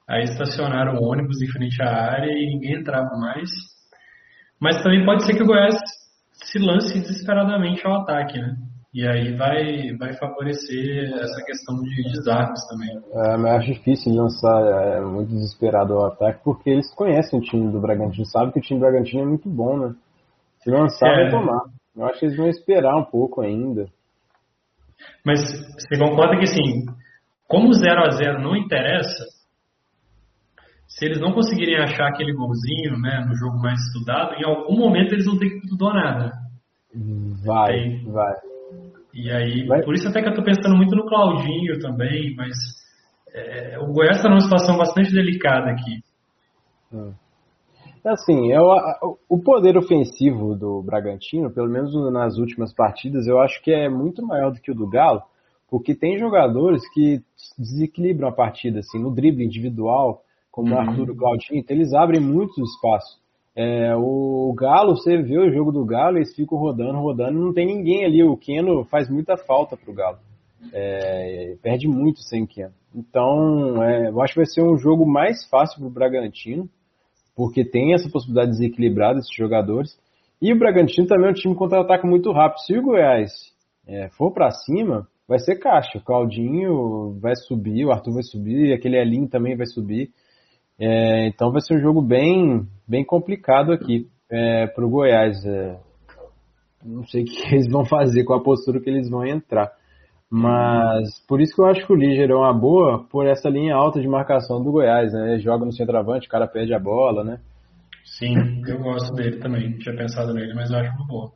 Aí 0.08 0.22
estacionaram 0.24 0.94
o 0.94 1.04
ônibus 1.04 1.40
em 1.42 1.48
frente 1.48 1.82
à 1.82 1.88
área 1.88 2.30
e 2.30 2.46
ninguém 2.46 2.80
entrava 2.80 3.16
mais. 3.16 3.50
Mas 4.60 4.82
também 4.82 5.04
pode 5.04 5.24
ser 5.24 5.34
que 5.34 5.42
o 5.42 5.46
Goiás 5.46 5.74
se 6.32 6.58
lance 6.58 7.00
desesperadamente 7.00 7.84
ao 7.86 8.02
ataque, 8.02 8.38
né? 8.38 8.56
E 8.94 9.06
aí 9.06 9.36
vai, 9.36 9.94
vai 9.98 10.14
favorecer 10.14 11.12
essa 11.20 11.44
questão 11.44 11.76
de 11.82 12.02
desarmes 12.12 12.60
também. 12.68 12.96
É, 13.12 13.36
mas 13.36 13.44
eu 13.44 13.58
acho 13.58 13.72
difícil 13.74 14.14
lançar 14.14 14.62
é, 14.62 15.00
muito 15.02 15.28
desesperado 15.28 15.94
o 15.94 16.04
ataque, 16.06 16.40
porque 16.42 16.70
eles 16.70 16.94
conhecem 16.94 17.38
o 17.38 17.42
time 17.42 17.70
do 17.70 17.80
Bragantino, 17.80 18.24
sabem 18.24 18.52
que 18.52 18.58
o 18.58 18.62
time 18.62 18.80
do 18.80 18.86
Bragantino 18.86 19.22
é 19.22 19.26
muito 19.26 19.50
bom, 19.50 19.76
né? 19.76 19.94
Se 20.60 20.70
lançar, 20.70 21.08
É. 21.08 21.22
vai 21.24 21.30
tomar. 21.30 21.60
Eu 21.94 22.06
acho 22.06 22.20
que 22.20 22.26
eles 22.26 22.36
vão 22.36 22.48
esperar 22.48 22.96
um 22.96 23.04
pouco 23.04 23.42
ainda. 23.42 23.86
Mas 25.24 25.40
você 25.40 25.98
concorda 25.98 26.38
que 26.38 26.44
assim, 26.44 26.86
como 27.48 27.68
o 27.68 27.72
0 27.72 28.04
a 28.04 28.10
0 28.10 28.42
não 28.42 28.56
interessa, 28.56 29.24
se 30.86 31.04
eles 31.04 31.20
não 31.20 31.32
conseguirem 31.32 31.76
achar 31.76 32.08
aquele 32.08 32.32
golzinho, 32.32 32.98
né, 32.98 33.24
no 33.28 33.36
jogo 33.36 33.58
mais 33.58 33.80
estudado, 33.80 34.34
em 34.34 34.44
algum 34.44 34.78
momento 34.78 35.12
eles 35.12 35.26
vão 35.26 35.38
ter 35.38 35.50
que 35.50 35.68
tudo 35.68 35.86
ou 35.86 35.94
nada. 35.94 36.32
Vai, 37.44 37.72
Tem. 37.72 38.04
vai. 38.10 38.34
E 39.12 39.30
aí, 39.30 39.66
Vai. 39.66 39.82
por 39.82 39.94
isso 39.94 40.08
até 40.08 40.20
que 40.22 40.28
eu 40.28 40.34
tô 40.34 40.42
pensando 40.42 40.76
muito 40.76 40.94
no 40.94 41.06
Claudinho 41.06 41.78
também, 41.80 42.34
mas 42.36 42.54
é, 43.32 43.78
o 43.78 43.92
Goiás 43.92 44.16
está 44.16 44.28
numa 44.28 44.40
situação 44.40 44.76
bastante 44.76 45.10
delicada 45.10 45.70
aqui. 45.70 46.02
Assim, 48.04 48.52
eu, 48.52 48.62
o 49.28 49.38
poder 49.42 49.76
ofensivo 49.76 50.54
do 50.54 50.82
Bragantino, 50.82 51.50
pelo 51.50 51.68
menos 51.68 51.92
nas 52.12 52.38
últimas 52.38 52.74
partidas, 52.74 53.26
eu 53.26 53.40
acho 53.40 53.60
que 53.62 53.72
é 53.72 53.88
muito 53.88 54.24
maior 54.24 54.52
do 54.52 54.60
que 54.60 54.70
o 54.70 54.74
do 54.74 54.88
Galo, 54.88 55.22
porque 55.68 55.94
tem 55.94 56.18
jogadores 56.18 56.82
que 56.92 57.20
desequilibram 57.58 58.28
a 58.28 58.32
partida, 58.32 58.80
assim, 58.80 58.98
no 58.98 59.14
drible 59.14 59.44
individual, 59.44 60.22
como 60.50 60.70
o 60.70 60.72
Uhum. 60.72 60.80
Arthur 60.80 61.08
e 61.08 61.10
o 61.10 61.16
Claudinho, 61.16 61.60
então 61.60 61.76
eles 61.76 61.92
abrem 61.92 62.20
muito 62.20 62.62
espaço. 62.62 63.18
É, 63.54 63.94
o 63.96 64.54
Galo, 64.54 64.96
você 64.96 65.16
vê 65.16 65.38
o 65.38 65.50
jogo 65.50 65.72
do 65.72 65.84
Galo, 65.84 66.18
eles 66.18 66.34
ficam 66.34 66.58
rodando, 66.58 66.98
rodando, 66.98 67.38
não 67.38 67.54
tem 67.54 67.66
ninguém 67.66 68.04
ali. 68.04 68.22
O 68.22 68.36
Keno 68.36 68.84
faz 68.84 69.08
muita 69.08 69.36
falta 69.36 69.76
pro 69.76 69.94
Galo. 69.94 70.18
É, 70.72 71.56
perde 71.62 71.88
muito 71.88 72.20
sem 72.20 72.44
Keno. 72.46 72.74
Então, 72.94 73.82
é, 73.82 74.08
eu 74.10 74.20
acho 74.20 74.34
que 74.34 74.40
vai 74.40 74.46
ser 74.46 74.62
um 74.62 74.76
jogo 74.76 75.06
mais 75.06 75.46
fácil 75.48 75.80
pro 75.80 75.90
Bragantino, 75.90 76.68
porque 77.34 77.64
tem 77.64 77.94
essa 77.94 78.10
possibilidade 78.10 78.52
de 78.52 78.58
desequilibrar 78.58 79.14
desses 79.14 79.34
jogadores. 79.34 79.98
E 80.40 80.52
o 80.52 80.58
Bragantino 80.58 81.06
também 81.06 81.28
é 81.28 81.30
um 81.30 81.34
time 81.34 81.54
que 81.54 81.58
contra-ataca 81.58 82.06
muito 82.06 82.30
rápido. 82.32 82.60
Se 82.60 82.76
o 82.76 82.82
Goiás 82.82 83.32
é, 83.86 84.08
for 84.10 84.32
para 84.32 84.50
cima, 84.50 85.06
vai 85.28 85.38
ser 85.38 85.56
caixa. 85.56 85.98
O 85.98 86.02
Claudinho 86.02 87.18
vai 87.20 87.34
subir, 87.34 87.84
o 87.84 87.92
Arthur 87.92 88.14
vai 88.14 88.22
subir, 88.22 88.72
aquele 88.72 88.96
Elinho 88.96 89.28
também 89.28 89.56
vai 89.56 89.66
subir. 89.66 90.10
É, 90.78 91.26
então 91.28 91.50
vai 91.50 91.60
ser 91.60 91.76
um 91.76 91.80
jogo 91.80 92.02
bem, 92.02 92.66
bem 92.86 93.04
complicado 93.04 93.72
aqui 93.72 94.06
é, 94.30 94.66
para 94.66 94.84
o 94.84 94.90
Goiás. 94.90 95.44
É, 95.44 95.78
não 96.84 97.04
sei 97.06 97.22
o 97.22 97.24
que 97.26 97.42
eles 97.54 97.70
vão 97.70 97.84
fazer 97.84 98.24
com 98.24 98.34
a 98.34 98.42
postura 98.42 98.80
que 98.80 98.90
eles 98.90 99.10
vão 99.10 99.24
entrar. 99.24 99.72
Mas 100.28 101.24
por 101.28 101.40
isso 101.40 101.54
que 101.54 101.60
eu 101.60 101.66
acho 101.66 101.86
que 101.86 101.92
o 101.92 101.96
Liger 101.96 102.30
é 102.30 102.34
uma 102.34 102.52
boa 102.52 103.04
por 103.08 103.26
essa 103.26 103.48
linha 103.48 103.76
alta 103.76 104.00
de 104.00 104.08
marcação 104.08 104.62
do 104.62 104.72
Goiás, 104.72 105.12
né? 105.12 105.34
Ele 105.34 105.40
joga 105.40 105.64
no 105.64 105.72
centroavante, 105.72 106.26
o 106.26 106.30
cara 106.30 106.48
perde 106.48 106.74
a 106.74 106.80
bola, 106.80 107.22
né? 107.22 107.38
Sim, 108.04 108.62
eu 108.66 108.78
gosto 108.80 109.14
dele 109.14 109.38
também. 109.38 109.70
Não 109.70 109.78
tinha 109.78 109.96
pensado 109.96 110.34
nele, 110.34 110.52
mas 110.54 110.70
eu 110.70 110.78
acho 110.78 110.92
uma 110.96 111.06
boa. 111.06 111.32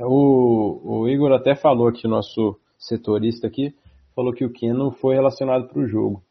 O, 0.00 1.00
o 1.00 1.08
Igor 1.08 1.32
até 1.32 1.56
falou 1.56 1.88
aqui, 1.88 2.06
nosso 2.06 2.56
setorista 2.78 3.46
aqui, 3.46 3.74
falou 4.14 4.32
que 4.32 4.44
o 4.44 4.52
Keno 4.52 4.92
foi 4.92 5.14
relacionado 5.14 5.68
para 5.68 5.80
o 5.80 5.86
jogo. 5.86 6.22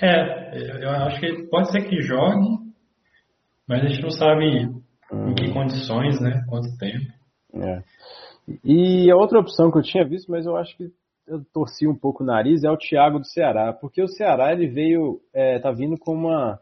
É, 0.00 0.82
eu 0.84 0.90
acho 0.90 1.20
que 1.20 1.44
pode 1.48 1.70
ser 1.70 1.82
que 1.88 2.00
jogue, 2.02 2.58
mas 3.68 3.82
a 3.84 3.86
gente 3.86 4.02
não 4.02 4.10
sabe 4.10 4.44
em 4.46 5.34
que 5.34 5.52
condições, 5.52 6.20
né? 6.20 6.44
Quanto 6.48 6.76
tempo. 6.78 7.06
É. 7.54 7.82
E 8.64 9.10
a 9.10 9.16
outra 9.16 9.38
opção 9.38 9.70
que 9.70 9.78
eu 9.78 9.82
tinha 9.82 10.04
visto, 10.06 10.30
mas 10.30 10.46
eu 10.46 10.56
acho 10.56 10.76
que 10.76 10.90
eu 11.26 11.44
torci 11.52 11.86
um 11.86 11.94
pouco 11.94 12.22
o 12.22 12.26
nariz, 12.26 12.64
é 12.64 12.70
o 12.70 12.76
Thiago 12.76 13.18
do 13.18 13.26
Ceará, 13.26 13.72
porque 13.72 14.02
o 14.02 14.08
Ceará 14.08 14.52
ele 14.52 14.66
veio, 14.66 15.20
é, 15.32 15.58
tá 15.60 15.70
vindo 15.70 15.96
com 15.98 16.12
uma, 16.14 16.58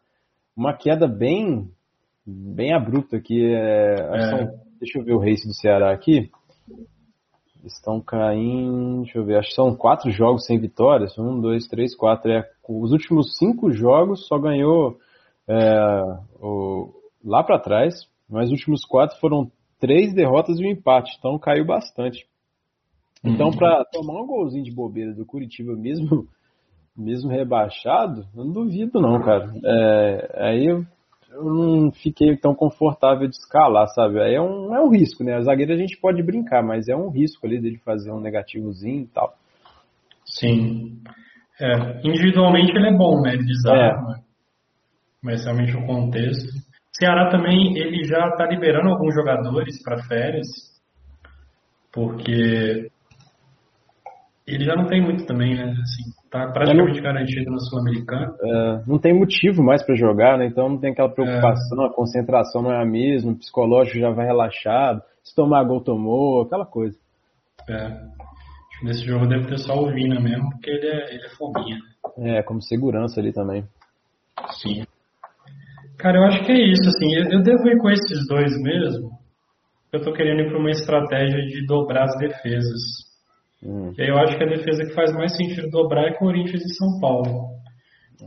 uma 0.57 0.77
queda 0.77 1.07
bem, 1.09 1.71
bem 2.27 2.75
abrupta 2.75 3.17
aqui. 3.17 3.43
É, 3.55 3.95
É. 3.95 4.21
são- 4.31 4.61
deixa 4.79 4.99
eu 4.99 5.05
ver 5.05 5.15
o 5.15 5.19
race 5.21 5.47
do 5.47 5.55
Ceará 5.55 5.93
aqui. 5.93 6.31
Estão 7.65 8.01
caindo, 8.01 9.03
deixa 9.03 9.19
eu 9.19 9.25
ver, 9.25 9.39
acho 9.39 9.51
que 9.51 9.55
são 9.55 9.75
quatro 9.75 10.11
jogos 10.11 10.47
sem 10.47 10.59
vitórias. 10.59 11.17
Um, 11.19 11.41
dois, 11.41 11.67
três, 11.67 11.95
quatro. 11.95 12.31
É, 12.31 12.45
os 12.69 12.93
últimos 12.93 13.37
cinco 13.37 13.71
jogos 13.71 14.27
só 14.27 14.39
ganhou 14.39 14.99
é, 15.49 16.03
o- 16.41 16.91
lá 17.25 17.43
para 17.43 17.59
trás, 17.59 17.95
mas 18.29 18.47
os 18.47 18.53
últimos 18.53 18.85
quatro 18.85 19.19
foram 19.19 19.51
três 19.81 20.15
derrotas 20.15 20.59
e 20.61 20.65
um 20.65 20.71
empate, 20.71 21.17
então 21.19 21.39
caiu 21.39 21.65
bastante. 21.67 22.25
Então, 23.25 23.49
Uhum. 23.49 23.57
para 23.57 23.85
tomar 23.87 24.23
um 24.23 24.27
golzinho 24.27 24.65
de 24.65 24.71
bobeira 24.75 25.13
do 25.13 25.27
Curitiba, 25.27 25.75
mesmo, 25.75 26.27
mesmo 26.97 27.31
rebaixado, 27.31 28.27
eu 28.35 28.45
não 28.45 28.53
duvido 28.53 29.01
não, 29.01 29.21
cara. 29.21 29.53
É, 29.65 30.35
aí 30.49 30.85
eu, 31.31 31.45
não 31.45 31.93
fiquei 31.93 32.37
tão 32.37 32.55
confortável 32.55 33.29
de 33.29 33.37
escalar, 33.37 33.87
sabe? 33.89 34.21
Aí 34.21 34.35
é 34.35 34.41
um, 34.41 34.75
é 34.75 34.81
um 34.81 34.91
risco, 34.91 35.25
né? 35.25 35.35
A 35.35 35.43
zagueira 35.43 35.75
a 35.75 35.77
gente 35.77 35.97
pode 35.99 36.23
brincar, 36.23 36.63
mas 36.63 36.89
é 36.89 36.97
um 36.97 37.11
risco 37.11 37.47
ali 37.47 37.61
dele 37.61 37.79
fazer 37.85 38.11
um 38.11 38.21
negativozinho 38.21 39.03
e 39.03 39.07
tal. 39.09 39.35
Sim. 40.25 41.01
É, 41.61 42.01
individualmente 42.05 42.73
ele 42.73 42.89
é 42.89 42.97
bom, 42.97 43.21
né? 43.23 43.35
Ele 43.35 43.45
desarma. 43.45 44.21
Mas 45.23 45.45
realmente 45.45 45.77
o 45.77 45.87
contexto. 45.87 46.49
Ceará 46.93 47.31
também, 47.31 47.77
ele 47.79 48.05
já 48.05 48.29
está 48.29 48.47
liberando 48.47 48.91
alguns 48.91 49.15
jogadores 49.15 49.83
para 49.83 50.03
férias, 50.05 50.47
porque 51.93 52.91
ele 54.47 54.65
já 54.65 54.75
não 54.75 54.87
tem 54.87 55.03
muito 55.03 55.25
também, 55.27 55.55
né? 55.55 55.73
Assim, 55.83 56.11
tá 56.31 56.47
praticamente 56.53 57.01
garantido 57.01 57.51
no 57.51 57.61
Sul-Americano. 57.61 58.35
É, 58.41 58.83
não 58.87 58.99
tem 58.99 59.13
motivo 59.13 59.63
mais 59.63 59.83
para 59.83 59.97
jogar, 59.97 60.39
né? 60.39 60.47
Então 60.47 60.69
não 60.69 60.79
tem 60.79 60.93
aquela 60.93 61.11
preocupação, 61.11 61.85
a 61.85 61.93
concentração 61.93 62.63
não 62.63 62.73
é 62.73 62.81
a 62.81 62.87
mesma, 62.87 63.33
o 63.33 63.37
psicológico 63.37 63.99
já 63.99 64.11
vai 64.11 64.27
relaxado, 64.27 65.03
se 65.25 65.35
tomar 65.35 65.65
gol 65.65 65.83
tomou, 65.83 66.43
aquela 66.43 66.65
coisa. 66.65 66.97
É, 67.69 68.01
nesse 68.85 69.05
jogo 69.05 69.27
deve 69.27 69.49
ter 69.49 69.59
só 69.59 69.75
o 69.75 69.93
Vina 69.93 70.21
mesmo, 70.21 70.49
porque 70.51 70.71
ele 70.71 70.87
é, 70.87 71.15
ele 71.15 71.27
é 71.27 71.31
fominha. 71.31 71.79
É, 72.19 72.43
como 72.43 72.63
segurança 72.63 73.21
ali 73.21 73.33
também. 73.33 73.65
Sim. 74.63 74.85
Cara, 75.99 76.19
eu 76.19 76.25
acho 76.25 76.45
que 76.45 76.53
é 76.53 76.73
isso, 76.73 76.89
assim, 76.89 77.15
eu, 77.15 77.39
eu 77.39 77.43
devo 77.43 77.69
ir 77.69 77.79
com 77.79 77.91
esses 77.91 78.27
dois 78.27 78.51
mesmo. 78.63 79.11
Eu 79.93 80.01
tô 80.01 80.13
querendo 80.13 80.43
ir 80.43 80.49
para 80.49 80.59
uma 80.59 80.71
estratégia 80.71 81.43
de 81.43 81.67
dobrar 81.67 82.05
as 82.05 82.17
defesas. 82.17 83.10
Hum. 83.63 83.93
E 83.97 84.03
aí 84.03 84.09
eu 84.09 84.19
acho 84.19 84.37
que 84.37 84.45
a 84.45 84.49
defesa 84.49 84.85
que 84.85 84.95
faz 84.95 85.13
mais 85.13 85.37
sentido 85.37 85.69
dobrar 85.71 86.09
é 86.09 86.15
Corinthians 86.15 86.63
e 86.63 86.75
São 86.75 86.99
Paulo. 87.01 87.51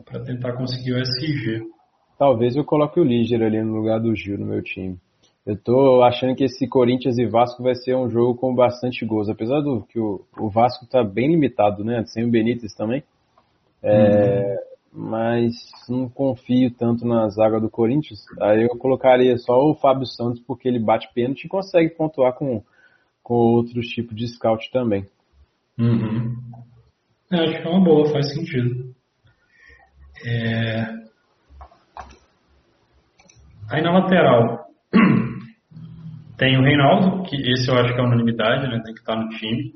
para 0.05 0.23
tentar 0.23 0.53
conseguir 0.53 0.93
o 0.93 0.99
SG. 0.99 1.61
Talvez 2.17 2.55
eu 2.55 2.63
coloque 2.63 2.99
o 2.99 3.03
Liger 3.03 3.41
ali 3.41 3.61
no 3.61 3.73
lugar 3.73 3.99
do 3.99 4.15
Gil 4.15 4.37
no 4.37 4.45
meu 4.45 4.61
time. 4.61 4.97
Eu 5.45 5.57
tô 5.57 6.01
achando 6.03 6.35
que 6.35 6.45
esse 6.45 6.67
Corinthians 6.67 7.17
e 7.17 7.25
Vasco 7.25 7.61
vai 7.61 7.75
ser 7.75 7.95
um 7.95 8.09
jogo 8.09 8.35
com 8.35 8.55
bastante 8.55 9.05
gols, 9.05 9.27
apesar 9.27 9.59
do 9.59 9.83
que 9.83 9.99
o, 9.99 10.21
o 10.39 10.49
Vasco 10.49 10.87
tá 10.87 11.03
bem 11.03 11.31
limitado, 11.31 11.83
né? 11.83 12.03
Sem 12.05 12.23
o 12.23 12.31
Benítez 12.31 12.73
também. 12.73 13.03
É, 13.81 14.57
uhum. 14.93 15.09
Mas 15.09 15.53
não 15.89 16.07
confio 16.07 16.71
tanto 16.71 17.05
na 17.05 17.27
zaga 17.27 17.59
do 17.59 17.69
Corinthians. 17.69 18.23
Aí 18.39 18.63
eu 18.63 18.69
colocaria 18.77 19.37
só 19.37 19.59
o 19.59 19.75
Fábio 19.75 20.05
Santos 20.05 20.39
porque 20.39 20.67
ele 20.67 20.79
bate 20.79 21.09
pênalti 21.13 21.43
e 21.43 21.49
consegue 21.49 21.89
pontuar 21.89 22.33
com, 22.33 22.63
com 23.21 23.33
outros 23.33 23.87
tipos 23.87 24.15
de 24.15 24.27
scout 24.29 24.71
também. 24.71 25.05
Uhum. 25.79 26.35
É, 27.31 27.39
acho 27.39 27.61
que 27.61 27.67
é 27.67 27.69
uma 27.69 27.83
boa, 27.83 28.11
faz 28.11 28.31
sentido. 28.33 28.93
É... 30.25 30.85
Aí 33.71 33.81
na 33.81 33.91
lateral, 33.91 34.67
tem 36.37 36.57
o 36.57 36.63
Reinaldo, 36.63 37.23
que 37.23 37.35
esse 37.51 37.69
eu 37.69 37.75
acho 37.75 37.93
que 37.93 37.99
é 37.99 38.03
unanimidade, 38.03 38.67
né? 38.67 38.81
Tem 38.83 38.93
que 38.93 38.99
estar 38.99 39.15
no 39.15 39.29
time. 39.29 39.73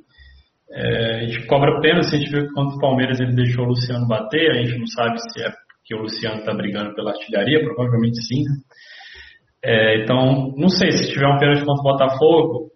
É, 0.70 1.22
a 1.22 1.26
gente 1.26 1.48
cobra 1.48 1.80
pênalti, 1.82 2.14
a 2.14 2.18
gente 2.20 2.30
viu 2.30 2.48
que 2.48 2.54
quando 2.54 2.76
o 2.76 2.80
Palmeiras 2.80 3.20
ele 3.20 3.34
deixou 3.34 3.64
o 3.64 3.70
Luciano 3.70 4.08
bater, 4.08 4.52
a 4.52 4.64
gente 4.64 4.78
não 4.78 4.88
sabe 4.88 5.18
se 5.20 5.42
é 5.42 5.50
porque 5.50 5.96
o 5.96 6.02
Luciano 6.02 6.40
está 6.40 6.54
brigando 6.54 6.94
pela 6.94 7.12
artilharia, 7.12 7.64
provavelmente 7.64 8.22
sim. 8.22 8.44
É, 9.64 10.04
então, 10.04 10.54
não 10.58 10.68
sei, 10.68 10.92
se 10.92 11.10
tiver 11.12 11.28
um 11.28 11.38
pênalti 11.38 11.64
contra 11.64 11.80
o 11.80 11.84
Botafogo, 11.84 12.72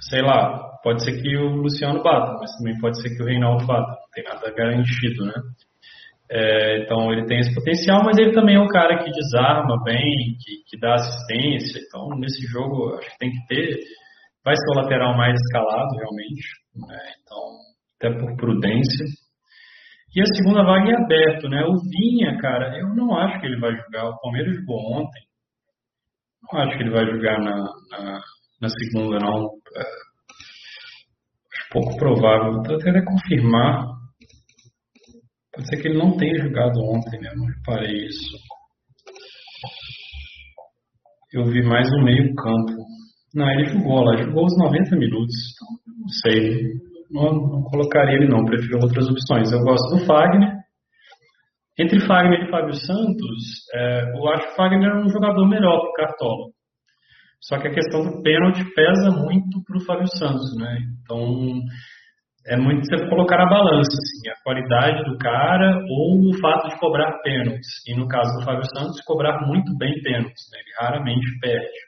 sei 0.00 0.22
lá, 0.22 0.63
pode 0.84 1.02
ser 1.02 1.20
que 1.20 1.36
o 1.36 1.56
Luciano 1.56 2.02
bata, 2.02 2.36
mas 2.38 2.54
também 2.58 2.78
pode 2.78 3.00
ser 3.00 3.08
que 3.16 3.22
o 3.22 3.26
Reinaldo 3.26 3.66
bata, 3.66 3.88
não 3.88 4.10
tem 4.12 4.22
nada 4.22 4.52
garantido, 4.54 5.24
né? 5.24 5.32
É, 6.30 6.82
então 6.82 7.12
ele 7.12 7.26
tem 7.26 7.38
esse 7.38 7.54
potencial, 7.54 8.02
mas 8.04 8.18
ele 8.18 8.32
também 8.32 8.56
é 8.56 8.60
um 8.60 8.68
cara 8.68 8.98
que 9.02 9.10
desarma 9.10 9.82
bem, 9.82 10.36
que, 10.40 10.62
que 10.68 10.78
dá 10.78 10.94
assistência. 10.94 11.80
Então 11.80 12.08
nesse 12.18 12.46
jogo 12.46 12.94
acho 12.94 13.10
que 13.10 13.18
tem 13.18 13.30
que 13.30 13.46
ter. 13.46 13.78
Vai 14.44 14.54
ser 14.56 14.70
o 14.72 14.82
lateral 14.82 15.16
mais 15.16 15.34
escalado 15.34 15.96
realmente. 15.96 16.44
Né? 16.76 16.98
Então, 17.22 17.38
até 17.96 18.18
por 18.18 18.36
prudência. 18.36 19.06
E 20.14 20.20
a 20.20 20.26
segunda 20.26 20.62
vaga 20.62 20.92
é 20.92 21.02
aberto, 21.02 21.48
né? 21.48 21.64
O 21.64 21.74
Vinha, 21.90 22.38
cara, 22.38 22.78
eu 22.78 22.94
não 22.94 23.16
acho 23.16 23.40
que 23.40 23.46
ele 23.46 23.58
vai 23.58 23.74
jogar. 23.74 24.10
O 24.10 24.20
Palmeiras 24.20 24.54
jogou 24.56 24.78
ontem. 24.92 25.22
Não 26.42 26.60
acho 26.60 26.76
que 26.76 26.82
ele 26.82 26.92
vai 26.92 27.06
jogar 27.06 27.38
na, 27.40 27.56
na, 27.90 28.20
na 28.60 28.68
segunda, 28.68 29.18
não. 29.18 29.48
Pouco 31.74 31.96
provável. 31.96 32.52
Vou 32.52 32.76
até 32.76 33.02
confirmar. 33.02 33.84
Pode 35.52 35.68
ser 35.68 35.82
que 35.82 35.88
ele 35.88 35.98
não 35.98 36.16
tenha 36.16 36.38
jogado 36.38 36.78
ontem, 36.84 37.20
né? 37.20 37.30
Eu 37.32 37.36
não 37.36 37.46
reparei 37.46 38.06
isso. 38.06 38.36
Eu 41.32 41.44
vi 41.46 41.64
mais 41.64 41.90
no 41.90 42.04
meio 42.04 42.32
campo. 42.36 42.86
Não, 43.34 43.50
ele 43.50 43.64
jogou 43.64 44.04
lá, 44.04 44.16
jogou 44.16 44.44
os 44.44 44.56
90 44.56 44.94
minutos. 44.94 45.34
Então, 45.52 45.94
não 45.98 46.08
sei. 46.22 46.62
Não, 47.10 47.32
não, 47.32 47.62
colocaria 47.64 48.18
ele 48.18 48.28
não, 48.28 48.44
prefiro 48.44 48.78
outras 48.80 49.08
opções. 49.08 49.50
Eu 49.50 49.64
gosto 49.64 49.96
do 49.96 50.06
Fagner. 50.06 50.54
Entre 51.76 51.98
Fagner 52.06 52.46
e 52.46 52.50
Fábio 52.52 52.74
Santos, 52.74 53.66
é, 53.74 54.16
eu 54.16 54.28
acho 54.28 54.46
que 54.46 54.52
o 54.52 54.56
Fagner 54.56 54.88
é 54.88 55.04
um 55.04 55.08
jogador 55.08 55.48
melhor 55.48 55.80
que 55.80 55.88
o 55.88 55.92
Cartola. 55.94 56.50
Só 57.48 57.58
que 57.58 57.68
a 57.68 57.74
questão 57.74 58.02
do 58.02 58.22
pênalti 58.22 58.64
pesa 58.74 59.10
muito 59.10 59.62
para 59.64 59.76
o 59.76 59.84
Fábio 59.84 60.08
Santos, 60.16 60.56
né? 60.56 60.78
Então, 61.02 61.60
é 62.46 62.56
muito 62.56 62.86
você 62.86 63.08
colocar 63.08 63.38
na 63.38 63.48
balança 63.48 63.90
assim, 63.90 64.30
a 64.30 64.42
qualidade 64.42 65.04
do 65.04 65.16
cara 65.18 65.78
ou 65.88 66.28
o 66.28 66.38
fato 66.40 66.68
de 66.68 66.78
cobrar 66.78 67.20
pênaltis. 67.22 67.68
E 67.86 67.94
no 67.94 68.08
caso 68.08 68.38
do 68.38 68.44
Fábio 68.44 68.64
Santos, 68.74 69.00
cobrar 69.04 69.46
muito 69.46 69.76
bem 69.76 69.92
pênaltis. 70.02 70.44
Né? 70.52 70.58
Ele 70.60 70.74
raramente 70.78 71.38
perde. 71.40 71.78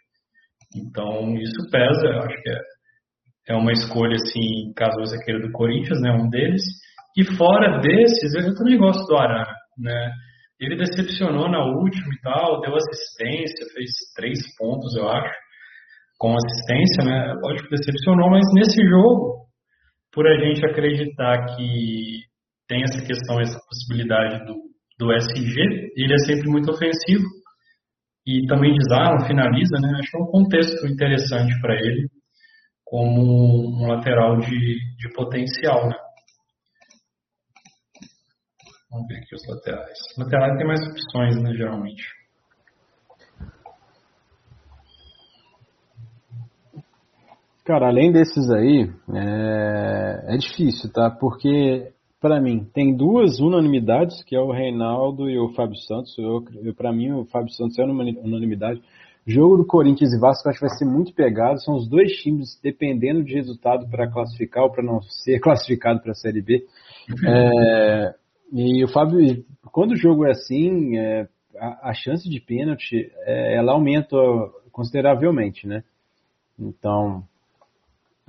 Então 0.75 1.35
isso 1.37 1.71
pesa, 1.71 2.07
eu 2.07 2.21
acho 2.21 2.43
que 2.43 2.51
é, 2.51 2.61
é 3.51 3.55
uma 3.55 3.73
escolha 3.73 4.15
assim, 4.15 4.73
caso 4.75 4.99
você 4.99 5.23
queira 5.25 5.41
do 5.41 5.53
Corinthians, 5.53 6.01
né, 6.03 6.13
um 6.13 6.29
deles. 6.29 6.63
E 7.17 7.25
fora 7.37 7.79
desses, 7.81 8.35
eu 8.35 8.55
também 8.55 8.77
gosto 8.77 9.07
do 9.07 9.17
Arana, 9.17 9.55
né? 9.79 10.13
Ele 10.61 10.77
decepcionou 10.77 11.51
na 11.51 11.65
última 11.65 12.15
e 12.15 12.21
tal, 12.23 12.61
deu 12.61 12.75
assistência, 12.75 13.67
fez 13.75 13.91
três 14.15 14.39
pontos, 14.57 14.95
eu 14.97 15.09
acho, 15.09 15.35
com 16.19 16.35
assistência, 16.35 17.05
né? 17.05 17.35
Lógico 17.43 17.69
decepcionou, 17.71 18.31
mas 18.31 18.45
nesse 18.55 18.83
jogo 18.89 19.47
por 20.13 20.27
a 20.27 20.39
gente 20.39 20.65
acreditar 20.65 21.55
que 21.55 22.23
tem 22.67 22.83
essa 22.83 23.05
questão, 23.07 23.39
essa 23.39 23.59
possibilidade 23.69 24.45
do, 24.47 24.55
do 24.99 25.13
SG, 25.13 25.61
ele 25.95 26.15
é 26.15 26.19
sempre 26.27 26.49
muito 26.49 26.71
ofensivo 26.71 27.25
e 28.27 28.47
também 28.47 28.75
desarma, 28.75 29.27
finaliza, 29.27 29.79
né? 29.79 29.99
Acho 30.01 30.17
é 30.17 30.23
um 30.23 30.27
contexto 30.27 30.87
interessante 30.87 31.53
para 31.61 31.75
ele 31.75 32.09
como 32.85 33.83
um 33.83 33.89
lateral 33.89 34.39
de, 34.39 34.49
de 34.49 35.13
potencial, 35.15 35.89
né? 35.89 35.97
Vamos 38.91 39.07
ver 39.09 39.19
aqui 39.19 39.35
os 39.35 39.47
laterais. 39.49 39.99
Os 40.13 40.25
laterais 40.25 40.57
tem 40.57 40.67
mais 40.67 40.81
opções, 40.89 41.43
né, 41.43 41.53
geralmente. 41.55 42.03
Cara, 47.67 47.89
além 47.89 48.13
desses 48.13 48.49
aí, 48.49 48.89
é, 49.13 50.35
é 50.35 50.37
difícil, 50.37 50.89
tá? 50.93 51.11
Porque, 51.11 51.91
para 52.21 52.41
mim, 52.41 52.65
tem 52.73 52.97
duas 52.97 53.41
unanimidades, 53.41 54.23
que 54.23 54.37
é 54.37 54.41
o 54.41 54.53
Reinaldo 54.53 55.29
e 55.29 55.37
o 55.37 55.53
Fábio 55.53 55.77
Santos. 55.79 56.17
Eu, 56.17 56.45
eu 56.63 56.73
para 56.73 56.93
mim, 56.93 57.11
o 57.11 57.25
Fábio 57.25 57.51
Santos 57.51 57.77
é 57.77 57.83
unanimidade. 57.83 58.81
Jogo 59.27 59.57
do 59.57 59.67
Corinthians 59.67 60.13
e 60.13 60.21
Vasco 60.21 60.49
acho 60.49 60.61
que 60.61 60.67
vai 60.69 60.79
ser 60.79 60.85
muito 60.85 61.13
pegado. 61.13 61.61
São 61.61 61.75
os 61.75 61.89
dois 61.89 62.13
times 62.23 62.57
dependendo 62.63 63.25
de 63.25 63.35
resultado 63.35 63.91
para 63.91 64.09
classificar 64.09 64.63
ou 64.63 64.71
para 64.71 64.85
não 64.85 65.03
ser 65.03 65.41
classificado 65.43 66.01
para 66.01 66.13
a 66.13 66.15
Série 66.15 66.41
B. 66.41 66.65
É, 67.27 68.15
e 68.53 68.85
o 68.85 68.89
Fábio, 68.89 69.45
quando 69.73 69.91
o 69.91 69.97
jogo 69.97 70.25
é 70.25 70.31
assim, 70.31 70.97
é, 70.97 71.27
a, 71.59 71.91
a, 71.91 71.95
chance 71.95 72.29
de 72.31 72.41
pênalti 72.41 73.11
é, 73.25 73.57
ela 73.57 73.73
aumenta 73.73 74.17
consideravelmente, 74.71 75.67
né? 75.67 75.83
Então, 76.57 77.25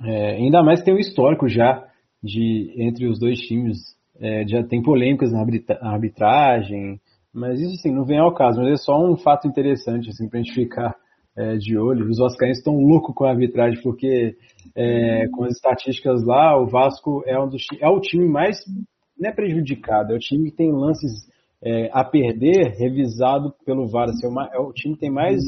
é, 0.04 0.36
ainda 0.36 0.62
mais 0.62 0.80
que 0.80 0.86
tem 0.86 0.94
um 0.94 0.98
histórico 0.98 1.48
já 1.48 1.86
de 2.22 2.74
entre 2.76 3.06
os 3.06 3.18
dois 3.18 3.38
times, 3.40 3.78
é, 4.20 4.46
já 4.46 4.62
tem 4.62 4.82
polêmicas 4.82 5.32
na 5.32 5.40
arbitragem, 5.82 7.00
mas 7.32 7.60
isso 7.60 7.74
assim, 7.74 7.92
não 7.92 8.04
vem 8.04 8.18
ao 8.18 8.34
caso, 8.34 8.60
mas 8.60 8.72
é 8.72 8.76
só 8.76 8.98
um 9.00 9.16
fato 9.16 9.46
interessante 9.46 10.08
assim, 10.08 10.28
para 10.28 10.40
a 10.40 10.42
gente 10.42 10.54
ficar 10.54 10.94
é, 11.36 11.56
de 11.56 11.78
olho. 11.78 12.08
Os 12.08 12.18
Oscarenses 12.18 12.58
estão 12.58 12.74
loucos 12.74 13.14
com 13.14 13.24
a 13.24 13.30
arbitragem, 13.30 13.80
porque 13.82 14.36
é, 14.74 15.28
com 15.28 15.44
as 15.44 15.54
estatísticas 15.54 16.24
lá, 16.24 16.60
o 16.60 16.66
Vasco 16.66 17.22
é, 17.26 17.38
um 17.38 17.48
dos, 17.48 17.62
é 17.80 17.88
o 17.88 18.00
time 18.00 18.26
mais 18.26 18.58
não 19.18 19.30
é 19.30 19.32
prejudicado, 19.32 20.12
é 20.12 20.16
o 20.16 20.20
time 20.20 20.50
que 20.50 20.56
tem 20.56 20.72
lances 20.72 21.28
é, 21.62 21.90
a 21.92 22.04
perder 22.04 22.76
revisado 22.78 23.52
pelo 23.64 23.88
VAR. 23.88 24.08
Assim, 24.08 24.26
é, 24.26 24.56
é 24.56 24.60
o 24.60 24.72
time 24.72 24.94
que 24.94 25.00
tem 25.00 25.10
mais 25.10 25.40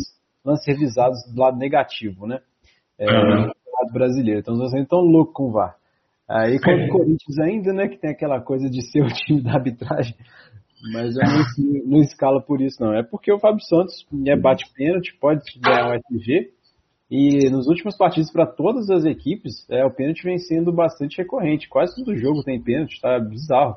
lances 0.45 0.67
revisados 0.67 1.19
do 1.33 1.41
lado 1.41 1.57
negativo, 1.57 2.27
né? 2.27 2.41
É. 2.99 3.07
Campeonato 3.81 3.93
Brasileiro. 3.93 4.41
Então 4.41 4.57
vocês 4.57 4.83
estão 4.83 5.01
loucos 5.01 5.35
com 5.35 5.45
o 5.45 5.53
VAR. 5.53 5.77
Aí 6.29 6.61
com 6.61 6.71
o 6.71 6.89
Corinthians 6.89 7.39
ainda, 7.43 7.73
né, 7.73 7.89
que 7.89 7.99
tem 7.99 8.11
aquela 8.11 8.41
coisa 8.41 8.69
de 8.71 8.83
ser 8.91 9.03
o 9.03 9.09
time 9.09 9.43
da 9.43 9.55
arbitragem, 9.55 10.15
mas 10.93 11.17
eu 11.17 11.23
não, 11.23 11.85
não 11.97 11.99
escala 12.01 12.41
por 12.41 12.61
isso 12.61 12.81
não. 12.81 12.95
É 12.95 13.03
porque 13.03 13.33
o 13.33 13.39
Fábio 13.39 13.65
Santos 13.65 14.07
é 14.27 14.37
bate 14.37 14.65
pênalti, 14.75 15.17
pode 15.21 15.43
ganhar 15.61 15.91
o 15.91 15.95
SG, 15.95 16.51
e 17.11 17.51
nos 17.51 17.67
últimos 17.67 17.97
partidos 17.97 18.31
para 18.31 18.47
todas 18.47 18.89
as 18.89 19.05
equipes, 19.05 19.69
é, 19.69 19.85
o 19.85 19.91
pênalti 19.91 20.23
vem 20.23 20.39
sendo 20.39 20.73
bastante 20.73 21.19
recorrente. 21.19 21.69
Quase 21.69 21.97
todo 21.97 22.17
jogo 22.17 22.45
tem 22.45 22.63
pênalti, 22.63 23.01
tá 23.01 23.19
bizarro. 23.19 23.75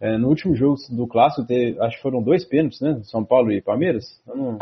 É, 0.00 0.16
no 0.16 0.28
último 0.28 0.54
jogo 0.54 0.76
do 0.94 1.08
Clássico, 1.08 1.44
teve, 1.44 1.80
acho 1.80 1.96
que 1.96 2.02
foram 2.02 2.22
dois 2.22 2.44
pênaltis, 2.44 2.80
né? 2.80 3.00
São 3.02 3.24
Paulo 3.24 3.50
e 3.50 3.60
Palmeiras? 3.60 4.04
Não... 4.24 4.56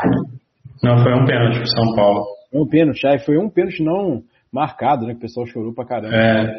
não, 0.81 1.03
foi 1.03 1.13
um 1.13 1.25
pênalti 1.25 1.57
pro 1.57 1.67
São 1.67 1.95
Paulo. 1.95 2.25
Foi 2.49 2.61
um 2.61 2.67
pênalti, 2.67 3.05
aí 3.05 3.19
foi 3.19 3.37
um 3.37 3.49
pênalti 3.49 3.83
não 3.83 4.23
marcado, 4.55 5.05
né? 5.05 5.11
Que 5.11 5.19
o 5.19 5.21
pessoal 5.21 5.45
chorou 5.45 5.73
pra 5.73 5.85
caramba. 5.85 6.15
É. 6.15 6.57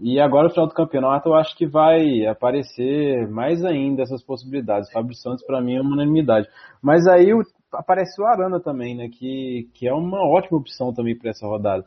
E 0.00 0.18
agora, 0.18 0.44
no 0.44 0.50
final 0.50 0.66
do 0.66 0.74
campeonato, 0.74 1.28
eu 1.28 1.34
acho 1.34 1.56
que 1.56 1.66
vai 1.66 2.26
aparecer 2.26 3.28
mais 3.28 3.64
ainda 3.64 4.02
essas 4.02 4.22
possibilidades. 4.22 4.90
Fábio 4.90 5.14
Santos, 5.14 5.44
para 5.44 5.60
mim, 5.60 5.76
é 5.76 5.80
uma 5.80 5.92
unanimidade. 5.92 6.48
Mas 6.82 7.06
aí 7.06 7.30
aparece 7.72 8.20
o 8.20 8.26
Arana 8.26 8.58
também, 8.58 8.96
né? 8.96 9.08
Que, 9.08 9.68
que 9.74 9.86
é 9.86 9.92
uma 9.92 10.18
ótima 10.26 10.58
opção 10.58 10.92
também 10.92 11.16
para 11.16 11.30
essa 11.30 11.46
rodada. 11.46 11.84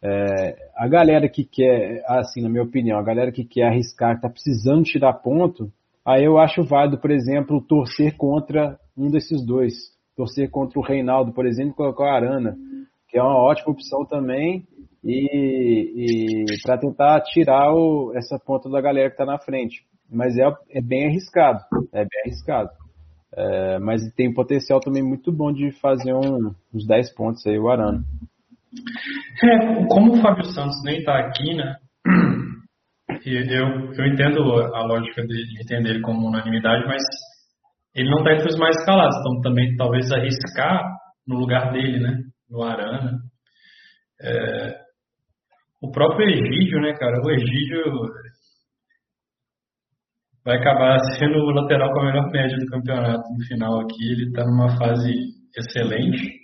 É, 0.00 0.70
a 0.76 0.86
galera 0.86 1.28
que 1.28 1.44
quer, 1.44 2.02
assim, 2.06 2.40
na 2.40 2.48
minha 2.48 2.62
opinião, 2.62 2.98
a 2.98 3.02
galera 3.02 3.32
que 3.32 3.44
quer 3.44 3.64
arriscar, 3.64 4.16
que 4.16 4.22
tá 4.22 4.30
precisando 4.30 4.84
tirar 4.84 5.12
ponto, 5.14 5.70
aí 6.06 6.24
eu 6.24 6.38
acho 6.38 6.62
válido, 6.64 6.98
por 6.98 7.10
exemplo, 7.10 7.60
torcer 7.60 8.16
contra 8.16 8.78
um 8.96 9.10
desses 9.10 9.44
dois. 9.44 9.74
Torcer 10.16 10.50
contra 10.50 10.78
o 10.78 10.82
Reinaldo, 10.82 11.32
por 11.32 11.46
exemplo, 11.46 11.72
e 11.72 11.76
colocar 11.76 12.04
o 12.04 12.08
Arana, 12.08 12.56
que 13.08 13.18
é 13.18 13.22
uma 13.22 13.36
ótima 13.36 13.72
opção 13.72 14.04
também, 14.04 14.64
e, 15.04 16.44
e 16.52 16.62
para 16.62 16.78
tentar 16.78 17.20
tirar 17.22 17.72
o, 17.72 18.12
essa 18.14 18.38
ponta 18.38 18.68
da 18.68 18.80
galera 18.80 19.08
que 19.08 19.14
está 19.14 19.24
na 19.24 19.38
frente. 19.38 19.82
Mas 20.10 20.36
é, 20.36 20.44
é 20.70 20.80
bem 20.80 21.06
arriscado, 21.06 21.60
é 21.92 22.00
bem 22.00 22.22
arriscado. 22.24 22.70
É, 23.36 23.78
mas 23.78 24.00
tem 24.14 24.28
um 24.28 24.34
potencial 24.34 24.80
também 24.80 25.02
muito 25.02 25.30
bom 25.30 25.52
de 25.52 25.70
fazer 25.80 26.14
um, 26.14 26.54
uns 26.74 26.86
10 26.86 27.14
pontos 27.14 27.46
aí, 27.46 27.58
o 27.58 27.68
Arana. 27.68 28.02
É, 29.42 29.86
como 29.86 30.14
o 30.14 30.22
Fábio 30.22 30.44
Santos 30.44 30.82
nem 30.84 30.98
está 30.98 31.18
aqui, 31.18 31.54
né? 31.54 31.76
Eu, 33.24 33.92
eu 33.92 34.06
entendo 34.06 34.40
a 34.74 34.84
lógica 34.84 35.22
de, 35.22 35.28
de 35.28 35.62
entender 35.62 35.90
ele 35.90 36.00
como 36.00 36.28
unanimidade, 36.28 36.86
mas 36.86 37.02
ele 37.94 38.10
não 38.10 38.18
está 38.18 38.32
entre 38.34 38.48
os 38.48 38.58
mais 38.58 38.76
escalados, 38.76 39.16
então 39.18 39.40
também 39.42 39.76
talvez 39.76 40.10
arriscar 40.12 40.84
no 41.26 41.36
lugar 41.38 41.72
dele, 41.72 42.00
né? 42.00 42.22
No 42.50 42.62
Arana. 42.62 43.18
É, 44.20 44.88
o 45.80 45.90
próprio 45.90 46.28
Egídio, 46.28 46.80
né, 46.80 46.92
cara? 46.94 47.20
O 47.22 47.30
Egídio 47.30 47.82
vai 50.44 50.56
acabar 50.56 50.98
sendo 51.18 51.38
o 51.38 51.50
lateral 51.50 51.92
com 51.92 52.00
a 52.00 52.06
melhor 52.06 52.30
média 52.30 52.56
do 52.56 52.66
campeonato 52.66 53.22
no 53.32 53.44
final 53.46 53.80
aqui. 53.80 54.12
Ele 54.12 54.28
está 54.28 54.44
numa 54.44 54.76
fase 54.76 55.12
excelente. 55.56 56.38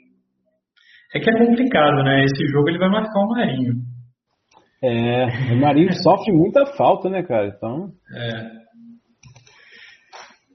É 1.15 1.21
que 1.21 1.31
é 1.31 1.47
complicado, 1.47 2.03
né? 2.05 2.25
Esse 2.25 2.47
jogo 2.53 2.69
ele 2.69 2.79
vai 2.79 2.91
marcar 2.91 3.21
o 3.21 3.29
Marinho. 3.29 3.75
É, 4.83 5.53
o 5.53 5.61
Marinho 5.61 5.93
sofre 6.03 6.33
muita 6.33 6.67
falta, 6.77 7.09
né, 7.09 7.23
cara? 7.23 7.49
Então. 7.49 7.93
É. 8.15 8.65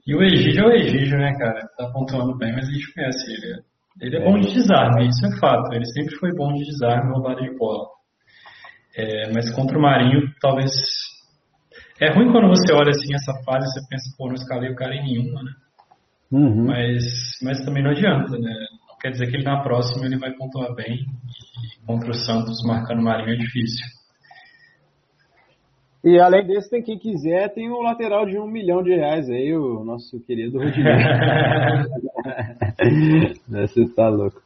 E 0.06 0.14
o 0.14 0.22
Egídio 0.22 0.64
é 0.64 0.66
o 0.66 0.72
Egídio, 0.72 1.18
né, 1.18 1.32
cara? 1.38 1.60
Tá 1.76 1.90
pontuando 1.92 2.36
bem, 2.38 2.52
mas 2.52 2.68
a 2.68 2.72
gente 2.72 2.94
conhece 2.94 3.32
ele. 3.32 3.69
Ele 4.00 4.16
é, 4.16 4.24
bom 4.24 4.38
de 4.38 4.52
desarme, 4.52 5.08
isso 5.08 5.26
é 5.26 5.38
fato. 5.38 5.72
Ele 5.74 5.84
sempre 5.86 6.16
foi 6.16 6.32
bom 6.34 6.52
de 6.54 6.64
desarme, 6.64 7.12
roubada 7.12 7.42
de 7.42 7.56
bola. 7.56 7.86
É, 8.96 9.32
mas 9.32 9.52
contra 9.54 9.78
o 9.78 9.82
Marinho, 9.82 10.32
talvez. 10.40 10.70
É 12.00 12.10
ruim 12.12 12.32
quando 12.32 12.48
você 12.48 12.72
olha 12.72 12.90
assim 12.90 13.14
essa 13.14 13.34
fase 13.44 13.66
você 13.66 13.80
pensa, 13.88 14.14
pô, 14.16 14.26
não 14.26 14.34
escalei 14.34 14.70
o 14.70 14.74
cara 14.74 14.94
em 14.94 15.02
nenhuma, 15.02 15.42
né? 15.42 15.52
Uhum. 16.32 16.66
Mas, 16.66 17.04
mas 17.42 17.64
também 17.64 17.82
não 17.82 17.90
adianta, 17.90 18.38
né? 18.38 18.54
Quer 19.00 19.10
dizer 19.10 19.30
que 19.30 19.36
ele 19.36 19.44
na 19.44 19.62
próxima 19.62 20.06
ele 20.06 20.18
vai 20.18 20.32
pontuar 20.32 20.74
bem 20.74 20.94
e 20.94 21.86
contra 21.86 22.10
o 22.10 22.14
Santos 22.14 22.62
marcando 22.64 23.00
o 23.00 23.04
Marinho 23.04 23.34
é 23.34 23.36
difícil. 23.36 23.86
E 26.02 26.18
além 26.18 26.46
desse, 26.46 26.70
tem 26.70 26.82
quem 26.82 26.98
quiser, 26.98 27.52
tem 27.52 27.70
o 27.70 27.82
lateral 27.82 28.24
de 28.24 28.38
um 28.38 28.46
milhão 28.46 28.82
de 28.82 28.94
reais 28.94 29.28
aí, 29.28 29.54
o 29.54 29.84
nosso 29.84 30.18
querido 30.24 30.58
Rodinei. 30.58 30.94
Você 33.46 33.86
tá 33.94 34.08
louco. 34.08 34.40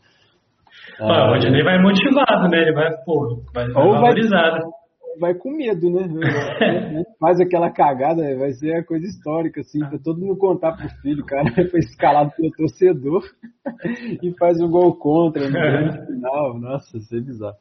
Ah, 0.99 1.29
o 1.29 1.35
Rodinei 1.35 1.63
vai 1.63 1.81
motivado, 1.81 2.49
né? 2.49 2.59
Ele 2.59 2.73
vai, 2.73 2.91
pô, 3.05 3.41
vai, 3.55 3.69
vai 3.69 3.73
valorizado. 3.73 4.63
Vai, 4.63 5.33
vai 5.33 5.35
com 5.35 5.57
medo, 5.57 5.91
né? 5.91 6.09
Faz 7.21 7.41
aquela 7.41 7.71
cagada, 7.71 8.37
vai 8.37 8.51
ser 8.53 8.75
a 8.75 8.85
coisa 8.85 9.07
histórica, 9.07 9.61
assim, 9.61 9.79
pra 9.79 9.99
todo 9.99 10.21
mundo 10.21 10.37
contar 10.37 10.73
pro 10.73 10.89
filho, 11.03 11.25
cara 11.25 11.45
foi 11.71 11.79
escalado 11.79 12.33
pelo 12.37 12.51
torcedor 12.51 13.23
e 14.21 14.35
faz 14.39 14.61
um 14.61 14.69
gol 14.69 14.97
contra 14.97 15.47
no 15.47 15.53
grande 15.53 16.05
final. 16.07 16.59
Nossa, 16.59 16.99
isso 16.99 17.15
é 17.15 17.21
bizarro. 17.21 17.57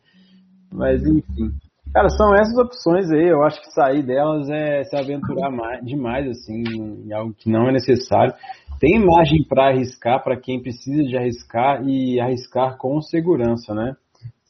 Mas 0.71 1.06
enfim. 1.06 1.51
Cara, 1.93 2.10
são 2.10 2.34
essas 2.34 2.58
opções 2.58 3.12
aí. 3.12 3.27
Eu 3.27 3.43
acho 3.43 3.62
que 3.62 3.71
sair 3.71 4.01
delas 4.01 4.49
é 4.49 4.84
se 4.84 4.95
aventurar 4.95 5.51
mais, 5.51 5.86
demais, 5.86 6.27
assim, 6.27 6.63
em 7.06 7.13
algo 7.13 7.36
que 7.36 7.49
não 7.51 7.69
é 7.69 7.71
necessário. 7.71 8.34
Tem 8.79 8.99
margem 8.99 9.43
para 9.47 9.67
arriscar 9.67 10.23
para 10.23 10.36
quem 10.36 10.62
precisa 10.62 11.03
de 11.03 11.15
arriscar 11.15 11.88
e 11.88 12.19
arriscar 12.19 12.77
com 12.77 12.99
segurança, 12.99 13.75
né? 13.75 13.95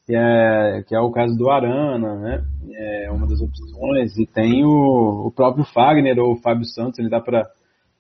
Que 0.06 0.16
é, 0.16 0.84
que 0.88 0.96
é 0.96 1.00
o 1.00 1.12
caso 1.12 1.38
do 1.38 1.50
Arana, 1.50 2.16
né? 2.16 2.44
É 2.76 3.12
uma 3.12 3.28
das 3.28 3.42
opções. 3.42 4.18
E 4.18 4.26
tem 4.26 4.64
o, 4.66 5.28
o 5.28 5.32
próprio 5.32 5.66
Fagner 5.66 6.18
ou 6.20 6.34
o 6.34 6.42
Fábio 6.42 6.66
Santos, 6.66 6.98
ele 7.00 7.10
dá 7.10 7.20
para 7.20 7.44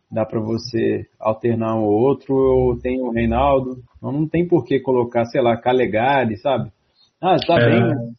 dá 0.10 0.26
para 0.26 0.40
você 0.40 1.08
alternar 1.20 1.76
um 1.76 1.84
ou 1.84 1.92
outro, 1.92 2.36
ou 2.36 2.78
tem 2.78 3.02
o 3.02 3.10
Reinaldo. 3.10 3.78
Não, 4.02 4.12
não 4.12 4.28
tem 4.28 4.48
por 4.48 4.64
que 4.64 4.80
colocar, 4.80 5.26
sei 5.26 5.42
lá, 5.42 5.58
Calegari, 5.58 6.38
sabe? 6.38 6.72
Ah, 7.20 7.36
está 7.36 7.56
é. 7.56 7.66
bem, 7.66 8.14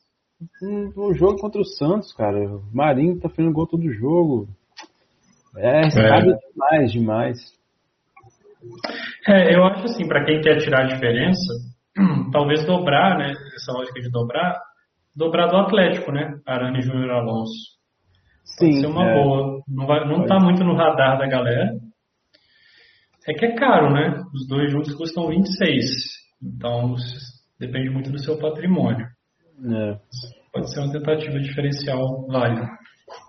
um, 0.63 1.15
jogo 1.15 1.39
contra 1.39 1.61
o 1.61 1.65
Santos, 1.65 2.13
cara. 2.13 2.39
O 2.39 2.63
Marinho 2.73 3.21
tá 3.21 3.29
fazendo 3.29 3.53
gol 3.53 3.67
todo 3.67 3.93
jogo. 3.93 4.49
É, 5.57 5.91
sabe 5.91 6.31
é. 6.31 6.39
demais, 6.53 6.93
demais. 6.93 7.39
É, 9.29 9.55
eu 9.55 9.65
acho 9.65 9.85
assim, 9.85 10.07
para 10.07 10.25
quem 10.25 10.41
quer 10.41 10.59
tirar 10.59 10.85
a 10.85 10.95
diferença, 10.95 11.53
talvez 12.33 12.65
dobrar, 12.65 13.19
né? 13.19 13.33
Essa 13.55 13.73
lógica 13.73 14.01
de 14.01 14.11
dobrar, 14.11 14.59
dobrar 15.15 15.47
do 15.49 15.57
Atlético, 15.57 16.13
né? 16.13 16.39
Arana 16.47 16.79
e 16.79 16.83
Júnior 16.83 17.11
Alonso. 17.11 17.75
Sim. 18.45 18.67
Pode 18.67 18.81
ser 18.81 18.87
uma 18.87 19.11
é. 19.11 19.23
boa. 19.23 19.63
Não, 19.69 19.87
vai, 19.87 20.07
não 20.07 20.27
tá 20.27 20.39
muito 20.39 20.65
no 20.65 20.75
radar 20.75 21.19
da 21.19 21.27
galera. 21.27 21.73
É 23.27 23.33
que 23.33 23.47
é 23.47 23.55
caro, 23.55 23.93
né? 23.93 24.23
Os 24.35 24.47
dois 24.47 24.71
juntos 24.71 24.95
custam 24.95 25.29
26. 25.29 25.85
Então, 26.43 26.95
depende 27.59 27.89
muito 27.89 28.11
do 28.11 28.19
seu 28.19 28.39
patrimônio. 28.39 29.07
É. 29.63 29.99
Pode 30.53 30.73
ser 30.73 30.81
uma 30.81 30.93
tentativa 30.93 31.39
diferencial 31.41 32.27
válida. 32.29 32.69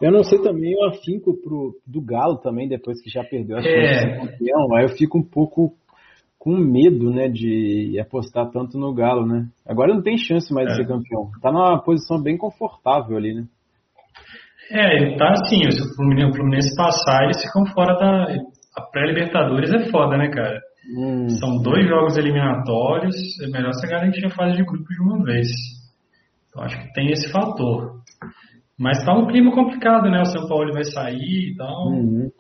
Eu 0.02 0.12
não 0.12 0.24
sei 0.24 0.42
também 0.42 0.76
o 0.76 0.86
afinco 0.86 1.36
pro, 1.42 1.76
do 1.86 2.02
Galo 2.02 2.38
também, 2.38 2.68
depois 2.68 3.02
que 3.02 3.10
já 3.10 3.24
perdeu 3.24 3.58
a 3.58 3.62
chance 3.62 3.76
é. 3.76 4.06
de 4.06 4.20
campeão. 4.20 4.76
Aí 4.76 4.86
eu 4.86 4.90
fico 4.90 5.18
um 5.18 5.24
pouco 5.24 5.74
com 6.40 6.56
medo, 6.56 7.10
né, 7.10 7.28
de 7.28 8.00
apostar 8.00 8.50
tanto 8.52 8.78
no 8.78 8.94
Galo, 8.94 9.26
né? 9.26 9.48
Agora 9.68 9.94
não 9.94 10.04
tem 10.04 10.18
chance 10.18 10.54
mais 10.54 10.68
é. 10.68 10.72
de 10.72 10.76
ser 10.78 10.88
campeão. 10.88 11.32
Tá 11.42 11.52
numa 11.52 11.82
posição 11.82 12.22
bem 12.22 12.38
confortável 12.38 13.18
ali, 13.18 13.34
né? 13.34 13.46
É, 14.72 14.96
ele 14.96 15.18
tá 15.18 15.32
assim, 15.32 15.70
se 15.72 15.82
o 15.82 15.96
Fluminense, 15.96 16.32
o 16.32 16.36
Fluminense 16.36 16.76
passar, 16.76 17.24
eles 17.24 17.42
ficam 17.42 17.66
fora 17.68 17.96
da. 17.96 18.28
A 18.78 18.82
pré-Libertadores 18.92 19.72
é 19.72 19.90
foda, 19.90 20.18
né, 20.18 20.30
cara? 20.30 20.60
Hum. 20.98 21.30
São 21.30 21.62
dois 21.62 21.88
jogos 21.88 22.18
eliminatórios, 22.18 23.16
é 23.42 23.48
melhor 23.48 23.74
você 23.74 23.88
garantir 23.88 24.26
a 24.26 24.30
fase 24.30 24.58
de 24.58 24.66
grupo 24.66 24.88
de 24.88 25.02
uma 25.02 25.24
vez. 25.24 25.48
Eu 26.56 26.62
acho 26.62 26.80
que 26.80 26.94
tem 26.94 27.12
esse 27.12 27.32
fator. 27.32 28.02
Mas 28.78 29.04
tá 29.04 29.13
um 29.13 29.28
clima 29.28 29.54
complicado, 29.54 30.10
né? 30.10 30.22
O 30.22 30.26
São 30.26 30.48
Paulo 30.48 30.74
vai 30.74 30.84
sair 30.84 31.52
e 31.52 31.56
tal. 31.56 31.88
Uhum. 31.89 32.32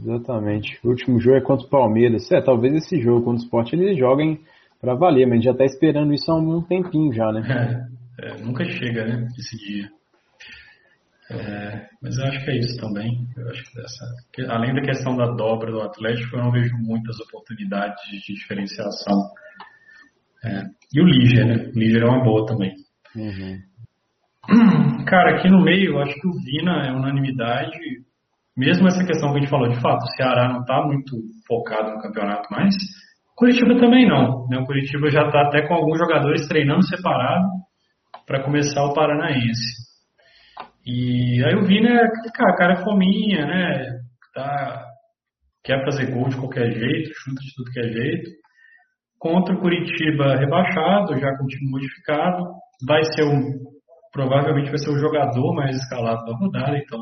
Exatamente. 0.00 0.78
O 0.84 0.90
último 0.90 1.18
jogo 1.18 1.36
é 1.36 1.40
contra 1.40 1.66
o 1.66 1.70
Palmeiras. 1.70 2.30
É, 2.30 2.40
talvez 2.40 2.74
esse 2.74 3.00
jogo 3.00 3.24
contra 3.24 3.40
o 3.40 3.44
Sport 3.44 3.72
eles 3.72 3.98
joguem 3.98 4.40
para 4.80 4.94
valer, 4.94 5.26
mas 5.26 5.32
a 5.32 5.36
gente 5.36 5.44
já 5.44 5.54
tá 5.54 5.64
esperando 5.64 6.12
isso 6.12 6.30
há 6.30 6.36
um 6.36 6.62
tempinho 6.62 7.12
já, 7.12 7.32
né? 7.32 7.88
É, 8.20 8.28
é, 8.28 8.38
nunca 8.38 8.64
chega, 8.64 9.06
né? 9.06 9.28
Esse 9.38 9.56
dia. 9.56 9.88
É, 11.30 11.86
mas 12.02 12.16
eu 12.16 12.24
acho 12.24 12.44
que 12.44 12.50
é 12.50 12.58
isso 12.58 12.80
também. 12.80 13.26
Eu 13.36 13.50
acho 13.50 13.64
que 13.64 13.76
dessa, 13.76 14.04
além 14.48 14.74
da 14.74 14.82
questão 14.82 15.16
da 15.16 15.26
dobra 15.26 15.70
do 15.70 15.82
Atlético, 15.82 16.36
eu 16.36 16.44
não 16.44 16.50
vejo 16.50 16.74
muitas 16.78 17.18
oportunidades 17.20 18.02
de 18.10 18.34
diferenciação. 18.34 19.30
É, 20.44 20.62
e 20.94 21.00
o 21.00 21.04
Liger, 21.04 21.46
né? 21.46 21.70
O 21.74 21.78
Liger 21.78 22.02
é 22.02 22.06
uma 22.06 22.22
boa 22.22 22.46
também. 22.46 22.72
Uhum. 23.16 23.58
Cara, 25.06 25.36
aqui 25.36 25.48
no 25.48 25.62
meio, 25.62 25.92
eu 25.92 26.00
acho 26.00 26.14
que 26.14 26.28
o 26.28 26.32
Vina 26.32 26.86
é 26.86 26.92
unanimidade. 26.92 27.78
Mesmo 28.56 28.88
essa 28.88 29.04
questão 29.04 29.30
que 29.30 29.38
a 29.38 29.40
gente 29.40 29.50
falou, 29.50 29.68
de 29.68 29.80
fato, 29.80 30.02
o 30.02 30.16
Ceará 30.16 30.48
não 30.48 30.60
está 30.60 30.82
muito 30.84 31.16
focado 31.46 31.92
no 31.92 32.02
campeonato 32.02 32.48
mais. 32.50 32.74
Curitiba 33.36 33.78
também 33.78 34.06
não. 34.06 34.46
Né? 34.48 34.58
O 34.58 34.66
Curitiba 34.66 35.10
já 35.10 35.26
está 35.26 35.42
até 35.42 35.66
com 35.66 35.74
alguns 35.74 35.98
jogadores 35.98 36.48
treinando 36.48 36.86
separado 36.86 37.46
para 38.26 38.42
começar 38.42 38.84
o 38.84 38.94
Paranaense. 38.94 39.88
E 40.84 41.44
aí 41.44 41.54
o 41.54 41.66
Vina 41.66 41.88
é 41.88 42.08
cara, 42.34 42.56
cara 42.56 42.72
é 42.74 42.84
fominha, 42.84 43.46
né? 43.46 43.98
Tá, 44.34 44.86
quer 45.62 45.84
fazer 45.84 46.10
gol 46.10 46.28
de 46.28 46.36
qualquer 46.36 46.70
jeito, 46.72 47.10
chuta 47.14 47.40
de 47.40 47.54
tudo 47.54 47.70
que 47.70 47.80
é 47.80 47.88
jeito. 47.88 48.30
Contra 49.18 49.54
o 49.54 49.60
Curitiba 49.60 50.36
rebaixado, 50.36 51.18
já 51.18 51.36
com 51.36 51.44
o 51.44 51.48
time 51.48 51.70
modificado, 51.70 52.44
vai 52.86 53.02
ser 53.04 53.24
um, 53.24 53.40
provavelmente 54.12 54.70
vai 54.70 54.78
ser 54.78 54.90
o 54.90 54.98
jogador 54.98 55.54
mais 55.54 55.76
escalado 55.76 56.24
da 56.24 56.36
rodada, 56.36 56.78
então 56.78 57.00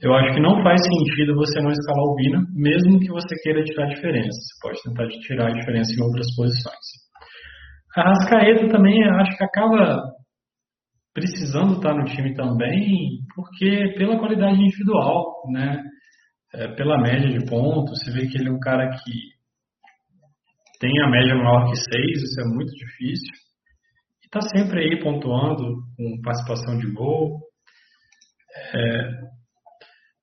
eu 0.00 0.14
acho 0.14 0.34
que 0.34 0.40
não 0.40 0.62
faz 0.62 0.80
sentido 0.82 1.34
você 1.34 1.60
não 1.60 1.70
escalar 1.70 2.04
o 2.04 2.16
Vina, 2.16 2.40
mesmo 2.54 2.98
que 2.98 3.08
você 3.08 3.36
queira 3.42 3.62
tirar 3.62 3.84
a 3.84 3.94
diferença. 3.94 4.30
Você 4.30 4.60
pode 4.62 4.82
tentar 4.82 5.08
tirar 5.20 5.48
a 5.48 5.52
diferença 5.52 5.92
em 5.92 6.02
outras 6.02 6.26
posições. 6.34 7.02
A 7.94 8.08
Rascaeta 8.08 8.68
também 8.68 9.04
acho 9.04 9.36
que 9.36 9.44
acaba 9.44 10.02
precisando 11.12 11.74
estar 11.74 11.94
no 11.94 12.04
time 12.04 12.34
também, 12.34 13.18
porque 13.34 13.94
pela 13.98 14.18
qualidade 14.18 14.60
individual, 14.60 15.26
né? 15.52 15.82
É, 16.54 16.68
pela 16.74 17.00
média 17.00 17.28
de 17.28 17.46
pontos, 17.46 17.98
você 17.98 18.10
vê 18.12 18.26
que 18.26 18.38
ele 18.38 18.48
é 18.48 18.52
um 18.52 18.60
cara 18.60 18.88
que 18.90 19.12
tem 20.82 20.90
a 21.00 21.08
média 21.08 21.36
maior 21.36 21.70
que 21.70 21.76
6, 21.76 22.22
isso 22.22 22.40
é 22.40 22.44
muito 22.44 22.72
difícil. 22.72 23.32
E 24.20 24.26
está 24.26 24.40
sempre 24.40 24.80
aí 24.80 25.00
pontuando, 25.00 25.62
com 25.96 26.20
participação 26.24 26.76
de 26.76 26.90
gol. 26.90 27.38
É, 28.74 29.10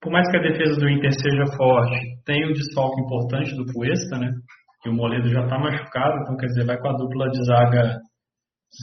por 0.01 0.11
mais 0.11 0.29
que 0.29 0.35
a 0.35 0.41
defesa 0.41 0.77
do 0.77 0.89
Inter 0.89 1.13
seja 1.13 1.45
forte, 1.55 1.95
tem 2.25 2.45
o 2.45 2.53
desfalque 2.53 2.99
importante 2.99 3.55
do 3.55 3.71
Cuesta, 3.71 4.17
né? 4.17 4.31
Que 4.83 4.89
o 4.89 4.93
Moledo 4.93 5.29
já 5.29 5.43
está 5.43 5.57
machucado, 5.57 6.21
então 6.21 6.35
quer 6.35 6.47
dizer, 6.47 6.65
vai 6.65 6.77
com 6.77 6.89
a 6.89 6.97
dupla 6.97 7.29
de 7.29 7.45
zaga 7.45 7.97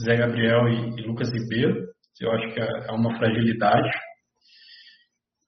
Zé 0.03 0.15
Gabriel 0.15 0.67
e, 0.69 0.99
e 0.99 1.05
Lucas 1.05 1.31
Ribeiro. 1.31 1.75
Eu 2.19 2.31
acho 2.31 2.53
que 2.55 2.59
é, 2.59 2.67
é 2.89 2.91
uma 2.91 3.15
fragilidade. 3.19 3.89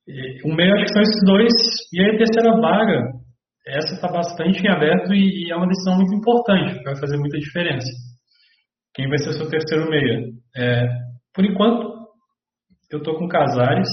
E, 0.08 0.48
o 0.48 0.56
meio 0.56 0.76
acho 0.76 0.86
que 0.86 0.94
são 0.94 1.02
esses 1.02 1.24
dois. 1.26 1.54
E 1.92 2.02
aí 2.02 2.16
a 2.16 2.18
terceira 2.20 2.62
vaga, 2.62 3.20
essa 3.70 3.94
está 3.94 4.08
bastante 4.08 4.62
em 4.62 4.70
aberto 4.70 5.14
e, 5.14 5.46
e, 5.46 5.52
é 5.52 5.56
uma 5.56 5.68
decisão 5.68 5.96
muito 5.96 6.14
importante, 6.16 6.78
que 6.78 6.84
vai 6.84 6.96
fazer 7.00 7.18
muita 7.18 7.38
diferença. 7.38 7.88
Quem 8.94 9.08
vai 9.08 9.18
ser 9.20 9.30
o 9.30 9.34
seu 9.34 9.50
terceiro 9.50 9.90
meia? 9.90 10.20
É, 10.56 10.88
por 11.34 11.46
enquanto, 11.46 12.08
eu 12.92 13.00
estou 13.00 13.18
com 13.18 13.28
Casares 13.28 13.88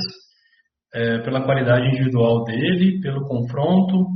é, 0.95 1.19
pela 1.19 1.45
qualidade 1.45 1.87
individual 1.89 2.45
dele, 2.45 3.01
pelo 3.01 3.27
confronto, 3.27 4.07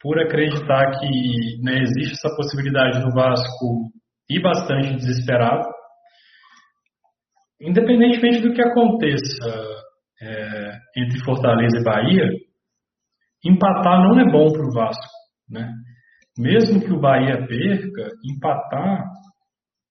por 0.00 0.18
acreditar 0.18 0.98
que 0.98 1.62
né, 1.62 1.82
existe 1.82 2.14
essa 2.14 2.34
possibilidade 2.36 3.00
do 3.00 3.12
Vasco 3.12 3.90
ir 4.30 4.40
bastante 4.40 4.96
desesperado. 4.96 5.68
Independentemente 7.60 8.40
do 8.40 8.52
que 8.52 8.62
aconteça 8.62 9.48
é, 10.22 10.72
entre 10.96 11.24
Fortaleza 11.24 11.78
e 11.78 11.84
Bahia, 11.84 12.28
empatar 13.48 14.02
não 14.02 14.18
é 14.18 14.30
bom 14.30 14.52
para 14.52 14.66
o 14.66 14.72
Vasco. 14.72 15.12
Né? 15.48 15.72
Mesmo 16.38 16.80
que 16.80 16.92
o 16.92 17.00
Bahia 17.00 17.46
perca, 17.46 18.10
empatar 18.24 19.04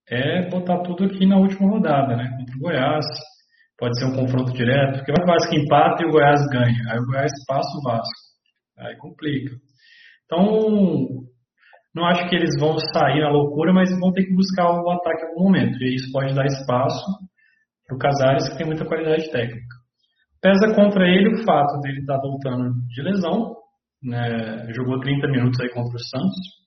é 0.08 0.50
botar 0.50 0.80
tudo 0.84 1.06
aqui 1.06 1.26
na 1.26 1.38
última 1.38 1.70
rodada, 1.70 2.16
né? 2.16 2.30
contra 2.38 2.56
o 2.56 2.60
Goiás 2.60 3.06
pode 3.78 4.00
ser 4.00 4.06
um 4.06 4.16
confronto 4.16 4.54
direto, 4.54 5.00
porque 5.00 5.12
o 5.12 5.26
Vasco 5.26 5.56
empata 5.56 6.04
e 6.04 6.06
o 6.06 6.12
Goiás 6.12 6.42
ganha. 6.52 6.92
Aí 6.92 7.00
o 7.00 7.06
Goiás 7.06 7.32
passa 7.48 7.70
o 7.78 7.82
Vasco. 7.82 8.26
Aí 8.78 8.96
complica. 8.98 9.56
Então, 10.26 11.26
não 11.94 12.06
acho 12.06 12.28
que 12.30 12.36
eles 12.36 12.60
vão 12.60 12.78
sair 12.78 13.22
na 13.22 13.30
loucura, 13.30 13.74
mas 13.74 13.90
vão 14.00 14.12
ter 14.12 14.26
que 14.26 14.34
buscar 14.34 14.70
o 14.70 14.90
ataque 14.92 15.24
em 15.24 15.28
algum 15.30 15.44
momento. 15.46 15.82
E 15.82 15.96
isso 15.96 16.12
pode 16.12 16.34
dar 16.34 16.46
espaço 16.46 17.06
para 17.88 17.96
o 17.96 18.00
Casares, 18.00 18.50
que 18.50 18.58
tem 18.58 18.66
muita 18.66 18.86
qualidade 18.86 19.32
técnica. 19.32 19.85
Pesa 20.42 20.76
contra 20.76 21.08
ele 21.08 21.34
o 21.34 21.44
fato 21.44 21.80
dele 21.82 22.00
estar 22.00 22.16
tá 22.16 22.22
voltando 22.22 22.74
de 22.88 23.02
lesão. 23.02 23.56
Né? 24.04 24.74
Jogou 24.74 25.00
30 25.00 25.28
minutos 25.28 25.60
aí 25.60 25.70
contra 25.70 25.96
o 25.96 26.00
Santos. 26.00 26.66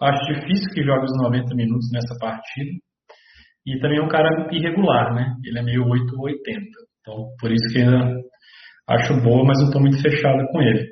Acho 0.00 0.34
difícil 0.34 0.72
que 0.72 0.82
jogue 0.82 1.04
os 1.04 1.22
90 1.22 1.54
minutos 1.54 1.90
nessa 1.92 2.16
partida. 2.18 2.70
E 3.66 3.78
também 3.80 3.98
é 3.98 4.02
um 4.02 4.08
cara 4.08 4.48
irregular, 4.52 5.14
né? 5.14 5.34
Ele 5.44 5.58
é 5.58 5.62
meio 5.62 5.86
8 5.88 6.14
ou 6.16 6.24
80. 6.24 6.64
Então, 7.00 7.28
por 7.40 7.50
isso 7.50 7.72
que 7.72 7.80
ainda 7.80 8.14
acho 8.88 9.20
boa, 9.22 9.44
mas 9.44 9.58
não 9.58 9.66
estou 9.66 9.80
muito 9.80 10.00
fechado 10.02 10.46
com 10.52 10.60
ele. 10.60 10.86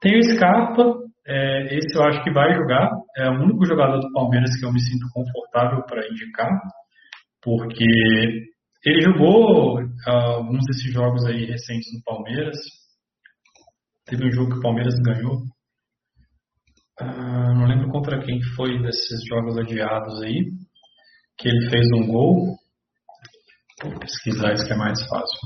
Tem 0.00 0.18
o 0.18 0.22
Scarpa, 0.22 0.94
é, 1.26 1.76
esse 1.76 1.96
eu 1.96 2.04
acho 2.04 2.22
que 2.22 2.32
vai 2.32 2.54
jogar. 2.54 2.90
É 3.16 3.28
o 3.28 3.42
único 3.42 3.66
jogador 3.66 3.98
do 3.98 4.12
Palmeiras 4.12 4.50
que 4.58 4.64
eu 4.64 4.72
me 4.72 4.80
sinto 4.80 5.06
confortável 5.12 5.84
para 5.84 6.06
indicar, 6.08 6.50
porque 7.42 7.84
ele 8.84 9.02
jogou 9.02 9.78
uh, 9.78 10.10
alguns 10.10 10.64
desses 10.66 10.90
jogos 10.92 11.24
aí 11.26 11.44
recentes 11.44 11.92
no 11.92 12.02
Palmeiras. 12.02 12.56
Teve 14.06 14.26
um 14.26 14.32
jogo 14.32 14.52
que 14.52 14.58
o 14.58 14.62
Palmeiras 14.62 14.94
ganhou. 15.04 15.42
Uh, 17.00 17.54
não 17.54 17.66
lembro 17.66 17.90
contra 17.90 18.20
quem 18.20 18.40
foi 18.56 18.80
desses 18.82 19.20
jogos 19.28 19.58
adiados 19.58 20.22
aí 20.22 20.50
que 21.38 21.48
ele 21.48 21.68
fez 21.68 21.86
um 21.94 22.06
gol. 22.06 22.56
Vou 23.82 23.98
pesquisar 23.98 24.54
isso 24.54 24.66
que 24.66 24.72
é 24.72 24.76
mais 24.76 24.98
fácil. 25.08 25.38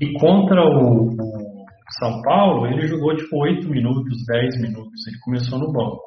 E 0.00 0.12
contra 0.18 0.60
o, 0.62 1.06
o 1.06 1.66
São 1.98 2.20
Paulo, 2.22 2.66
ele 2.66 2.86
jogou 2.88 3.16
tipo 3.16 3.36
8 3.36 3.68
minutos, 3.68 4.24
10 4.26 4.60
minutos. 4.60 5.06
Ele 5.06 5.18
começou 5.20 5.58
no 5.58 5.72
banco. 5.72 6.00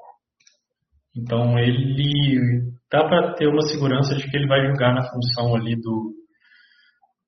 Então 1.15 1.57
ele 1.57 2.73
dá 2.91 3.07
para 3.07 3.33
ter 3.35 3.47
uma 3.47 3.61
segurança 3.61 4.15
de 4.15 4.29
que 4.29 4.35
ele 4.35 4.47
vai 4.47 4.65
jogar 4.67 4.93
na 4.93 5.07
função 5.09 5.55
ali 5.55 5.75
do, 5.75 6.13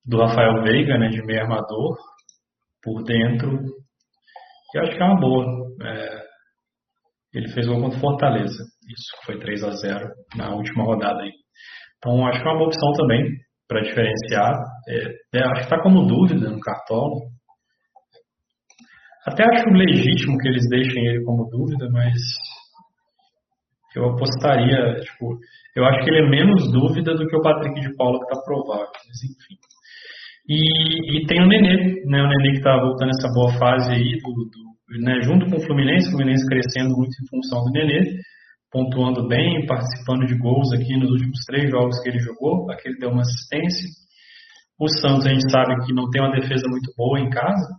do 0.06 0.18
Rafael 0.18 0.62
Veiga, 0.63 0.98
né, 0.98 1.10
de 1.10 1.24
meio 1.26 1.41
armador, 1.41 1.98
por 2.84 3.04
dentro. 3.04 3.60
E 4.74 4.80
acho 4.80 4.91
que 4.91 5.02
é 5.02 5.06
uma 5.06 5.20
boa. 5.20 5.46
É, 5.82 6.26
ele 7.34 7.50
fez 7.50 7.68
gol 7.68 7.82
contra 7.82 8.00
Fortaleza. 8.00 8.63
Isso 8.88 9.26
foi 9.26 9.39
3 9.39 9.63
a 9.63 9.72
0 9.72 10.08
na 10.36 10.54
última 10.54 10.84
rodada 10.84 11.22
aí. 11.22 11.32
Então, 11.98 12.26
acho 12.28 12.41
que 12.41 12.48
é 12.48 12.52
uma 12.52 12.58
boa 12.58 12.68
opção 12.68 12.94
também 12.94 13.30
para 13.68 13.82
diferenciar. 13.82 14.54
É, 14.88 15.39
é, 15.39 15.44
acho 15.44 15.56
que 15.56 15.74
está 15.74 15.82
como 15.82 16.06
dúvida 16.06 16.50
no 16.50 16.60
cartola. 16.60 17.15
Até 19.26 19.44
acho 19.44 19.70
legítimo 19.70 20.38
que 20.38 20.48
eles 20.48 20.70
deixem 20.70 21.08
ele 21.08 21.24
como 21.24 21.50
dúvida, 21.50 21.89
mas 21.89 22.13
eu 23.96 24.06
apostaria, 24.10 25.00
tipo, 25.02 25.39
eu 25.76 25.86
acho 25.86 26.04
que 26.04 26.10
ele 26.12 26.28
é 26.28 26.30
menos 26.30 26.72
dúvida 26.72 27.15
do 27.15 27.26
que 27.26 27.36
o 27.36 27.41
Patrick 27.41 27.80
de 27.80 27.96
Paula 27.96 28.20
que 28.20 28.26
está 28.26 28.44
provável, 28.44 28.86
mas 28.86 29.24
enfim. 29.24 29.58
E, 30.47 31.17
e, 31.17 31.25
tem 31.25 31.41
o 31.41 31.47
Nenê, 31.47 32.03
né, 32.05 32.21
o 32.21 32.27
Nenê 32.27 32.51
que 32.51 32.58
está 32.58 32.77
voltando 32.79 33.10
essa 33.10 33.27
boa 33.34 33.51
fase 33.58 33.91
aí, 33.91 34.12
do, 34.21 34.31
do, 34.31 35.01
né, 35.03 35.21
junto 35.23 35.47
com 35.47 35.58
o 35.58 35.62
Fluminense, 35.62 36.08
o 36.08 36.12
Fluminense 36.12 36.47
crescendo 36.47 36.95
muito 36.95 37.12
em 37.12 37.27
função 37.29 37.63
do 37.63 37.71
Nenê 37.71 38.19
pontuando 38.75 39.25
bem, 39.29 39.65
participando 39.65 40.25
de 40.25 40.38
gols 40.38 40.73
aqui 40.73 40.97
nos 40.97 41.10
últimos 41.10 41.39
três 41.47 41.71
jogos 41.71 41.97
que 42.01 42.10
ele 42.10 42.19
jogou, 42.19 42.69
aqui 42.69 42.89
ele 42.89 42.99
deu 42.99 43.10
uma 43.10 43.21
assistência. 43.21 43.88
O 44.77 44.89
Santos 44.89 45.25
a 45.25 45.29
gente 45.29 45.49
sabe 45.49 45.86
que 45.86 45.93
não 45.93 46.10
tem 46.10 46.21
uma 46.21 46.36
defesa 46.36 46.67
muito 46.67 46.91
boa 46.97 47.17
em 47.17 47.29
casa, 47.29 47.69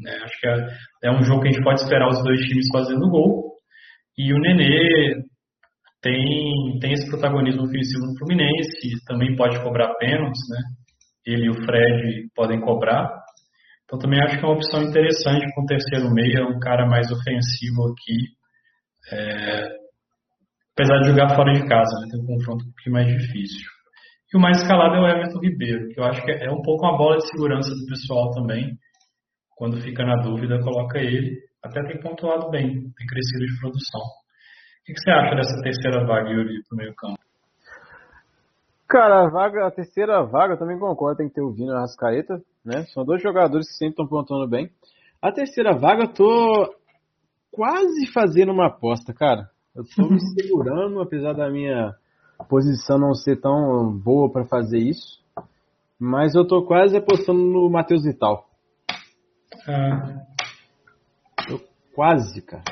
né? 0.00 0.12
acho 0.22 0.40
que 0.40 0.46
é, 0.46 1.08
é 1.08 1.10
um 1.10 1.24
jogo 1.24 1.42
que 1.42 1.48
a 1.48 1.50
gente 1.50 1.64
pode 1.64 1.80
esperar 1.80 2.08
os 2.08 2.22
dois 2.22 2.38
times 2.46 2.68
fazendo 2.72 3.10
gol. 3.10 3.54
E 4.16 4.32
o 4.32 4.38
Nenê 4.38 5.16
tem, 6.00 6.78
tem 6.80 6.92
esse 6.92 7.10
protagonismo 7.10 7.64
ofensivo 7.64 8.06
no 8.06 8.16
Fluminense, 8.18 9.04
também 9.08 9.34
pode 9.34 9.60
cobrar 9.60 9.92
pênaltis, 9.96 10.40
né? 10.50 10.60
Ele 11.26 11.46
e 11.46 11.50
o 11.50 11.64
Fred 11.64 12.28
podem 12.34 12.60
cobrar. 12.60 13.08
Então 13.84 13.98
também 13.98 14.20
acho 14.22 14.38
que 14.38 14.44
é 14.44 14.48
uma 14.48 14.56
opção 14.56 14.82
interessante 14.82 15.46
com 15.54 15.62
o 15.62 15.66
terceiro 15.66 16.10
meio, 16.12 16.48
um 16.48 16.58
cara 16.58 16.86
mais 16.86 17.10
ofensivo 17.10 17.92
aqui. 17.92 18.34
É, 19.12 19.68
apesar 20.72 20.98
de 21.00 21.08
jogar 21.08 21.34
fora 21.36 21.52
de 21.52 21.66
casa, 21.68 22.00
né? 22.00 22.08
tem 22.10 22.20
um 22.20 22.26
confronto 22.26 22.64
um 22.64 22.72
pouquinho 22.72 22.94
mais 22.94 23.06
difícil. 23.06 23.70
E 24.32 24.36
o 24.36 24.40
mais 24.40 24.60
escalado 24.60 24.96
é 24.96 25.00
o 25.00 25.08
Everton 25.08 25.38
Ribeiro, 25.38 25.88
que 25.90 26.00
eu 26.00 26.04
acho 26.04 26.24
que 26.24 26.32
é 26.32 26.50
um 26.50 26.62
pouco 26.62 26.84
uma 26.84 26.98
bola 26.98 27.18
de 27.18 27.28
segurança 27.28 27.70
do 27.70 27.86
pessoal 27.86 28.30
também. 28.32 28.76
Quando 29.56 29.80
fica 29.80 30.04
na 30.04 30.16
dúvida, 30.22 30.60
coloca 30.60 30.98
ele. 30.98 31.38
Até 31.62 31.80
tem 31.84 32.00
pontuado 32.00 32.50
bem, 32.50 32.68
tem 32.68 33.06
crescido 33.06 33.46
de 33.46 33.60
produção. 33.60 34.00
O 34.00 34.84
que 34.84 34.98
você 34.98 35.10
acha 35.10 35.36
dessa 35.36 35.62
terceira 35.62 36.04
vaga, 36.04 36.28
Yuri, 36.28 36.62
pro 36.68 36.76
meio 36.76 36.94
campo? 36.96 37.18
Cara, 38.94 39.24
a, 39.24 39.28
vaga, 39.28 39.66
a 39.66 39.72
terceira 39.72 40.22
vaga, 40.22 40.54
eu 40.54 40.56
também 40.56 40.78
concordo, 40.78 41.16
tem 41.16 41.28
que 41.28 41.34
ter 41.34 41.42
o 41.42 41.50
Vino 41.50 41.72
e 41.72 41.74
a 41.74 41.80
Rascaeta, 41.80 42.40
né? 42.64 42.84
São 42.94 43.04
dois 43.04 43.20
jogadores 43.20 43.66
que 43.66 43.74
sempre 43.74 43.94
estão 43.94 44.06
pontuando 44.06 44.48
bem. 44.48 44.70
A 45.20 45.32
terceira 45.32 45.76
vaga, 45.76 46.04
eu 46.04 46.12
tô 46.12 46.76
quase 47.50 48.06
fazendo 48.12 48.52
uma 48.52 48.68
aposta, 48.68 49.12
cara. 49.12 49.50
Eu 49.74 49.82
estou 49.82 50.08
me 50.08 50.20
segurando, 50.40 51.00
apesar 51.00 51.32
da 51.32 51.50
minha 51.50 51.92
posição 52.48 52.96
não 52.96 53.14
ser 53.14 53.40
tão 53.40 53.92
boa 53.98 54.30
para 54.30 54.44
fazer 54.44 54.78
isso. 54.78 55.20
Mas 55.98 56.36
eu 56.36 56.42
estou 56.42 56.64
quase 56.64 56.96
apostando 56.96 57.40
no 57.40 57.68
Matheus 57.68 58.04
Vital. 58.04 58.48
Ah. 59.66 60.24
Eu, 61.50 61.60
quase, 61.96 62.40
cara. 62.42 62.62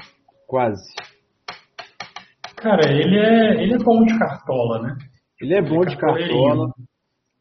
Quase. 0.47 0.95
Cara, 2.55 2.93
ele 2.93 3.19
é, 3.19 3.65
ele 3.65 3.75
é 3.75 3.79
bom 3.79 4.05
de 4.05 4.17
cartola, 4.17 4.83
né? 4.83 5.12
Ele 5.43 5.55
é 5.55 5.61
bom 5.61 5.81
de 5.81 5.97
cartola. 5.97 6.73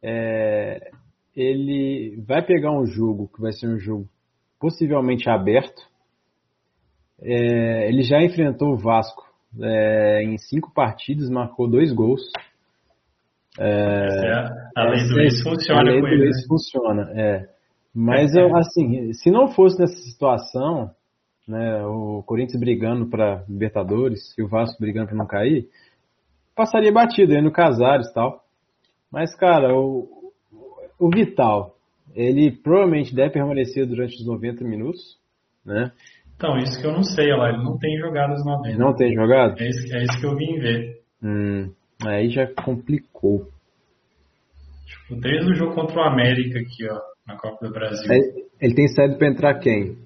É, 0.02 0.90
ele 1.36 2.20
vai 2.28 2.44
pegar 2.44 2.72
um 2.72 2.86
jogo 2.86 3.30
que 3.34 3.40
vai 3.40 3.52
ser 3.52 3.68
um 3.68 3.78
jogo 3.78 4.08
possivelmente 4.60 5.30
aberto. 5.30 5.82
É, 7.22 7.88
ele 7.88 8.02
já 8.02 8.20
enfrentou 8.20 8.74
o 8.74 8.78
Vasco 8.78 9.24
é, 9.62 10.24
em 10.24 10.36
cinco 10.40 10.74
partidas, 10.74 11.30
marcou 11.30 11.70
dois 11.70 11.94
gols. 11.94 12.22
É, 13.60 14.48
a 14.76 14.84
lei 14.86 15.08
do 15.08 15.20
ex 15.20 15.44
funciona. 15.44 15.80
A 15.80 15.84
lei 15.84 16.02
do 16.02 16.08
ex 16.08 16.38
né? 16.38 16.44
funciona, 16.48 17.12
é. 17.16 17.50
Mas 17.94 18.34
eu, 18.34 18.50
assim, 18.58 19.14
se 19.14 19.30
não 19.30 19.50
fosse 19.50 19.80
nessa 19.80 19.98
situação, 19.98 20.90
né, 21.48 21.86
o 21.86 22.24
Corinthians 22.24 22.60
brigando 22.60 23.08
para 23.08 23.44
Libertadores 23.48 24.34
e 24.40 24.42
o 24.42 24.48
Vasco 24.48 24.80
brigando 24.80 25.10
para 25.10 25.18
não 25.18 25.28
cair, 25.28 25.68
passaria 26.56 26.92
batido 26.92 27.34
aí 27.34 27.42
no 27.42 27.52
Casares 27.52 28.08
e 28.10 28.14
tal. 28.14 28.44
Mas, 29.12 29.36
cara, 29.36 29.76
o, 29.76 30.08
o 31.00 31.10
Vital, 31.10 31.76
ele 32.16 32.52
provavelmente 32.52 33.14
deve 33.14 33.32
permanecer 33.32 33.86
durante 33.86 34.16
os 34.16 34.26
90 34.26 34.64
minutos, 34.64 35.18
né? 35.66 35.92
Então, 36.36 36.58
isso 36.58 36.80
que 36.82 36.88
eu 36.88 36.94
não 36.94 37.04
sei, 37.04 37.32
olha 37.32 37.38
lá, 37.38 37.50
ele 37.50 37.64
não 37.64 37.78
tem 37.78 37.98
jogado 38.00 38.34
os 38.34 38.44
90. 38.44 38.78
Não 38.78 38.96
tem 38.96 39.14
jogado? 39.14 39.62
É 39.62 39.70
isso, 39.70 39.96
é 39.96 40.04
isso 40.04 40.20
que 40.20 40.26
eu 40.26 40.36
vim 40.36 40.60
ver. 40.60 41.02
Hum, 41.24 41.72
aí 42.04 42.30
já 42.30 42.48
complicou. 42.48 43.48
Desde 45.10 45.52
o 45.52 45.56
jogo 45.56 45.76
contra 45.76 46.00
o 46.00 46.04
América 46.04 46.60
aqui, 46.60 46.90
ó, 46.90 47.00
na 47.28 47.38
Copa 47.38 47.68
do 47.68 47.74
Brasil. 47.74 48.12
Ele 48.60 48.74
tem 48.74 48.88
saído 48.88 49.18
para 49.18 49.28
entrar 49.28 49.60
quem? 49.60 49.98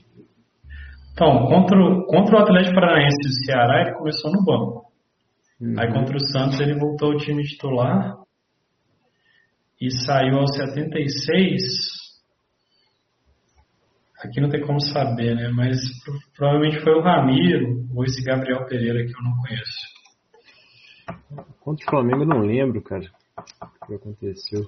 Então, 1.13 1.47
contra, 1.47 1.77
o, 1.79 2.05
contra 2.05 2.35
o 2.35 2.41
Atlético 2.41 2.75
Paranaense 2.75 3.17
e 3.23 3.29
o 3.29 3.45
Ceará, 3.45 3.81
ele 3.81 3.97
começou 3.97 4.31
no 4.31 4.43
banco. 4.43 4.84
Uhum. 5.59 5.79
Aí 5.79 5.91
contra 5.93 6.15
o 6.15 6.19
Santos 6.19 6.59
ele 6.59 6.77
voltou 6.77 7.13
ao 7.13 7.17
time 7.17 7.43
titular 7.43 8.17
e 9.79 9.89
saiu 9.91 10.37
aos 10.37 10.55
76. 10.55 11.61
Aqui 14.23 14.41
não 14.41 14.49
tem 14.49 14.61
como 14.65 14.79
saber, 14.79 15.35
né? 15.35 15.49
Mas 15.49 15.77
provavelmente 16.35 16.81
foi 16.81 16.93
o 16.93 17.01
Ramiro 17.01 17.85
ou 17.93 18.03
esse 18.03 18.23
Gabriel 18.23 18.65
Pereira 18.65 19.05
que 19.05 19.11
eu 19.11 19.23
não 19.23 19.35
conheço. 19.37 19.95
Contra 21.59 21.85
o 21.85 21.89
Flamengo 21.89 22.23
eu 22.23 22.27
não 22.27 22.39
lembro, 22.39 22.81
cara. 22.81 23.05
O 23.81 23.85
que 23.87 23.93
aconteceu? 23.95 24.65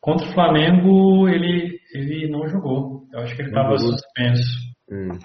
Contra 0.00 0.26
o 0.26 0.32
Flamengo 0.32 1.28
ele, 1.28 1.80
ele 1.92 2.28
não 2.28 2.46
jogou. 2.48 3.06
Eu 3.12 3.20
acho 3.20 3.34
que 3.34 3.42
ele 3.42 3.48
estava 3.48 3.78
suspenso. 3.78 4.74
Hum. 4.90 5.18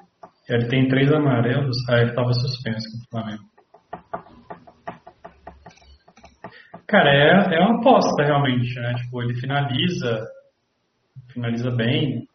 Ele 0.47 0.67
tem 0.67 0.87
três 0.87 1.11
amarelos. 1.11 1.77
Ah, 1.89 1.97
ele 1.97 2.09
estava 2.11 2.33
suspenso 2.33 2.85
contra 2.91 3.05
o 3.05 3.09
Flamengo. 3.09 3.58
Cara, 6.89 7.11
é, 7.11 7.55
é 7.55 7.59
uma 7.59 7.79
aposta 7.79 8.23
realmente, 8.23 8.73
né? 8.79 8.95
Tipo, 8.95 9.21
ele 9.21 9.35
finaliza, 9.35 10.27
finaliza 11.31 11.69
bem, 11.69 12.27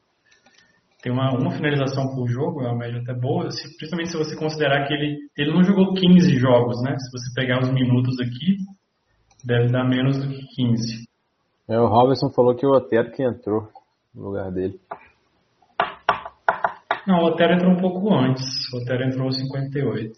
tem 1.02 1.12
uma, 1.12 1.32
uma 1.32 1.50
finalização 1.50 2.14
por 2.14 2.28
jogo, 2.28 2.62
é 2.62 2.68
uma 2.68 2.78
média 2.78 3.00
até 3.00 3.12
boa, 3.12 3.50
se, 3.50 3.76
principalmente 3.76 4.12
se 4.12 4.16
você 4.16 4.36
considerar 4.36 4.86
que 4.86 4.94
ele, 4.94 5.18
ele 5.36 5.52
não 5.52 5.64
jogou 5.64 5.92
15 5.94 6.38
jogos, 6.38 6.80
né? 6.84 6.96
Se 6.96 7.10
você 7.10 7.34
pegar 7.34 7.62
os 7.62 7.70
minutos 7.72 8.14
aqui, 8.20 8.58
deve 9.44 9.72
dar 9.72 9.82
menos 9.82 10.18
do 10.18 10.28
que 10.28 10.46
15. 10.54 11.04
É, 11.68 11.76
o 11.80 11.88
Robinson 11.88 12.30
falou 12.30 12.54
que 12.54 12.64
o 12.64 12.70
Otero 12.70 13.10
que 13.10 13.24
entrou 13.24 13.68
no 14.14 14.28
lugar 14.28 14.52
dele. 14.52 14.78
Não, 17.08 17.24
o 17.24 17.26
Otero 17.26 17.54
entrou 17.54 17.72
um 17.72 17.80
pouco 17.80 18.14
antes. 18.14 18.44
O 18.72 18.78
Otero 18.78 19.02
entrou 19.02 19.24
aos 19.24 19.36
58. 19.36 20.12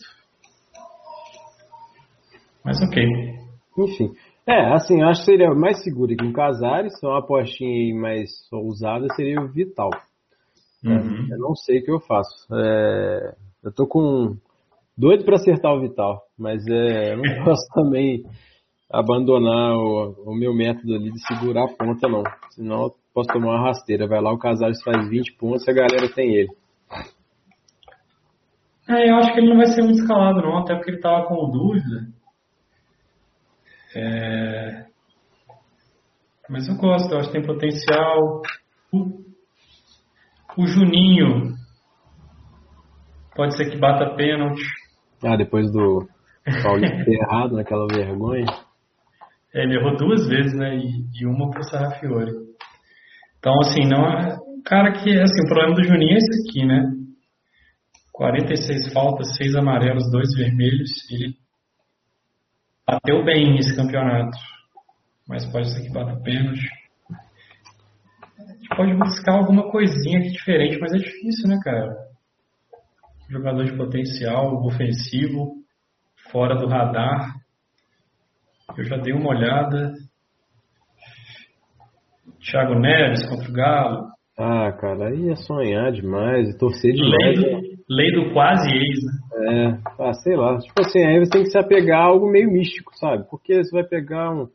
Mas 2.62 2.76
ok. 2.82 3.37
Enfim. 3.78 4.14
É, 4.49 4.72
assim, 4.72 5.03
acho 5.03 5.20
que 5.20 5.32
seria 5.32 5.53
mais 5.55 5.82
seguro 5.82 6.14
que 6.16 6.24
um 6.24 6.32
Casares, 6.32 6.99
só 7.01 7.09
uma 7.09 7.18
apostinha 7.18 8.01
mais 8.01 8.30
ousada 8.53 9.09
seria 9.16 9.40
o 9.40 9.49
Vital. 9.49 9.90
É, 10.84 10.88
uhum. 10.88 11.26
Eu 11.30 11.38
não 11.38 11.55
sei 11.57 11.80
o 11.80 11.84
que 11.84 11.90
eu 11.90 11.99
faço. 12.01 12.47
É, 12.55 13.34
eu 13.64 13.72
tô 13.72 13.88
com 13.88 14.36
doido 14.97 15.24
para 15.24 15.34
acertar 15.34 15.74
o 15.74 15.80
Vital, 15.80 16.22
mas 16.38 16.64
é, 16.68 17.14
eu 17.14 17.16
não 17.16 17.24
posso 17.44 17.66
também 17.74 18.22
abandonar 18.88 19.76
o, 19.76 20.30
o, 20.30 20.34
meu 20.34 20.55
método 20.55 20.94
ali 20.94 21.11
de 21.11 21.26
segurar 21.26 21.64
a 21.64 21.76
ponta, 21.76 22.09
não. 22.09 22.22
Senão 22.51 22.84
eu 22.84 22.90
posso 23.12 23.28
tomar 23.32 23.57
uma 23.57 23.66
rasteira. 23.66 24.07
Vai 24.07 24.20
lá, 24.20 24.32
o 24.32 24.38
Casares 24.38 24.80
faz 24.84 25.09
20 25.09 25.36
pontos 25.38 25.66
e 25.66 25.70
a 25.72 25.74
galera 25.74 26.09
tem 26.14 26.32
ele. 26.32 26.51
É, 28.88 29.11
eu 29.11 29.16
acho 29.16 29.32
que 29.32 29.40
ele 29.40 29.49
não 29.49 29.57
vai 29.57 29.66
ser 29.66 29.82
muito 29.82 29.99
escalado, 30.01 30.40
não, 30.40 30.59
até 30.59 30.76
porque 30.76 30.92
ele 30.92 31.01
tava 31.01 31.26
com 31.26 31.51
dúvida. 31.51 32.16
É... 33.97 34.84
Mas 36.51 36.68
eu 36.68 36.76
gosto, 36.76 37.11
eu 37.11 37.18
acho 37.18 37.30
que 37.30 37.38
tem 37.38 37.47
potencial. 37.47 38.42
O, 38.92 39.24
o 40.59 40.66
Juninho 40.66 41.55
pode 43.34 43.57
ser 43.57 43.70
que 43.70 43.78
bata 43.78 44.14
pênalti. 44.14 44.62
Ah, 45.24 45.36
depois 45.36 45.72
do 45.72 46.07
Paulinho 46.62 47.05
ter 47.07 47.14
errado 47.14 47.57
naquela 47.57 47.86
vergonha. 47.86 48.44
É, 49.55 49.62
ele 49.62 49.78
errou 49.78 49.97
duas 49.97 50.28
vezes, 50.28 50.53
né? 50.55 50.76
E, 50.76 51.22
e 51.22 51.26
uma 51.26 51.51
pro 51.51 51.64
Sarrafiore. 51.64 52.32
Então, 53.38 53.55
assim, 53.62 53.88
não 53.88 54.07
é. 54.07 54.36
Cara 54.66 54.92
que, 54.92 55.18
assim, 55.18 55.42
o 55.42 55.49
problema 55.49 55.74
do 55.74 55.84
Juninho 55.84 56.12
é 56.12 56.18
esse 56.18 56.49
aqui, 56.49 56.66
né? 56.66 56.92
46 58.12 58.92
faltas, 58.92 59.34
6 59.36 59.57
amarelos, 59.57 60.11
2 60.11 60.36
vermelhos. 60.36 60.90
Ele 61.11 61.34
bateu 62.87 63.24
bem 63.24 63.55
nesse 63.55 63.74
campeonato. 63.74 64.37
Mas 65.28 65.45
pode 65.51 65.72
ser 65.72 65.82
que 65.82 65.93
bata 65.93 66.20
pênalti. 66.22 66.68
A 68.39 68.53
gente 68.53 68.68
pode 68.76 68.95
buscar 68.95 69.34
alguma 69.34 69.70
coisinha 69.70 70.20
aqui 70.20 70.30
diferente, 70.30 70.78
mas 70.78 70.93
é 70.93 70.99
difícil, 70.99 71.49
né, 71.49 71.59
cara? 71.64 71.93
Jogador 73.28 73.64
de 73.64 73.76
potencial, 73.76 74.64
ofensivo, 74.64 75.55
fora 76.30 76.55
do 76.55 76.68
radar. 76.68 77.34
Eu 78.76 78.84
já 78.84 78.97
dei 78.97 79.12
uma 79.12 79.30
olhada. 79.30 79.93
Thiago 82.41 82.78
Neves 82.78 83.28
contra 83.28 83.51
o 83.51 83.53
Galo. 83.53 84.07
Ah, 84.39 84.70
cara, 84.72 85.09
aí 85.09 85.30
é 85.30 85.34
sonhar 85.34 85.91
demais 85.91 86.49
e 86.49 86.59
torcer 86.59 86.93
demais. 86.93 87.41
Lei 87.41 87.61
do, 87.61 87.84
lei 87.89 88.12
do 88.12 88.32
quase 88.32 88.68
ex, 88.70 89.05
né? 89.05 89.16
É, 89.33 89.79
ah, 89.99 90.12
sei 90.14 90.37
lá. 90.37 90.59
Tipo 90.59 90.81
assim, 90.81 91.05
aí 91.05 91.18
você 91.18 91.31
tem 91.31 91.43
que 91.43 91.51
se 91.51 91.59
apegar 91.59 92.01
a 92.01 92.05
algo 92.05 92.31
meio 92.31 92.51
místico, 92.51 92.97
sabe? 92.97 93.24
Porque 93.29 93.62
você 93.62 93.70
vai 93.70 93.85
pegar 93.85 94.33
um, 94.33 94.49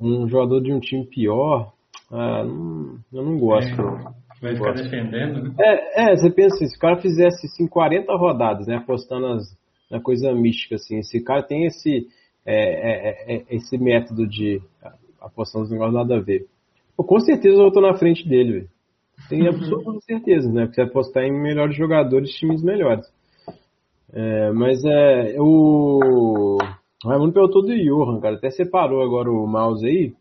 um 0.00 0.28
jogador 0.28 0.60
de 0.60 0.72
um 0.72 0.80
time 0.80 1.06
pior. 1.06 1.72
Ah, 2.10 2.44
não, 2.44 2.98
eu 3.12 3.22
não 3.22 3.38
gosto. 3.38 3.80
É, 3.80 4.40
vai 4.40 4.54
ficar 4.54 4.72
gosto. 4.72 4.82
defendendo, 4.82 5.42
né? 5.42 5.54
É, 5.58 6.12
é, 6.12 6.16
você 6.16 6.30
pensa 6.30 6.56
assim, 6.56 6.66
se 6.66 6.76
o 6.76 6.80
cara 6.80 7.00
fizesse 7.00 7.46
assim, 7.46 7.66
40 7.66 8.14
rodadas, 8.16 8.66
né? 8.66 8.76
Apostando 8.76 9.28
nas, 9.28 9.44
na 9.90 10.00
coisa 10.00 10.32
mística, 10.32 10.76
assim. 10.76 10.98
Esse 10.98 11.22
cara 11.22 11.42
tem 11.42 11.66
esse 11.66 12.08
é, 12.46 12.54
é, 12.54 13.08
é, 13.08 13.36
é, 13.36 13.44
esse 13.50 13.76
método 13.76 14.24
de 14.24 14.62
apostar 15.20 15.60
nos 15.60 15.70
negócios 15.70 15.94
nada 15.94 16.16
a 16.16 16.20
ver. 16.20 16.46
Pô, 16.96 17.02
com 17.02 17.18
certeza 17.18 17.60
eu 17.60 17.72
tô 17.72 17.80
na 17.80 17.98
frente 17.98 18.26
dele, 18.26 18.52
velho. 18.52 18.68
Tenho 19.28 19.48
absoluta 19.50 20.00
certeza, 20.02 20.50
né? 20.50 20.66
Porque 20.66 20.76
você 20.76 20.88
apostar 20.88 21.24
em 21.24 21.32
melhores 21.32 21.76
jogadores, 21.76 22.30
times 22.36 22.62
melhores. 22.62 23.04
É, 24.12 24.50
mas 24.52 24.84
é. 24.84 25.36
O 25.38 26.58
Raimundo 27.04 27.32
perguntou 27.32 27.62
do 27.62 27.76
Johan, 27.76 28.20
cara. 28.20 28.36
Até 28.36 28.50
separou 28.50 29.02
agora 29.02 29.30
o 29.30 29.46
mouse 29.46 29.86
aí. 29.86 30.14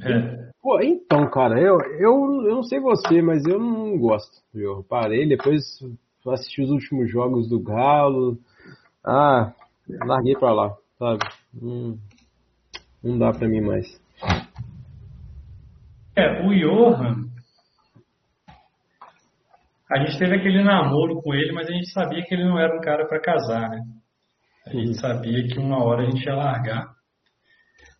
É. 0.00 0.50
Pô, 0.60 0.80
então, 0.80 1.28
cara, 1.30 1.60
eu, 1.60 1.78
eu, 1.98 2.44
eu 2.44 2.54
não 2.54 2.62
sei 2.62 2.80
você, 2.80 3.20
mas 3.20 3.44
eu 3.46 3.58
não 3.58 3.98
gosto 3.98 4.30
do 4.52 4.60
Johan. 4.60 4.82
Parei, 4.82 5.26
depois 5.26 5.62
assisti 6.26 6.62
os 6.62 6.70
últimos 6.70 7.10
jogos 7.10 7.48
do 7.48 7.60
Galo. 7.60 8.38
Ah, 9.04 9.52
larguei 10.04 10.34
pra 10.34 10.52
lá, 10.52 10.76
sabe? 10.98 11.24
Hum, 11.60 11.98
não 13.02 13.18
dá 13.18 13.32
pra 13.32 13.48
mim 13.48 13.60
mais. 13.60 14.00
É, 16.14 16.46
o 16.46 16.52
Johan. 16.54 17.31
A 19.92 19.98
gente 19.98 20.18
teve 20.18 20.36
aquele 20.36 20.64
namoro 20.64 21.20
com 21.20 21.34
ele, 21.34 21.52
mas 21.52 21.68
a 21.68 21.72
gente 21.72 21.90
sabia 21.90 22.22
que 22.24 22.34
ele 22.34 22.44
não 22.44 22.58
era 22.58 22.74
um 22.74 22.80
cara 22.80 23.06
para 23.06 23.20
casar, 23.20 23.68
né? 23.68 23.78
A 24.66 24.70
gente 24.70 24.94
sabia 24.98 25.46
que 25.46 25.58
uma 25.58 25.84
hora 25.84 26.02
a 26.02 26.10
gente 26.10 26.24
ia 26.24 26.34
largar. 26.34 26.86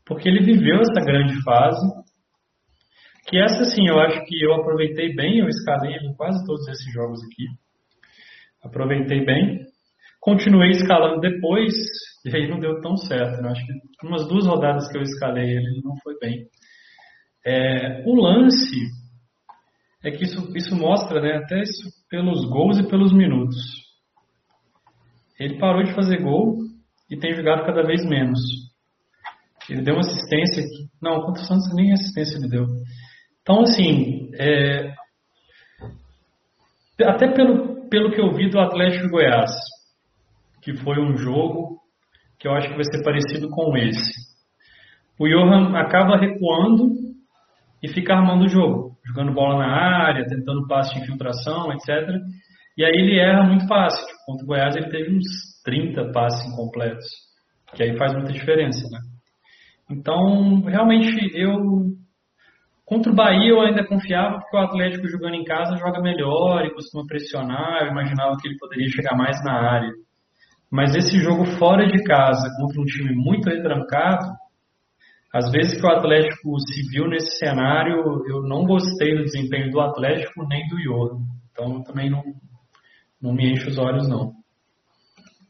Porque 0.07 0.27
ele 0.27 0.43
viveu 0.43 0.81
essa 0.81 1.05
grande 1.05 1.43
fase. 1.43 1.87
Que 3.29 3.37
essa 3.39 3.65
sim, 3.65 3.87
eu 3.87 4.01
acho 4.01 4.25
que 4.25 4.43
eu 4.43 4.55
aproveitei 4.55 5.15
bem, 5.15 5.39
eu 5.39 5.49
escalei 5.49 5.95
ele 5.95 6.09
em 6.09 6.15
quase 6.15 6.43
todos 6.47 6.67
esses 6.69 6.93
jogos 6.95 7.21
aqui. 7.25 7.47
Aproveitei 8.65 9.23
bem. 9.25 9.61
Continuei 10.19 10.71
escalando 10.71 11.21
depois, 11.21 11.75
e 12.25 12.35
aí 12.35 12.49
não 12.49 12.59
deu 12.59 12.81
tão 12.81 12.97
certo. 12.97 13.43
Né? 13.43 13.51
Acho 13.51 13.67
que 13.67 14.07
umas 14.07 14.27
duas 14.29 14.47
rodadas 14.47 14.91
que 14.91 14.97
eu 14.97 15.03
escalei 15.03 15.45
ele, 15.45 15.67
ele 15.67 15.83
não 15.85 15.95
foi 16.03 16.19
bem. 16.19 16.47
É, 17.45 18.03
o 18.07 18.15
lance 18.15 19.02
é 20.05 20.11
que 20.11 20.25
isso, 20.25 20.53
isso 20.57 20.77
mostra, 20.77 21.21
né, 21.21 21.37
até 21.37 21.61
isso 21.63 21.89
pelos 22.09 22.45
gols 22.49 22.79
e 22.79 22.89
pelos 22.89 23.13
minutos. 23.13 23.57
Ele 25.39 25.59
parou 25.59 25.83
de 25.83 25.95
fazer 25.95 26.23
gol 26.23 26.59
e 27.11 27.17
tem 27.17 27.35
jogado 27.35 27.65
cada 27.65 27.83
vez 27.83 28.05
menos. 28.05 28.41
Ele 29.69 29.83
deu 29.83 29.95
uma 29.95 30.01
assistência. 30.01 30.63
Não, 31.01 31.23
contra 31.23 31.43
o 31.43 31.47
Santos 31.47 31.75
nem 31.75 31.93
assistência 31.93 32.37
ele 32.37 32.49
deu. 32.49 32.67
Então, 33.43 33.61
assim, 33.63 34.31
é, 34.39 34.95
até 37.05 37.33
pelo, 37.33 37.89
pelo 37.89 38.13
que 38.13 38.21
eu 38.21 38.33
vi 38.33 38.49
do 38.49 38.61
Atlético 38.61 39.09
Goiás, 39.09 39.51
que 40.63 40.75
foi 40.77 41.01
um 41.01 41.17
jogo 41.17 41.81
que 42.39 42.47
eu 42.47 42.53
acho 42.53 42.69
que 42.69 42.75
vai 42.75 42.85
ser 42.85 43.03
parecido 43.05 43.49
com 43.51 43.77
esse. 43.77 44.33
O 45.19 45.29
Johan 45.29 45.77
acaba 45.77 46.19
recuando 46.19 46.93
e 47.83 47.89
fica 47.89 48.15
armando 48.15 48.45
o 48.45 48.49
jogo, 48.49 48.92
jogando 49.07 49.33
bola 49.33 49.59
na 49.59 50.07
área, 50.07 50.27
tentando 50.27 50.67
passe 50.67 50.95
de 50.95 51.01
infiltração, 51.01 51.73
etc. 51.73 52.19
E 52.77 52.85
aí 52.85 52.93
ele 52.93 53.19
erra 53.19 53.45
muito 53.45 53.67
passe. 53.67 54.05
Tipo, 54.07 54.19
contra 54.27 54.45
o 54.45 54.47
Goiás 54.47 54.77
ele 54.77 54.91
teve 54.91 55.17
uns 55.17 55.25
30 55.65 56.13
passes 56.13 56.45
incompletos, 56.53 57.07
que 57.75 57.83
aí 57.83 57.97
faz 57.97 58.13
muita 58.15 58.33
diferença, 58.33 58.89
né? 58.91 59.01
Então, 59.91 60.63
realmente, 60.63 61.31
eu 61.35 61.57
contra 62.85 63.13
o 63.13 63.15
Bahia 63.15 63.51
eu 63.51 63.61
ainda 63.61 63.87
confiava 63.87 64.39
porque 64.39 64.57
o 64.57 64.61
Atlético 64.61 65.09
jogando 65.09 65.35
em 65.35 65.45
casa 65.45 65.77
joga 65.77 66.01
melhor 66.01 66.65
e 66.65 66.75
costuma 66.75 67.07
pressionar. 67.07 67.83
Eu 67.83 67.93
imaginava 67.93 68.37
que 68.41 68.49
ele 68.49 68.59
poderia 68.59 68.89
chegar 68.89 69.17
mais 69.17 69.43
na 69.45 69.53
área. 69.53 69.93
Mas 70.71 70.95
esse 70.95 71.19
jogo 71.19 71.45
fora 71.59 71.87
de 71.87 72.03
casa, 72.03 72.49
contra 72.59 72.81
um 72.81 72.85
time 72.85 73.15
muito 73.15 73.49
retrancado, 73.49 74.27
às 75.33 75.51
vezes 75.51 75.81
que 75.81 75.87
o 75.87 75.91
Atlético 75.91 76.59
se 76.61 76.89
viu 76.91 77.09
nesse 77.09 77.39
cenário, 77.39 78.23
eu 78.29 78.43
não 78.43 78.65
gostei 78.65 79.17
do 79.17 79.25
desempenho 79.25 79.71
do 79.71 79.81
Atlético 79.81 80.47
nem 80.47 80.69
do 80.69 80.77
Johan. 80.77 81.21
Então 81.51 81.83
também 81.83 82.11
não, 82.11 82.23
não 83.21 83.33
me 83.33 83.51
enche 83.51 83.69
os 83.69 83.79
olhos, 83.79 84.07
não. 84.09 84.33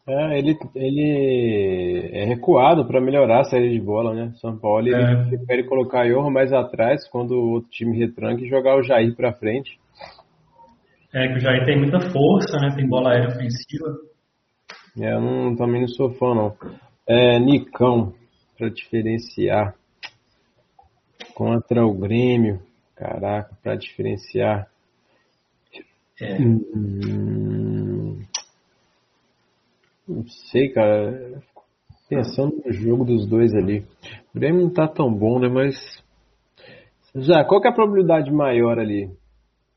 É, 0.07 0.39
ele, 0.39 0.57
ele 0.75 2.11
é 2.13 2.25
recuado 2.25 2.85
para 2.85 3.01
melhorar 3.01 3.41
a 3.41 3.45
saída 3.45 3.69
de 3.69 3.81
bola, 3.81 4.15
né? 4.15 4.33
São 4.41 4.57
Paulo 4.57 4.87
ele 4.87 4.97
é. 4.97 5.25
prefere 5.27 5.65
colocar 5.65 6.09
Johan 6.09 6.31
mais 6.31 6.53
atrás 6.53 7.09
quando 7.09 7.33
o 7.33 7.51
outro 7.53 7.71
time 7.71 7.97
retranca 7.97 8.43
e 8.43 8.49
jogar 8.49 8.77
o 8.77 8.83
Jair 8.83 9.15
para 9.17 9.33
frente. 9.33 9.79
É 11.15 11.29
que 11.29 11.35
o 11.35 11.41
Jair 11.41 11.65
tem 11.65 11.79
muita 11.79 12.01
força, 12.01 12.59
né? 12.59 12.75
Tem 12.75 12.89
bola 12.89 13.11
aérea 13.11 13.29
ofensiva. 13.29 13.97
É, 15.01 15.13
eu 15.13 15.21
não, 15.21 15.57
também 15.57 15.81
não 15.83 15.89
sou 15.89 16.11
fã, 16.15 16.35
não. 16.35 16.57
É, 17.07 17.39
Nicão, 17.39 18.13
para 18.63 18.71
diferenciar. 18.71 19.75
Contra 21.35 21.85
o 21.85 21.93
Grêmio. 21.93 22.61
Caraca, 22.95 23.57
para 23.61 23.75
diferenciar. 23.75 24.69
É. 26.21 26.41
Hum, 26.41 28.21
não 30.07 30.25
sei, 30.29 30.69
cara. 30.69 31.43
Pensando 32.09 32.63
no 32.65 32.73
jogo 32.73 33.05
dos 33.05 33.27
dois 33.27 33.53
ali. 33.53 33.85
O 34.33 34.39
Grêmio 34.39 34.63
não 34.63 34.73
tá 34.73 34.87
tão 34.87 35.13
bom, 35.13 35.41
né? 35.41 35.49
Mas. 35.49 35.75
Já, 37.17 37.45
qual 37.45 37.61
que 37.61 37.67
é 37.67 37.71
a 37.71 37.75
probabilidade 37.75 38.31
maior 38.31 38.79
ali? 38.79 39.11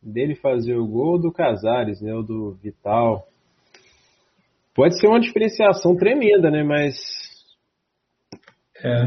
Dele 0.02 0.36
fazer 0.36 0.76
o 0.76 0.86
gol 0.86 1.18
do 1.20 1.32
Casares, 1.32 2.00
né? 2.02 2.14
O 2.14 2.22
do 2.22 2.52
Vital. 2.62 3.26
Pode 4.76 5.00
ser 5.00 5.08
uma 5.08 5.20
diferenciação 5.20 5.96
tremenda, 5.96 6.52
né? 6.52 6.64
Mas. 6.64 7.25
É. 8.84 9.02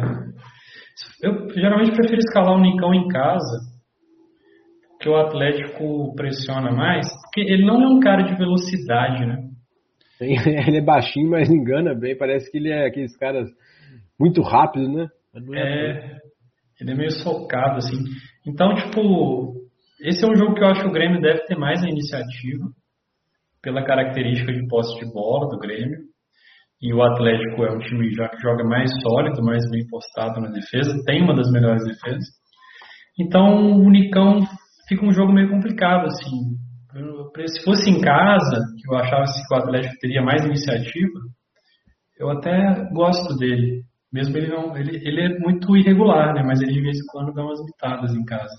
Eu 1.23 1.51
geralmente 1.51 1.93
prefiro 1.93 2.19
escalar 2.19 2.55
o 2.55 2.61
Nicão 2.61 2.95
em 2.95 3.09
casa, 3.09 3.59
que 5.01 5.09
o 5.09 5.17
Atlético 5.17 6.15
pressiona 6.15 6.73
mais, 6.73 7.07
porque 7.23 7.41
ele 7.41 7.65
não 7.65 7.83
é 7.83 7.89
um 7.89 8.01
cara 8.01 8.23
de 8.23 8.37
velocidade, 8.37 9.27
né? 9.27 9.49
Ele 10.21 10.79
é 10.79 10.81
baixinho, 10.81 11.31
mas 11.31 11.49
engana 11.49 11.95
bem. 11.95 12.17
Parece 12.17 12.51
que 12.51 12.59
ele 12.59 12.71
é 12.71 12.89
aqueles 12.89 13.17
caras 13.17 13.49
muito 14.19 14.43
rápidos, 14.43 14.93
né? 14.93 15.07
É, 15.55 15.61
é, 15.61 16.19
ele 16.81 16.91
é 16.91 16.95
meio 16.97 17.13
socado, 17.13 17.77
assim. 17.77 17.97
Então, 18.45 18.75
tipo, 18.75 19.55
esse 20.01 20.25
é 20.25 20.29
um 20.29 20.35
jogo 20.35 20.55
que 20.55 20.65
eu 20.65 20.67
acho 20.67 20.81
que 20.81 20.89
o 20.89 20.93
Grêmio 20.93 21.21
deve 21.21 21.45
ter 21.45 21.57
mais 21.57 21.85
a 21.85 21.89
iniciativa 21.89 22.65
pela 23.63 23.85
característica 23.85 24.53
de 24.53 24.67
posse 24.67 24.99
de 24.99 25.13
bola 25.13 25.49
do 25.49 25.59
Grêmio. 25.59 26.08
E 26.81 26.95
o 26.95 27.03
Atlético 27.03 27.65
é 27.65 27.73
um 27.73 27.79
time 27.79 28.11
já 28.15 28.29
que 28.29 28.41
joga 28.41 28.63
mais 28.65 28.91
sólido, 29.03 29.43
mais 29.43 29.69
bem 29.71 29.87
postado 29.89 30.41
na 30.41 30.49
defesa, 30.49 31.03
tem 31.05 31.23
uma 31.23 31.35
das 31.35 31.51
melhores 31.51 31.85
defesas. 31.85 32.25
Então 33.19 33.73
o 33.81 33.91
Nicão 33.91 34.41
fica 34.89 35.05
um 35.05 35.13
jogo 35.13 35.33
meio 35.33 35.51
complicado, 35.51 36.07
assim. 36.07 36.57
Se 37.47 37.65
fosse 37.65 37.91
em 37.91 38.01
casa, 38.01 38.57
que 38.81 38.93
eu 38.93 38.99
achava 38.99 39.25
que 39.25 39.55
o 39.55 39.59
Atlético 39.59 39.99
teria 40.01 40.23
mais 40.23 40.45
iniciativa, 40.45 41.19
eu 42.19 42.31
até 42.31 42.89
gosto 42.93 43.37
dele. 43.37 43.83
Mesmo 44.13 44.37
ele 44.37 44.49
não. 44.49 44.77
Ele, 44.77 44.97
ele 44.97 45.21
é 45.21 45.39
muito 45.39 45.77
irregular, 45.77 46.35
né? 46.35 46.43
Mas 46.43 46.61
ele 46.61 46.73
de 46.73 46.81
vez 46.81 46.97
em 46.97 47.07
quando 47.11 47.35
dá 47.35 47.43
umas 47.43 47.63
mitadas 47.63 48.15
em 48.15 48.25
casa. 48.25 48.55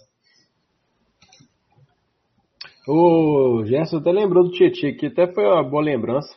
O 2.87 3.63
Gerson 3.65 3.97
até 3.97 4.11
lembrou 4.11 4.43
do 4.43 4.51
Tietchan, 4.51 4.93
que 4.93 5.07
até 5.07 5.31
foi 5.31 5.45
uma 5.45 5.63
boa 5.63 5.83
lembrança. 5.83 6.29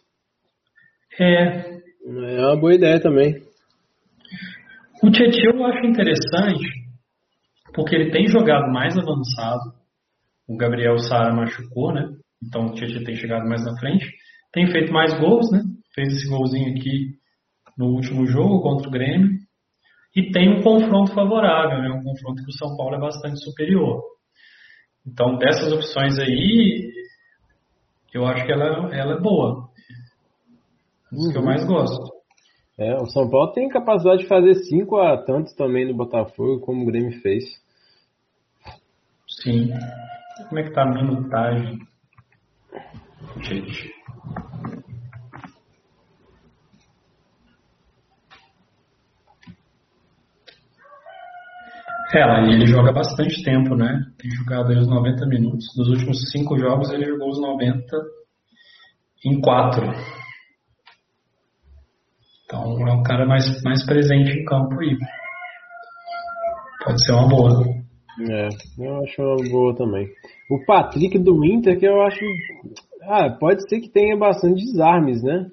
É. 1.19 1.73
É 2.05 2.47
uma 2.47 2.57
boa 2.57 2.75
ideia 2.75 3.01
também. 3.01 3.35
O 5.03 5.11
Tietchan 5.11 5.51
eu 5.55 5.65
acho 5.67 5.87
interessante, 5.87 6.69
porque 7.75 7.95
ele 7.95 8.11
tem 8.11 8.27
jogado 8.29 8.73
mais 8.73 8.97
avançado. 8.97 9.73
O 10.49 10.57
Gabriel 10.57 10.99
Sara 10.99 11.35
machucou, 11.35 11.93
né? 11.93 12.09
Então 12.43 12.67
o 12.67 12.75
Tietchan 12.75 13.05
tem 13.05 13.17
chegado 13.17 13.49
mais 13.49 13.65
na 13.65 13.77
frente. 13.79 14.07
Tem 14.53 14.67
feito 14.71 14.93
mais 14.93 15.13
gols, 15.19 15.51
né? 15.51 15.63
Fez 15.95 16.09
esse 16.09 16.29
golzinho 16.29 16.71
aqui 16.71 17.17
no 17.77 17.87
último 17.87 18.27
jogo 18.27 18.61
contra 18.63 18.89
o 18.89 18.93
Grêmio. 18.93 19.31
E 20.15 20.31
tem 20.31 20.51
um 20.51 20.63
confronto 20.63 21.15
favorável, 21.15 21.79
né? 21.81 21.89
Um 21.91 22.03
confronto 22.03 22.43
que 22.43 22.51
o 22.51 22.59
São 22.59 22.77
Paulo 22.77 22.97
é 22.97 23.01
bastante 23.01 23.43
superior. 23.43 24.03
Então, 25.07 25.37
dessas 25.39 25.73
opções 25.73 26.19
aí, 26.19 26.93
eu 28.13 28.27
acho 28.27 28.45
que 28.45 28.53
ela, 28.53 28.95
ela 28.95 29.15
é 29.15 29.21
boa. 29.21 29.69
Isso 31.13 31.27
uhum. 31.27 31.33
que 31.33 31.37
eu 31.37 31.43
uhum. 31.43 31.47
mais 31.47 31.65
gosto. 31.65 32.23
É, 32.79 32.97
o 32.97 33.07
São 33.07 33.29
Paulo 33.29 33.53
tem 33.53 33.69
capacidade 33.69 34.23
de 34.23 34.29
fazer 34.29 34.55
5 34.55 34.97
a 34.97 35.23
tantos 35.23 35.55
também 35.55 35.87
no 35.87 35.95
Botafogo, 35.95 36.61
como 36.61 36.83
o 36.83 36.87
Grêmio 36.87 37.21
fez. 37.21 37.45
Sim. 39.43 39.71
Como 40.49 40.59
é 40.59 40.63
que 40.65 40.73
tá 40.73 40.83
a 40.83 40.91
minutagem? 40.91 41.79
Gente. 43.43 43.93
É, 52.15 52.45
ele 52.45 52.67
joga 52.67 52.93
bastante 52.93 53.43
tempo, 53.43 53.75
né? 53.75 54.05
Tem 54.19 54.31
jogado 54.31 54.71
aí 54.71 54.79
os 54.79 54.87
90 54.87 55.27
minutos. 55.27 55.67
Nos 55.77 55.89
últimos 55.89 56.31
cinco 56.31 56.59
jogos 56.59 56.91
ele 56.91 57.07
jogou 57.07 57.31
os 57.31 57.41
90 57.41 57.97
em 59.25 59.41
quatro. 59.41 59.87
Então 62.53 62.87
é 62.87 62.93
um 62.93 63.03
cara 63.03 63.25
mais, 63.25 63.63
mais 63.63 63.83
presente 63.87 64.31
em 64.31 64.45
campo 64.45 64.79
aí. 64.79 64.95
Pode 66.85 67.03
ser 67.03 67.13
uma 67.13 67.29
boa. 67.29 67.65
É, 68.29 68.49
eu 68.79 69.03
acho 69.03 69.23
uma 69.23 69.51
boa 69.51 69.75
também. 69.75 70.07
O 70.51 70.63
Patrick 70.67 71.19
do 71.19 71.43
Inter, 71.47 71.79
que 71.79 71.87
eu 71.87 72.03
acho. 72.03 72.21
Ah, 73.05 73.31
pode 73.31 73.67
ser 73.67 73.81
que 73.81 73.89
tenha 73.89 74.19
bastante 74.19 74.63
desarmes, 74.63 75.23
né? 75.23 75.47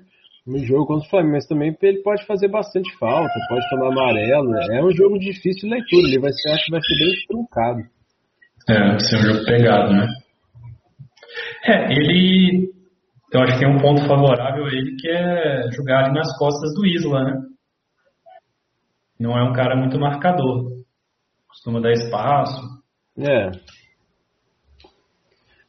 no 0.48 0.58
jogo 0.66 0.88
contra 0.88 1.06
o 1.06 1.10
Flamengo, 1.10 1.34
mas 1.34 1.46
também 1.46 1.78
ele 1.80 2.02
pode 2.02 2.26
fazer 2.26 2.48
bastante 2.48 2.92
falta, 2.98 3.32
pode 3.48 3.70
tomar 3.70 3.92
amarelo. 3.92 4.56
É 4.72 4.84
um 4.84 4.92
jogo 4.92 5.20
difícil 5.20 5.70
de 5.70 5.76
leitura, 5.76 6.08
ele 6.08 6.20
vai 6.20 6.32
ser, 6.34 6.50
acho 6.50 6.66
que 6.66 6.72
vai 6.72 6.82
ser 6.82 6.98
bem 6.98 7.14
truncado. 7.28 7.80
É, 8.68 8.88
vai 8.90 9.00
ser 9.00 9.18
um 9.18 9.22
jogo 9.22 9.46
pegado, 9.46 9.94
né? 9.94 10.08
É, 11.66 11.94
ele. 11.94 12.79
Eu 13.32 13.42
acho 13.42 13.54
que 13.54 13.60
tem 13.60 13.70
um 13.70 13.80
ponto 13.80 14.08
favorável 14.08 14.66
a 14.66 14.70
ele 14.70 14.96
que 14.96 15.08
é 15.08 15.72
jogar 15.72 16.06
ali 16.06 16.14
nas 16.14 16.36
costas 16.38 16.74
do 16.74 16.86
Isla, 16.86 17.24
né? 17.24 17.42
Não 19.20 19.38
é 19.38 19.44
um 19.44 19.54
cara 19.54 19.76
muito 19.76 20.00
marcador. 20.00 20.72
Costuma 21.48 21.80
dar 21.80 21.92
espaço. 21.92 22.62
É. 23.18 23.52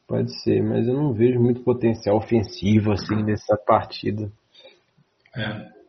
Pode 0.06 0.32
ser, 0.42 0.62
mas 0.62 0.88
eu 0.88 0.94
não 0.94 1.12
vejo 1.12 1.38
muito 1.38 1.62
potencial 1.62 2.16
ofensivo 2.16 2.92
assim 2.92 3.22
nessa 3.22 3.56
partida. 3.56 4.30
É. 5.36 5.80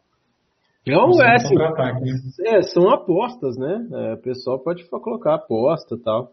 Não, 0.88 1.22
é, 1.22 1.36
assim, 1.36 1.56
é, 2.48 2.62
são 2.64 2.90
apostas, 2.90 3.56
né? 3.56 3.88
É, 3.92 4.14
o 4.14 4.18
pessoal 4.18 4.60
pode 4.60 4.84
colocar 4.90 5.36
aposta 5.36 5.96
e 5.96 6.00
tal, 6.00 6.32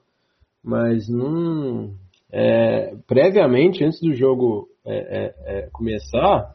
mas 0.64 1.08
não. 1.08 1.94
É, 2.32 2.94
previamente, 3.06 3.84
antes 3.84 4.00
do 4.00 4.14
jogo 4.14 4.68
é, 4.88 4.96
é, 4.96 5.34
é 5.46 5.68
começar, 5.72 6.54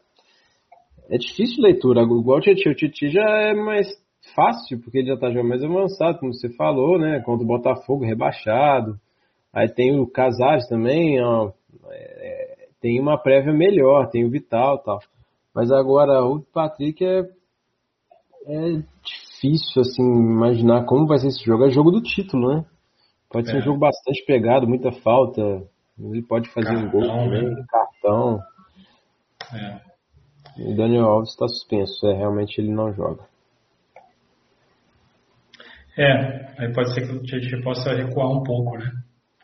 é 1.09 1.17
difícil 1.17 1.63
leitura. 1.63 2.01
Igual 2.01 2.39
o 2.39 2.41
Tietchan, 2.41 2.71
o 2.71 2.75
Tietchan 2.75 3.09
já 3.09 3.29
é 3.41 3.53
mais 3.53 3.87
fácil, 4.35 4.79
porque 4.81 4.99
ele 4.99 5.07
já 5.07 5.15
está 5.15 5.29
jogando 5.29 5.49
mais 5.49 5.63
avançado, 5.63 6.19
como 6.19 6.33
você 6.33 6.49
falou, 6.55 6.97
né? 6.97 7.19
Contra 7.21 7.43
o 7.43 7.47
Botafogo 7.47 8.05
rebaixado. 8.05 8.97
Aí 9.53 9.69
tem 9.69 9.99
o 9.99 10.07
Casares 10.07 10.67
também, 10.67 11.21
ó, 11.21 11.51
tem 12.83 12.99
uma 12.99 13.17
prévia 13.17 13.53
melhor, 13.53 14.09
tem 14.09 14.25
o 14.25 14.29
Vital 14.29 14.77
tal. 14.79 14.99
Mas 15.55 15.71
agora 15.71 16.21
o 16.25 16.41
Patrick 16.41 17.03
é, 17.05 17.21
é 18.47 18.83
difícil 19.03 19.81
assim 19.81 20.03
imaginar 20.03 20.85
como 20.85 21.07
vai 21.07 21.17
ser 21.19 21.27
esse 21.27 21.45
jogo. 21.45 21.65
É 21.65 21.69
jogo 21.69 21.91
do 21.91 22.01
título, 22.01 22.53
né? 22.53 22.65
Pode 23.29 23.47
é. 23.47 23.51
ser 23.51 23.57
um 23.57 23.61
é. 23.61 23.63
jogo 23.63 23.79
bastante 23.79 24.25
pegado, 24.25 24.67
muita 24.67 24.91
falta. 24.91 25.63
Ele 25.99 26.21
pode 26.23 26.49
fazer 26.49 26.67
cartão, 26.67 26.87
um 26.87 26.91
gol 26.91 27.07
também, 27.07 27.49
né? 27.49 27.65
cartão. 27.69 28.39
É. 29.53 29.81
O 30.57 30.75
Daniel 30.75 31.05
Alves 31.05 31.29
está 31.29 31.47
suspenso, 31.47 32.07
é, 32.07 32.13
realmente 32.13 32.59
ele 32.59 32.71
não 32.71 32.93
joga. 32.93 33.23
É, 35.97 36.53
aí 36.57 36.73
pode 36.73 36.93
ser 36.93 37.07
que 37.07 37.13
o 37.13 37.21
Tietchan 37.21 37.61
possa 37.61 37.93
recuar 37.93 38.29
um 38.29 38.43
pouco, 38.43 38.77
né? 38.77 38.91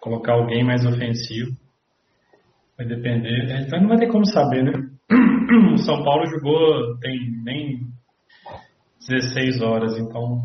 Colocar 0.01 0.33
alguém 0.33 0.63
mais 0.63 0.83
ofensivo. 0.85 1.51
Vai 2.77 2.87
depender. 2.87 3.61
Então 3.61 3.79
não 3.81 3.89
vai 3.89 3.99
ter 3.99 4.07
como 4.07 4.25
saber, 4.25 4.63
né? 4.63 4.71
O 5.73 5.77
São 5.77 6.03
Paulo 6.03 6.27
jogou 6.27 6.97
tem 6.99 7.17
nem 7.43 7.79
16 9.07 9.61
horas, 9.61 9.97
então 9.97 10.43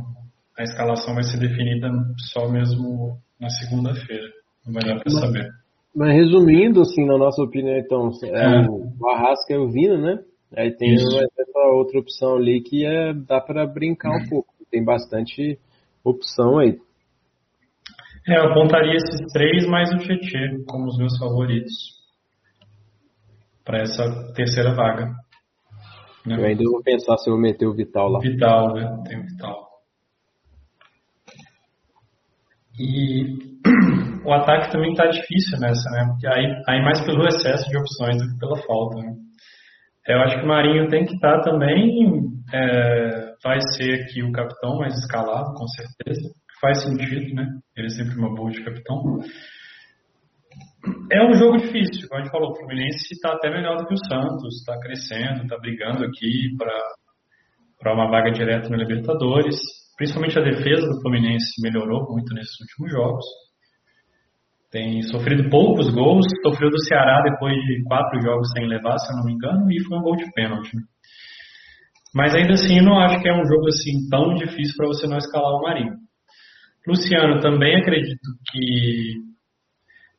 a 0.57 0.63
escalação 0.63 1.15
vai 1.15 1.25
ser 1.25 1.39
definida 1.39 1.89
só 2.33 2.49
mesmo 2.49 3.19
na 3.39 3.51
segunda-feira. 3.51 4.27
Não 4.65 4.73
vai 4.73 4.83
dar 4.83 5.01
para 5.01 5.11
saber. 5.11 5.64
Mas 5.95 6.13
resumindo, 6.13 6.81
assim, 6.81 7.07
na 7.07 7.17
nossa 7.17 7.41
opinião, 7.43 7.77
então, 7.79 8.11
é, 8.25 8.65
é. 8.65 8.69
o 8.69 9.09
Arrasca 9.11 9.55
e 9.55 9.57
o 9.57 9.71
Vino, 9.71 9.97
né? 9.97 10.19
Aí 10.57 10.75
tem 10.77 10.95
essa 10.95 11.59
outra 11.73 11.99
opção 12.01 12.37
ali 12.37 12.61
que 12.61 12.85
é, 12.85 13.13
dá 13.13 13.41
para 13.41 13.67
brincar 13.67 14.11
um 14.11 14.29
pouco. 14.29 14.53
Tem 14.71 14.85
bastante 14.85 15.59
opção 16.03 16.59
aí. 16.59 16.79
É, 18.27 18.39
eu 18.39 18.51
apontaria 18.51 18.95
esses 18.95 19.33
três 19.33 19.67
mais 19.69 19.93
o 19.93 19.99
Tietchan 19.99 20.65
como 20.67 20.87
os 20.87 20.99
meus 20.99 21.17
favoritos 21.19 21.73
para 23.65 23.83
essa 23.83 24.33
terceira 24.35 24.75
vaga. 24.75 25.15
Né? 26.27 26.37
Eu 26.39 26.45
ainda 26.45 26.65
vou 26.65 26.83
pensar 26.83 27.17
se 27.19 27.29
eu 27.29 27.35
vou 27.35 27.43
meter 27.43 27.67
o 27.67 27.75
Vital 27.75 28.09
lá. 28.09 28.19
Vital, 28.19 28.75
né? 28.75 29.03
Tem 29.07 29.21
o 29.21 29.23
Vital. 29.23 29.69
E 32.79 33.54
o 34.25 34.33
ataque 34.33 34.73
também 34.73 34.93
está 34.93 35.07
difícil 35.07 35.59
nessa, 35.59 35.91
né? 35.91 36.07
Porque 36.09 36.27
aí, 36.27 36.47
aí 36.69 36.83
mais 36.83 37.05
pelo 37.05 37.27
excesso 37.27 37.69
de 37.69 37.77
opções 37.77 38.17
do 38.17 38.29
que 38.29 38.39
pela 38.39 38.57
falta. 38.63 38.97
Né? 38.97 39.13
Eu 40.09 40.21
acho 40.21 40.39
que 40.39 40.45
o 40.45 40.49
Marinho 40.49 40.89
tem 40.89 41.05
que 41.05 41.15
estar 41.15 41.39
tá 41.39 41.51
também. 41.51 42.23
É, 42.53 43.33
vai 43.43 43.59
ser 43.75 44.03
aqui 44.03 44.23
o 44.23 44.33
capitão 44.33 44.79
mais 44.79 44.95
escalado, 44.95 45.55
com 45.55 45.67
certeza. 45.69 46.31
Faz 46.61 46.83
sentido, 46.83 47.35
né? 47.35 47.47
Ele 47.77 47.87
é 47.87 47.91
sempre 47.91 48.17
uma 48.17 48.35
boa 48.35 48.51
de 48.51 48.63
capitão. 48.63 49.19
É 51.11 51.25
um 51.27 51.35
jogo 51.35 51.57
difícil, 51.57 52.09
como 52.09 52.21
a 52.21 52.25
gente 52.25 52.33
falou. 52.33 52.51
O 52.51 52.57
Fluminense 52.57 53.13
está 53.13 53.33
até 53.33 53.51
melhor 53.51 53.79
do 53.79 53.87
que 53.87 53.95
o 53.95 54.07
Santos, 54.07 54.59
está 54.61 54.79
crescendo, 54.79 55.43
está 55.43 55.59
brigando 55.59 56.05
aqui 56.05 56.55
para 57.81 57.95
uma 57.95 58.11
vaga 58.11 58.31
direta 58.31 58.69
na 58.69 58.77
Libertadores. 58.77 59.57
Principalmente 59.97 60.39
a 60.39 60.43
defesa 60.43 60.87
do 60.87 61.01
Fluminense 61.01 61.63
melhorou 61.63 62.05
muito 62.11 62.35
nesses 62.35 62.61
últimos 62.61 62.93
jogos. 62.93 63.25
Tem 64.75 65.01
sofrido 65.03 65.49
poucos 65.49 65.89
gols, 65.95 66.27
sofreu 66.43 66.69
do 66.69 66.85
Ceará 66.85 67.23
depois 67.23 67.55
de 67.55 67.85
quatro 67.85 68.21
jogos 68.21 68.51
sem 68.51 68.67
levar, 68.67 68.99
se 68.99 69.13
eu 69.13 69.19
não 69.19 69.25
me 69.25 69.33
engano, 69.33 69.71
e 69.71 69.81
foi 69.85 69.97
um 69.97 70.03
gol 70.03 70.17
de 70.17 70.29
pênalti. 70.33 70.73
Mas 72.13 72.35
ainda 72.35 72.55
assim, 72.55 72.79
eu 72.79 72.83
não 72.83 72.99
acho 72.99 73.23
que 73.23 73.29
é 73.29 73.33
um 73.33 73.47
jogo 73.47 73.69
assim 73.69 74.09
tão 74.11 74.35
difícil 74.35 74.75
para 74.77 74.89
você 74.89 75.07
não 75.07 75.17
escalar 75.17 75.53
o 75.53 75.63
Marinho. 75.63 75.95
Luciano, 76.89 77.39
também 77.39 77.77
acredito 77.77 78.19
que 78.51 79.13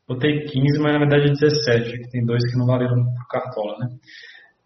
botei 0.07 0.45
15, 0.45 0.79
mas 0.79 0.93
na 0.93 0.99
verdade 0.99 1.33
17, 1.33 1.91
que 1.91 2.09
tem 2.11 2.25
dois 2.25 2.49
que 2.49 2.57
não 2.57 2.65
valeram 2.65 2.95
por 2.95 3.27
cartola, 3.29 3.77
né? 3.79 3.87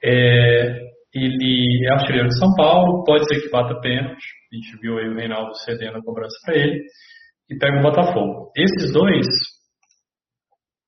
É, 0.03 0.81
ele 1.15 1.87
é 1.87 1.93
artilheiro 1.93 2.27
de 2.27 2.37
São 2.37 2.53
Paulo, 2.53 3.03
pode 3.05 3.27
ser 3.27 3.41
que 3.41 3.49
bata 3.49 3.73
pênalti, 3.81 4.23
a 4.53 4.55
gente 4.55 4.79
viu 4.83 4.99
aí 4.99 5.09
o 5.09 5.15
Reinaldo 5.15 5.55
cedendo 5.65 5.97
a 5.97 6.03
cobrança 6.03 6.37
para 6.45 6.55
ele, 6.55 6.79
e 7.49 7.57
pega 7.57 7.79
o 7.79 7.81
Botafogo. 7.81 8.51
Esses 8.55 8.93
dois 8.93 9.25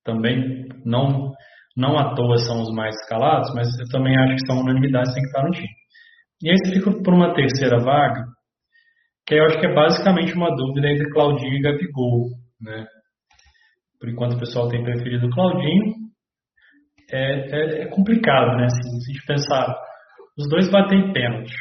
também 0.04 0.68
não, 0.86 1.32
não 1.76 1.98
à 1.98 2.16
toa 2.16 2.38
são 2.38 2.62
os 2.62 2.74
mais 2.74 2.96
escalados, 2.96 3.54
mas 3.56 3.68
eu 3.80 3.88
também 3.90 4.18
acho 4.18 4.36
que 4.36 4.46
são 4.46 4.62
unanimidades, 4.62 5.14
tem 5.14 5.24
que 5.24 5.30
estar 5.30 5.44
no 5.44 5.52
time. 5.52 5.68
E 6.42 6.50
aí 6.50 6.56
você 6.58 6.74
fica 6.74 6.92
por 7.04 7.14
uma 7.14 7.34
terceira 7.34 7.78
vaga, 7.80 8.26
que 9.26 9.36
eu 9.36 9.46
acho 9.46 9.60
que 9.60 9.66
é 9.66 9.74
basicamente 9.74 10.34
uma 10.34 10.56
dúvida 10.56 10.90
entre 10.90 11.10
Claudinho 11.12 11.54
e 11.54 11.62
Gabigol, 11.62 12.30
né? 12.60 12.86
Por 14.00 14.10
enquanto 14.10 14.34
o 14.34 14.40
pessoal 14.40 14.68
tem 14.68 14.84
preferido 14.84 15.28
o 15.28 15.30
Claudinho. 15.30 15.94
É, 17.12 17.20
é, 17.20 17.82
é 17.84 17.86
complicado, 17.88 18.58
né? 18.58 18.66
Assim, 18.66 18.90
se 19.00 19.12
a 19.12 19.14
gente 19.14 19.26
pensar, 19.28 19.76
os 20.38 20.50
dois 20.50 20.72
batem 20.72 21.14
pênalti. 21.14 21.54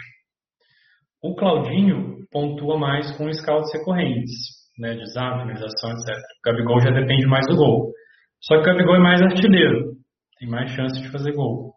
O 1.22 1.34
Claudinho 1.34 2.16
pontua 2.30 2.78
mais 2.78 3.14
com 3.16 3.30
scouts 3.30 3.72
recorrentes, 3.74 4.32
né? 4.78 4.94
De 4.94 5.04
zap, 5.12 5.40
finalização, 5.40 5.90
etc. 5.90 6.16
O 6.16 6.50
Gabigol 6.50 6.80
já 6.80 6.90
depende 6.90 7.26
mais 7.26 7.46
do 7.46 7.56
gol. 7.56 7.92
Só 8.40 8.56
que 8.56 8.62
o 8.62 8.64
Gabigol 8.64 8.96
é 8.96 9.00
mais 9.00 9.22
artilheiro, 9.22 9.96
tem 10.38 10.48
mais 10.48 10.70
chance 10.70 11.00
de 11.00 11.10
fazer 11.10 11.32
gol. 11.32 11.74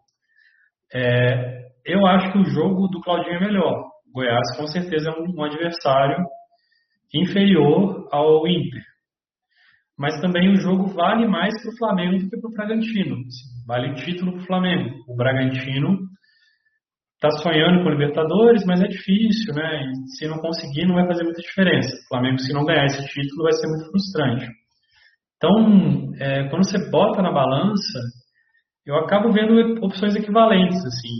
É, 0.92 1.64
eu 1.84 2.06
acho 2.06 2.32
que 2.32 2.38
o 2.38 2.44
jogo 2.46 2.88
do 2.88 3.00
Claudinho 3.00 3.36
é 3.36 3.40
melhor. 3.40 3.84
O 4.08 4.12
Goiás 4.12 4.56
com 4.56 4.66
certeza 4.66 5.10
é 5.10 5.12
um, 5.12 5.26
um 5.36 5.44
adversário 5.44 6.24
inferior 7.12 8.08
ao 8.10 8.46
Inter. 8.46 8.82
Mas 9.96 10.20
também 10.20 10.52
o 10.52 10.56
jogo 10.56 10.88
vale 10.88 11.26
mais 11.26 11.54
para 11.60 11.70
o 11.70 11.76
Flamengo 11.76 12.18
do 12.18 12.30
que 12.30 12.40
para 12.40 12.50
o 12.50 12.54
Bragantino. 12.54 13.16
Vale 13.66 13.94
título 13.94 14.32
para 14.32 14.42
o 14.42 14.46
Flamengo. 14.46 14.90
O 15.08 15.14
Bragantino 15.14 15.98
está 17.14 17.30
sonhando 17.42 17.82
com 17.82 17.90
Libertadores, 17.90 18.64
mas 18.66 18.82
é 18.82 18.88
difícil, 18.88 19.54
né? 19.54 19.84
E 19.84 20.16
se 20.16 20.26
não 20.26 20.38
conseguir, 20.38 20.86
não 20.86 20.96
vai 20.96 21.06
fazer 21.06 21.24
muita 21.24 21.40
diferença. 21.42 21.88
O 21.88 22.08
Flamengo, 22.08 22.38
se 22.38 22.52
não 22.52 22.64
ganhar 22.64 22.86
esse 22.86 23.04
título, 23.06 23.44
vai 23.44 23.52
ser 23.52 23.68
muito 23.68 23.90
frustrante. 23.90 24.63
Então, 25.44 26.14
é, 26.20 26.48
quando 26.48 26.64
você 26.64 26.90
bota 26.90 27.20
na 27.20 27.30
balança, 27.30 27.98
eu 28.86 28.96
acabo 28.96 29.30
vendo 29.30 29.84
opções 29.84 30.16
equivalentes, 30.16 30.78
assim. 30.78 31.18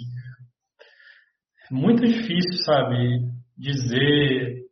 É 1.70 1.74
muito 1.74 2.06
difícil, 2.06 2.64
sabe, 2.64 3.20
dizer. 3.58 4.64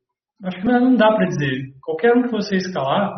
Acho 0.45 0.59
que 0.59 0.65
não 0.65 0.97
dá 0.97 1.13
para 1.13 1.27
dizer. 1.27 1.65
Qualquer 1.83 2.17
um 2.17 2.23
que 2.23 2.31
você 2.31 2.57
escalar 2.57 3.13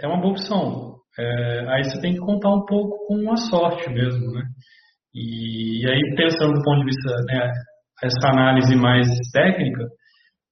é 0.00 0.06
uma 0.06 0.20
boa 0.20 0.32
opção. 0.32 0.96
É, 1.18 1.74
aí 1.74 1.84
você 1.84 2.00
tem 2.00 2.14
que 2.14 2.20
contar 2.20 2.48
um 2.48 2.64
pouco 2.64 3.06
com 3.06 3.30
a 3.30 3.36
sorte 3.36 3.90
mesmo, 3.90 4.32
né? 4.32 4.42
E, 5.14 5.84
e 5.84 5.90
aí, 5.90 6.00
pensando 6.16 6.54
do 6.54 6.62
ponto 6.62 6.80
de 6.80 6.86
vista, 6.86 7.10
né, 7.26 7.50
essa 8.02 8.28
análise 8.28 8.74
mais 8.76 9.08
técnica, 9.32 9.84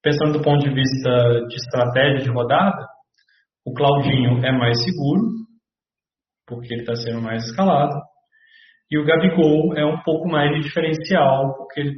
pensando 0.03 0.33
do 0.33 0.43
ponto 0.43 0.59
de 0.59 0.73
vista 0.73 1.45
de 1.47 1.55
estratégia 1.55 2.23
de 2.23 2.29
rodada, 2.29 2.85
o 3.67 3.73
Claudinho 3.73 4.45
é 4.45 4.51
mais 4.57 4.81
seguro, 4.81 5.27
porque 6.47 6.73
ele 6.73 6.83
está 6.83 6.95
sendo 6.95 7.21
mais 7.21 7.43
escalado. 7.43 7.93
E 8.89 8.97
o 8.97 9.03
Gabigol 9.03 9.75
é 9.75 9.85
um 9.85 10.01
pouco 10.03 10.29
mais 10.29 10.55
de 10.55 10.61
diferencial, 10.61 11.53
porque 11.57 11.81
ele 11.81 11.91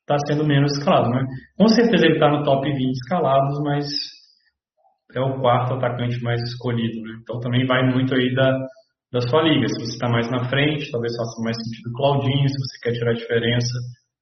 está 0.00 0.16
sendo 0.28 0.46
menos 0.46 0.78
escalado. 0.78 1.10
Né? 1.10 1.24
Com 1.56 1.66
certeza 1.66 2.06
ele 2.06 2.14
está 2.14 2.30
no 2.30 2.44
top 2.44 2.70
20 2.70 2.92
escalados, 2.92 3.60
mas 3.64 3.86
é 5.12 5.20
o 5.20 5.40
quarto 5.40 5.74
atacante 5.74 6.22
mais 6.22 6.40
escolhido. 6.42 7.02
Né? 7.02 7.18
Então 7.20 7.40
também 7.40 7.66
vai 7.66 7.82
muito 7.90 8.14
aí 8.14 8.32
da, 8.32 8.56
da 9.12 9.20
sua 9.20 9.42
liga. 9.42 9.66
Se 9.66 9.80
você 9.80 9.94
está 9.94 10.08
mais 10.08 10.30
na 10.30 10.48
frente, 10.48 10.88
talvez 10.92 11.12
faça 11.16 11.42
mais 11.42 11.56
sentido 11.56 11.90
o 11.90 11.96
Claudinho. 11.96 12.48
Se 12.48 12.54
você 12.54 12.78
quer 12.80 12.92
tirar 12.92 13.10
a 13.10 13.14
diferença, 13.14 13.74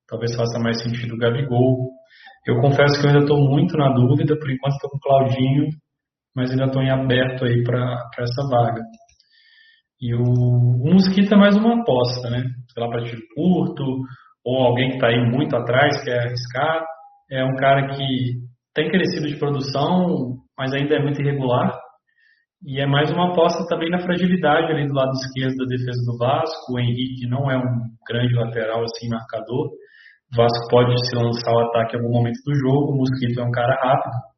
talvez 0.09 0.35
faça 0.35 0.59
mais 0.59 0.83
sentido 0.83 1.15
o 1.15 1.19
Gabigol. 1.19 1.91
Eu 2.47 2.59
confesso 2.63 2.99
que 2.99 3.07
eu 3.07 3.11
ainda 3.11 3.23
estou 3.23 3.39
muito 3.51 3.77
na 3.77 3.93
dúvida, 3.93 4.35
por 4.39 4.51
enquanto 4.51 4.77
estou 4.77 4.89
com 4.89 4.97
o 4.97 5.01
Claudinho 5.01 5.69
mas 6.37 6.51
ainda 6.51 6.67
estou 6.67 6.83
em 6.83 6.91
aberto 6.91 7.47
aí 7.47 7.65
para 7.65 7.99
essa 8.19 8.49
vaga. 8.51 8.83
E 9.99 10.15
o, 10.15 10.21
o 10.21 10.93
Mosquito 10.93 11.33
é 11.33 11.39
mais 11.39 11.57
uma 11.57 11.81
aposta, 11.81 12.29
né? 12.29 12.43
Sei 12.71 12.83
lá, 12.83 12.91
para 12.91 13.05
tiro 13.05 13.23
curto, 13.35 13.83
ou 14.45 14.67
alguém 14.67 14.91
que 14.91 14.97
está 14.97 15.09
aí 15.09 15.19
muito 15.31 15.57
atrás, 15.57 16.05
quer 16.05 16.19
arriscar. 16.21 16.85
É 17.31 17.43
um 17.43 17.57
cara 17.57 17.89
que 17.89 18.35
tem 18.75 18.91
crescido 18.91 19.27
de 19.27 19.39
produção, 19.39 20.37
mas 20.59 20.75
ainda 20.75 20.97
é 20.97 21.03
muito 21.03 21.23
irregular. 21.23 21.73
E 22.63 22.81
é 22.81 22.87
mais 22.87 23.11
uma 23.11 23.33
aposta 23.33 23.65
também 23.69 23.89
na 23.91 24.01
fragilidade 24.01 24.71
ali 24.71 24.87
do 24.87 24.95
lado 24.95 25.13
esquerdo 25.13 25.57
da 25.57 25.65
defesa 25.65 26.05
do 26.05 26.19
Vasco. 26.19 26.75
O 26.75 26.79
Henrique 26.79 27.27
não 27.27 27.51
é 27.51 27.57
um 27.57 27.81
grande 28.07 28.35
lateral 28.35 28.83
assim, 28.83 29.09
marcador. 29.09 29.69
O 30.33 30.37
Vasco 30.37 30.69
pode 30.69 30.95
se 31.09 31.17
lançar 31.17 31.51
ao 31.51 31.69
ataque 31.69 31.97
em 31.97 32.01
algum 32.01 32.13
momento 32.13 32.39
do 32.45 32.55
jogo. 32.55 32.93
O 32.93 32.97
Mosquito 32.97 33.41
é 33.41 33.45
um 33.45 33.51
cara 33.51 33.75
rápido 33.83 34.36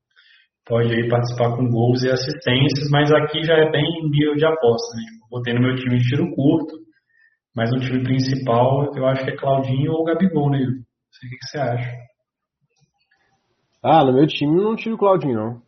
pode 0.68 0.94
aí 0.94 1.08
participar 1.08 1.56
com 1.56 1.70
gols 1.70 2.02
e 2.02 2.10
assistências, 2.10 2.88
mas 2.92 3.10
aqui 3.10 3.42
já 3.42 3.54
é 3.54 3.70
bem 3.70 3.82
nível 4.10 4.34
de 4.36 4.44
aposta. 4.44 4.96
Né? 4.96 5.02
Tipo, 5.04 5.28
botei 5.30 5.54
no 5.54 5.62
meu 5.62 5.74
time 5.74 5.98
de 5.98 6.08
tiro 6.08 6.30
curto, 6.34 6.76
mas 7.56 7.70
no 7.70 7.80
time 7.80 8.04
principal 8.04 8.92
eu 8.94 9.06
acho 9.06 9.24
que 9.24 9.30
é 9.30 9.36
Claudinho 9.36 9.92
ou 9.92 10.04
Gabigol, 10.04 10.50
né? 10.50 10.58
Não 10.58 10.66
sei 11.12 11.28
o 11.28 11.30
que, 11.30 11.46
você 11.46 11.58
acha. 11.58 11.96
Ah, 13.82 14.04
no 14.04 14.12
meu 14.12 14.26
time 14.26 14.62
não 14.62 14.76
tiro 14.76 14.98
Claudinho, 14.98 15.34
não. 15.34 15.62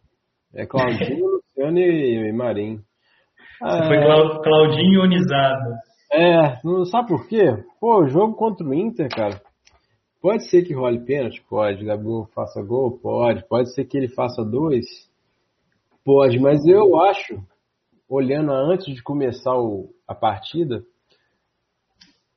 É 0.54 0.66
Claudinho, 0.66 1.26
Luciano 1.56 1.78
e 1.78 2.32
Marinho. 2.32 2.80
Você 3.62 3.86
foi 3.86 3.96
é. 3.96 4.42
Claudinho 4.42 5.02
onizado. 5.02 5.70
É, 6.12 6.60
não 6.64 6.84
sabe 6.84 7.08
por 7.08 7.28
quê? 7.28 7.44
Pô, 7.80 8.06
jogo 8.08 8.34
contra 8.34 8.66
o 8.66 8.74
Inter, 8.74 9.08
cara. 9.08 9.40
Pode 10.20 10.48
ser 10.50 10.62
que 10.62 10.74
role 10.74 11.00
pênalti? 11.00 11.42
Pode. 11.48 11.84
Gabigol 11.84 12.26
faça 12.34 12.62
gol? 12.62 12.98
Pode. 12.98 13.46
Pode 13.48 13.74
ser 13.74 13.84
que 13.84 13.96
ele 13.96 14.08
faça 14.08 14.44
dois? 14.44 14.84
Pode, 16.04 16.38
mas 16.38 16.66
eu 16.66 17.00
acho, 17.00 17.42
olhando 18.08 18.52
antes 18.52 18.94
de 18.94 19.02
começar 19.02 19.54
o, 19.56 19.90
a 20.06 20.14
partida, 20.14 20.82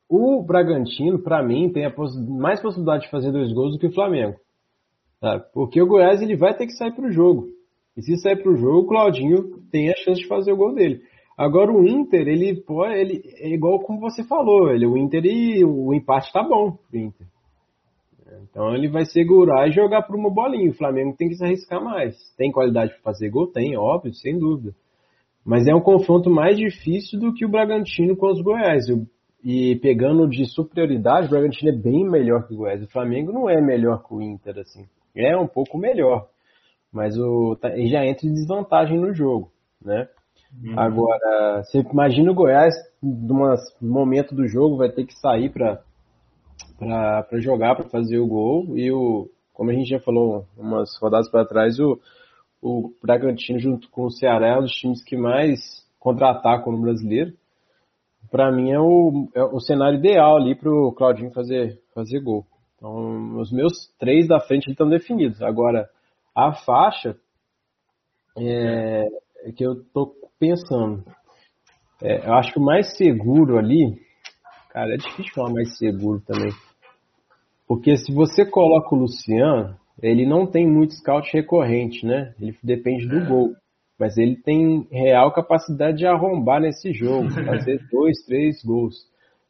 o 0.10 0.44
Bragantino, 0.44 1.20
para 1.20 1.42
mim, 1.42 1.72
tem 1.72 1.90
poss 1.90 2.16
mais 2.28 2.62
possibilidade 2.62 3.06
de 3.06 3.10
fazer 3.10 3.32
dois 3.32 3.52
gols 3.52 3.74
do 3.74 3.80
que 3.80 3.88
o 3.88 3.94
Flamengo. 3.94 4.38
Tá? 5.20 5.40
Porque 5.54 5.82
o 5.82 5.88
Goiás 5.88 6.22
ele 6.22 6.36
vai 6.36 6.56
ter 6.56 6.68
que 6.68 6.74
sair 6.74 6.92
para 6.94 7.08
o 7.08 7.12
jogo. 7.12 7.48
E 7.98 8.02
se 8.02 8.18
sair 8.18 8.42
para 8.42 8.52
o 8.52 8.56
jogo, 8.56 8.80
o 8.80 8.88
Claudinho 8.88 9.62
tem 9.72 9.90
a 9.90 9.96
chance 9.96 10.22
de 10.22 10.28
fazer 10.28 10.52
o 10.52 10.58
gol 10.58 10.74
dele. 10.74 11.02
Agora 11.38 11.72
o 11.72 11.88
Inter, 11.88 12.28
ele 12.28 12.62
pode, 12.62 12.94
ele 12.94 13.24
é 13.38 13.50
igual 13.50 13.80
como 13.80 14.00
você 14.00 14.24
falou, 14.24 14.70
ele, 14.70 14.86
o 14.86 14.98
Inter 14.98 15.26
e 15.26 15.64
o 15.64 15.94
empate 15.94 16.32
tá 16.32 16.44
bom 16.44 16.78
pro 16.90 17.00
Inter. 17.00 17.28
Então 18.42 18.74
ele 18.76 18.88
vai 18.88 19.06
segurar 19.06 19.68
e 19.68 19.72
jogar 19.72 20.04
por 20.04 20.16
uma 20.16 20.30
bolinha. 20.30 20.70
O 20.70 20.76
Flamengo 20.76 21.16
tem 21.18 21.30
que 21.30 21.36
se 21.36 21.44
arriscar 21.44 21.84
mais. 21.84 22.16
Tem 22.38 22.52
qualidade 22.52 22.92
para 22.94 23.02
fazer 23.02 23.30
gol? 23.30 23.48
Tem, 23.48 23.78
óbvio, 23.78 24.14
sem 24.14 24.38
dúvida. 24.38 24.74
Mas 25.46 25.68
é 25.68 25.76
um 25.76 25.82
confronto 25.82 26.30
mais 26.30 26.58
difícil 26.58 27.20
do 27.20 27.34
que 27.34 27.46
o 27.46 27.50
Bragantino 27.50 28.16
com 28.16 28.28
os 28.32 28.42
Goiás. 28.42 28.86
E 29.44 29.76
pegando 29.78 30.28
de 30.28 30.46
superioridade, 30.46 31.28
o 31.28 31.30
Bragantino 31.30 31.72
é 31.72 31.76
bem 31.76 32.10
melhor 32.10 32.48
que 32.48 32.54
o 32.54 32.58
Goiás. 32.58 32.82
O 32.82 32.92
Flamengo 32.92 33.32
não 33.34 33.50
é 33.50 33.60
melhor 33.62 34.02
que 34.04 34.14
o 34.14 34.22
Inter, 34.22 34.58
assim. 34.60 34.86
É 35.16 35.36
um 35.38 35.48
pouco 35.48 35.78
melhor. 35.78 36.28
mas 36.94 37.18
o, 37.18 37.56
tá, 37.56 37.70
ele 37.70 37.88
já 37.88 38.06
entra 38.06 38.28
em 38.28 38.34
desvantagem 38.34 39.00
no 39.00 39.14
jogo, 39.14 39.52
né? 39.84 40.08
Uhum. 40.64 40.80
Agora, 40.80 41.64
você 41.64 41.80
imagina 41.80 42.32
o 42.32 42.36
Goiás, 42.36 42.76
num 43.02 43.56
momento 43.82 44.36
do 44.36 44.48
jogo, 44.48 44.78
vai 44.78 44.90
ter 44.90 45.06
que 45.06 45.14
sair 45.20 45.50
para 45.50 45.82
para 46.78 47.40
jogar, 47.40 47.76
para 47.76 47.90
fazer 47.90 48.20
o 48.20 48.28
gol, 48.28 48.78
e 48.78 48.92
o, 48.92 49.30
como 49.54 49.70
a 49.70 49.74
gente 49.74 49.90
já 49.90 50.00
falou 50.00 50.46
umas 50.58 50.90
rodadas 51.00 51.30
para 51.30 51.46
trás, 51.46 51.80
o, 51.80 52.00
o 52.62 52.94
Bragantino 53.02 53.60
junto 53.60 53.90
com 53.90 54.06
o 54.06 54.12
Ceará 54.12 54.48
é 54.48 54.58
um 54.58 54.64
dos 54.64 54.74
times 54.74 55.04
que 55.04 55.16
mais 55.16 55.60
contra-atacam 56.00 56.74
no 56.74 56.82
brasileiro. 56.82 57.34
Para 58.32 58.52
mim 58.52 58.72
é 58.72 58.80
o, 58.80 59.30
é 59.36 59.44
o 59.44 59.60
cenário 59.60 60.00
ideal 60.00 60.38
ali 60.38 60.56
para 60.56 60.70
o 60.70 60.92
Claudinho 60.92 61.32
fazer, 61.32 61.80
fazer 61.94 62.20
gol. 62.20 62.46
Então, 62.76 63.38
os 63.38 63.52
meus 63.52 63.94
três 63.98 64.28
da 64.28 64.40
frente 64.40 64.70
estão 64.70 64.90
definidos. 64.90 65.42
Agora, 65.42 65.90
a 66.36 66.52
faixa 66.54 67.16
é, 68.38 69.08
é 69.46 69.52
que 69.52 69.66
eu 69.66 69.84
tô 69.94 70.14
pensando. 70.40 71.04
É, 72.02 72.28
eu 72.28 72.34
acho 72.34 72.52
que 72.52 72.60
o 72.60 72.64
mais 72.64 72.98
seguro 72.98 73.58
ali, 73.58 74.02
cara, 74.74 74.96
é 74.96 74.98
difícil 74.98 75.32
falar 75.34 75.54
mais 75.54 75.78
seguro 75.78 76.20
também. 76.22 76.52
Porque 77.68 77.96
se 77.96 78.12
você 78.12 78.46
coloca 78.46 78.94
o 78.94 78.98
Luciano, 78.98 79.78
ele 80.02 80.26
não 80.26 80.48
tem 80.48 80.68
muito 80.68 80.96
scout 80.96 81.32
recorrente, 81.32 82.06
né? 82.06 82.34
Ele 82.42 82.58
depende 82.64 83.08
do 83.08 83.26
gol. 83.26 83.56
Mas 84.00 84.18
ele 84.18 84.36
tem 84.36 84.88
real 84.92 85.32
capacidade 85.32 86.00
de 86.00 86.08
arrombar 86.08 86.60
nesse 86.60 86.92
jogo, 86.92 87.30
fazer 87.46 87.80
dois, 87.92 88.18
três 88.26 88.64
gols. 88.64 88.96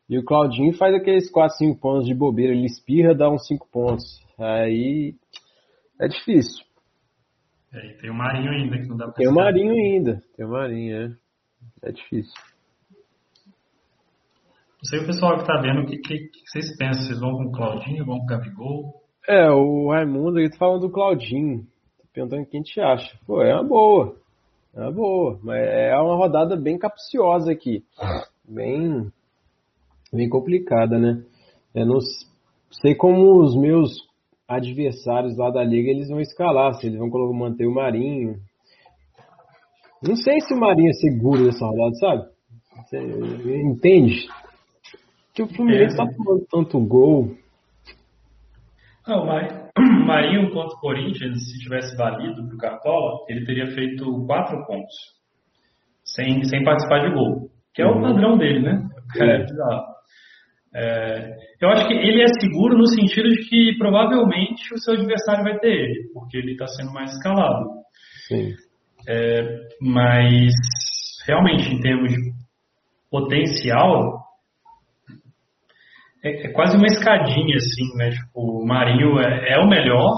E 0.10 0.18
o 0.18 0.24
Claudinho 0.24 0.74
faz 0.74 0.94
aqueles 0.94 1.32
4, 1.32 1.58
5 1.58 1.80
pontos 1.80 2.06
de 2.06 2.14
bobeira, 2.14 2.54
ele 2.54 2.66
espirra, 2.66 3.16
dá 3.16 3.32
uns 3.32 3.48
5 3.48 3.68
pontos. 3.72 4.22
Aí 4.38 5.16
é 6.00 6.08
difícil. 6.08 6.66
É, 7.74 7.94
tem 7.94 8.12
o 8.12 8.14
Marinho 8.14 8.52
ainda 8.52 8.78
que 8.78 8.88
não 8.88 8.98
dá 8.98 9.06
pra 9.06 9.14
Tem 9.14 9.28
o 9.28 9.34
Marinho 9.34 9.72
ainda, 9.72 10.22
tem 10.36 10.46
o 10.46 10.50
Marinho, 10.50 10.96
é. 10.96 11.88
É 11.88 11.92
difícil. 11.92 12.34
Não 14.84 14.90
sei 14.90 15.00
o 15.00 15.06
pessoal 15.06 15.38
que 15.38 15.48
tá 15.48 15.62
vendo, 15.62 15.84
o 15.84 15.86
que, 15.86 15.98
que, 15.98 16.18
que, 16.28 16.40
vocês 16.46 16.76
pensam? 16.76 17.04
Vocês 17.04 17.20
vão 17.22 17.38
com 17.38 17.46
o 17.46 17.52
Claudinho, 17.54 18.06
vão 18.06 18.18
com 18.18 18.26
o 18.26 18.28
Gabigol? 18.28 18.94
É, 19.30 19.50
o 19.50 19.90
Raimundo 19.90 20.40
aí 20.40 20.50
tá 20.50 20.58
falando 20.58 20.82
do 20.82 20.92
Claudinho. 20.92 21.60
Tô 21.98 22.04
perguntando 22.14 22.42
o 22.42 22.46
que 22.46 22.58
a 22.58 22.60
gente 22.60 22.82
acha. 22.82 23.18
Pô, 23.26 23.42
é 23.42 23.54
uma 23.54 23.64
boa. 23.64 24.18
É 24.76 24.82
uma 24.82 24.92
boa. 24.92 25.40
Mas 25.42 25.58
é 25.58 25.98
uma 25.98 26.18
rodada 26.18 26.58
bem 26.58 26.78
capciosa 26.78 27.50
aqui. 27.50 27.82
Bem, 28.46 29.10
bem 30.12 30.28
complicada, 30.28 31.00
né? 31.00 31.24
Eu 31.74 31.86
não 31.86 32.00
sei 32.70 32.94
como 32.94 33.40
os 33.40 33.56
meus 33.56 33.90
adversários 34.46 35.38
lá 35.38 35.50
da 35.50 35.64
liga 35.64 35.92
eles 35.92 36.10
vão 36.10 36.20
escalar, 36.20 36.74
se 36.74 36.88
eles 36.88 37.00
vão 37.00 37.10
manter 37.32 37.66
o 37.66 37.74
Marinho. 37.74 38.36
Não 40.06 40.18
sei 40.18 40.42
se 40.42 40.54
o 40.54 40.60
Marinho 40.60 40.90
é 40.90 40.94
seguro 40.94 41.46
nessa 41.46 41.66
rodada, 41.66 41.96
sabe? 41.96 42.34
Entende? 43.64 44.28
Que 45.34 45.42
o 45.42 45.48
Fluminense 45.48 45.94
está 45.96 46.04
é. 46.04 46.16
tomando 46.16 46.46
tanto 46.50 46.80
gol. 46.80 47.36
Não, 49.08 49.26
o 49.26 50.06
Marinho 50.06 50.52
contra 50.52 50.78
o 50.78 50.80
Corinthians, 50.80 51.40
se 51.52 51.60
tivesse 51.60 51.96
valido 51.98 52.46
para 52.46 52.56
o 52.56 52.58
Cartola, 52.58 53.26
ele 53.28 53.46
teria 53.46 53.68
feito 53.68 54.26
quatro 54.26 54.66
pontos. 54.66 54.94
Sem, 56.04 56.44
sem 56.44 56.64
participar 56.64 57.08
de 57.08 57.14
gol. 57.14 57.50
Que 57.74 57.82
é 57.82 57.86
o 57.86 57.96
uhum. 57.96 58.02
padrão 58.02 58.38
dele, 58.38 58.62
né? 58.62 58.88
É. 59.20 59.46
É, 60.76 61.36
eu 61.62 61.70
acho 61.70 61.88
que 61.88 61.94
ele 61.94 62.24
é 62.24 62.28
seguro 62.40 62.76
no 62.76 62.88
sentido 62.88 63.30
de 63.30 63.48
que 63.48 63.78
provavelmente 63.78 64.74
o 64.74 64.78
seu 64.80 64.96
adversário 64.96 65.44
vai 65.44 65.60
ter 65.60 65.72
ele, 65.72 66.10
porque 66.14 66.38
ele 66.38 66.54
está 66.54 66.66
sendo 66.66 66.92
mais 66.92 67.12
escalado. 67.14 67.70
Sim. 68.28 68.54
É, 69.08 69.60
mas 69.80 70.54
realmente, 71.28 71.74
em 71.74 71.80
termos 71.80 72.12
de 72.12 72.34
potencial, 73.12 74.23
é, 76.24 76.48
é, 76.48 76.52
quase 76.52 76.78
uma 76.78 76.88
escadinha, 76.88 77.58
assim, 77.58 77.98
né? 77.98 78.12
Tipo, 78.12 78.62
o 78.62 78.66
Marinho 78.66 79.20
é, 79.20 79.54
é, 79.54 79.60
o 79.60 79.68
melhor, 79.68 80.14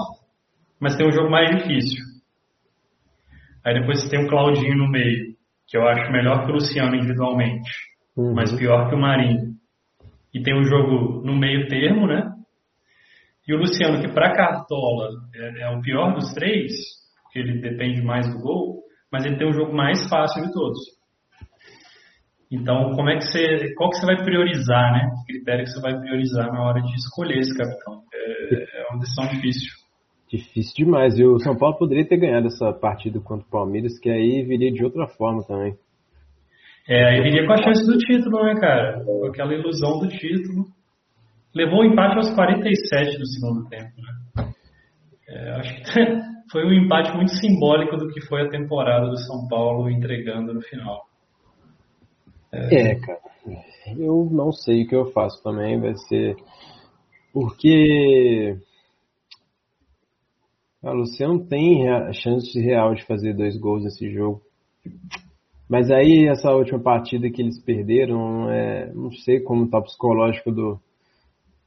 mas 0.80 0.96
tem 0.96 1.06
um 1.06 1.12
jogo 1.12 1.30
mais 1.30 1.50
difícil. 1.50 2.04
Aí 3.64 3.80
depois 3.80 4.02
você 4.02 4.10
tem 4.10 4.24
o 4.24 4.28
Claudinho 4.28 4.76
no 4.76 4.88
meio, 4.88 5.34
que 5.66 5.76
eu 5.76 5.86
acho 5.88 6.12
melhor 6.12 6.44
que 6.44 6.52
o 6.52 6.54
Luciano 6.54 6.94
individualmente, 6.94 7.70
uhum. 8.16 8.32
mas 8.34 8.56
pior 8.56 8.88
que 8.88 8.94
o 8.94 8.98
Marinho 8.98 9.56
e 10.36 10.42
tem 10.42 10.54
um 10.54 10.64
jogo 10.64 11.22
no 11.24 11.34
meio 11.34 11.66
termo, 11.66 12.06
né? 12.06 12.30
E 13.48 13.54
o 13.54 13.58
Luciano, 13.58 14.02
que 14.02 14.12
para 14.12 14.34
Cartola 14.34 15.08
é, 15.34 15.62
é, 15.62 15.70
o 15.70 15.80
pior 15.80 16.12
dos 16.12 16.34
três, 16.34 16.72
porque 17.22 17.38
ele 17.38 17.60
depende 17.60 18.02
mais 18.02 18.28
do 18.30 18.38
gol, 18.40 18.82
mas 19.10 19.24
ele 19.24 19.38
tem 19.38 19.48
o 19.48 19.54
jogo 19.54 19.74
mais 19.74 20.06
fácil 20.10 20.44
de 20.44 20.52
todos. 20.52 20.78
Então, 22.50 22.92
como 22.92 23.10
é 23.10 23.16
que 23.16 23.24
você, 23.24 23.74
qual 23.74 23.90
que 23.90 23.96
você 23.96 24.06
vai 24.06 24.22
priorizar, 24.22 24.92
né? 24.92 25.10
Que 25.26 25.32
critério 25.32 25.64
que 25.64 25.70
você 25.70 25.80
vai 25.80 25.98
priorizar 25.98 26.52
na 26.52 26.62
hora 26.62 26.80
de 26.80 26.94
escolher 26.94 27.38
esse 27.38 27.56
capitão? 27.56 28.02
É, 28.14 28.54
é 28.54 28.86
uma 28.90 29.00
decisão 29.00 29.26
difícil. 29.26 29.72
Difícil 30.28 30.84
demais. 30.84 31.18
E 31.18 31.24
o 31.24 31.38
São 31.40 31.56
Paulo 31.56 31.76
poderia 31.76 32.06
ter 32.06 32.16
ganhado 32.16 32.46
essa 32.46 32.72
partida 32.72 33.18
contra 33.20 33.46
o 33.46 33.50
Palmeiras, 33.50 33.98
que 33.98 34.08
aí 34.08 34.44
viria 34.44 34.72
de 34.72 34.84
outra 34.84 35.08
forma 35.08 35.42
também. 35.44 35.76
É, 36.88 37.04
aí 37.04 37.22
viria 37.22 37.46
com 37.46 37.52
a 37.52 37.62
chance 37.62 37.84
do 37.84 37.98
título, 37.98 38.44
né, 38.44 38.54
cara? 38.60 39.02
Com 39.04 39.26
aquela 39.26 39.52
ilusão 39.52 39.98
do 39.98 40.08
título. 40.08 40.66
Levou 41.52 41.80
o 41.80 41.84
empate 41.84 42.16
aos 42.16 42.30
47 42.30 43.18
do 43.18 43.26
segundo 43.26 43.68
tempo, 43.68 43.92
né? 43.96 44.52
É, 45.28 45.50
acho 45.56 45.74
que 45.74 46.00
foi 46.52 46.64
um 46.64 46.72
empate 46.72 47.12
muito 47.16 47.32
simbólico 47.32 47.96
do 47.96 48.08
que 48.08 48.20
foi 48.26 48.42
a 48.42 48.50
temporada 48.50 49.08
do 49.08 49.16
São 49.18 49.48
Paulo 49.48 49.90
entregando 49.90 50.54
no 50.54 50.60
final. 50.60 51.05
É, 52.70 52.92
é 52.92 52.94
cara. 52.96 53.20
Eu 53.98 54.28
não 54.30 54.50
sei 54.50 54.82
o 54.82 54.88
que 54.88 54.96
eu 54.96 55.12
faço 55.12 55.42
também, 55.42 55.80
vai 55.80 55.94
ser. 56.08 56.36
Porque. 57.32 58.56
A 60.82 60.92
Luciano 60.92 61.44
tem 61.46 61.84
chance 62.12 62.60
real 62.60 62.94
de 62.94 63.04
fazer 63.04 63.34
dois 63.34 63.58
gols 63.58 63.82
nesse 63.82 64.08
jogo. 64.12 64.40
Mas 65.68 65.90
aí 65.90 66.28
essa 66.28 66.52
última 66.52 66.78
partida 66.78 67.28
que 67.28 67.42
eles 67.42 67.60
perderam, 67.60 68.48
é, 68.50 68.92
não 68.94 69.10
sei 69.10 69.40
como 69.40 69.68
tá 69.68 69.78
o 69.78 69.82
psicológico 69.82 70.52
do, 70.52 70.78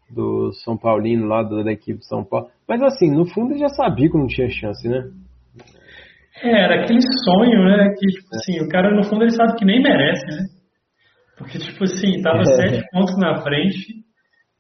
do 0.09 0.53
São 0.53 0.77
Paulino 0.77 1.27
lá, 1.27 1.43
da, 1.43 1.71
equipe 1.71 1.99
de 1.99 2.07
São 2.07 2.23
Paulo. 2.23 2.49
Mas 2.67 2.81
assim, 2.81 3.11
no 3.11 3.25
fundo 3.25 3.51
ele 3.51 3.59
já 3.59 3.69
sabia 3.69 4.09
que 4.09 4.17
não 4.17 4.27
tinha 4.27 4.49
chance, 4.49 4.87
né? 4.87 5.11
É, 6.41 6.63
era 6.63 6.83
aquele 6.83 7.01
sonho, 7.01 7.65
né? 7.65 7.93
Que, 7.97 8.07
tipo 8.07 8.27
assim, 8.35 8.61
o 8.61 8.69
cara 8.69 8.95
no 8.95 9.03
fundo 9.03 9.23
ele 9.23 9.31
sabe 9.31 9.55
que 9.57 9.65
nem 9.65 9.81
merece, 9.81 10.25
né? 10.27 10.59
Porque, 11.39 11.57
tipo 11.57 11.85
assim, 11.85 12.21
tava 12.21 12.41
é. 12.41 12.45
sete 12.45 12.85
pontos 12.91 13.17
na 13.17 13.41
frente. 13.41 14.03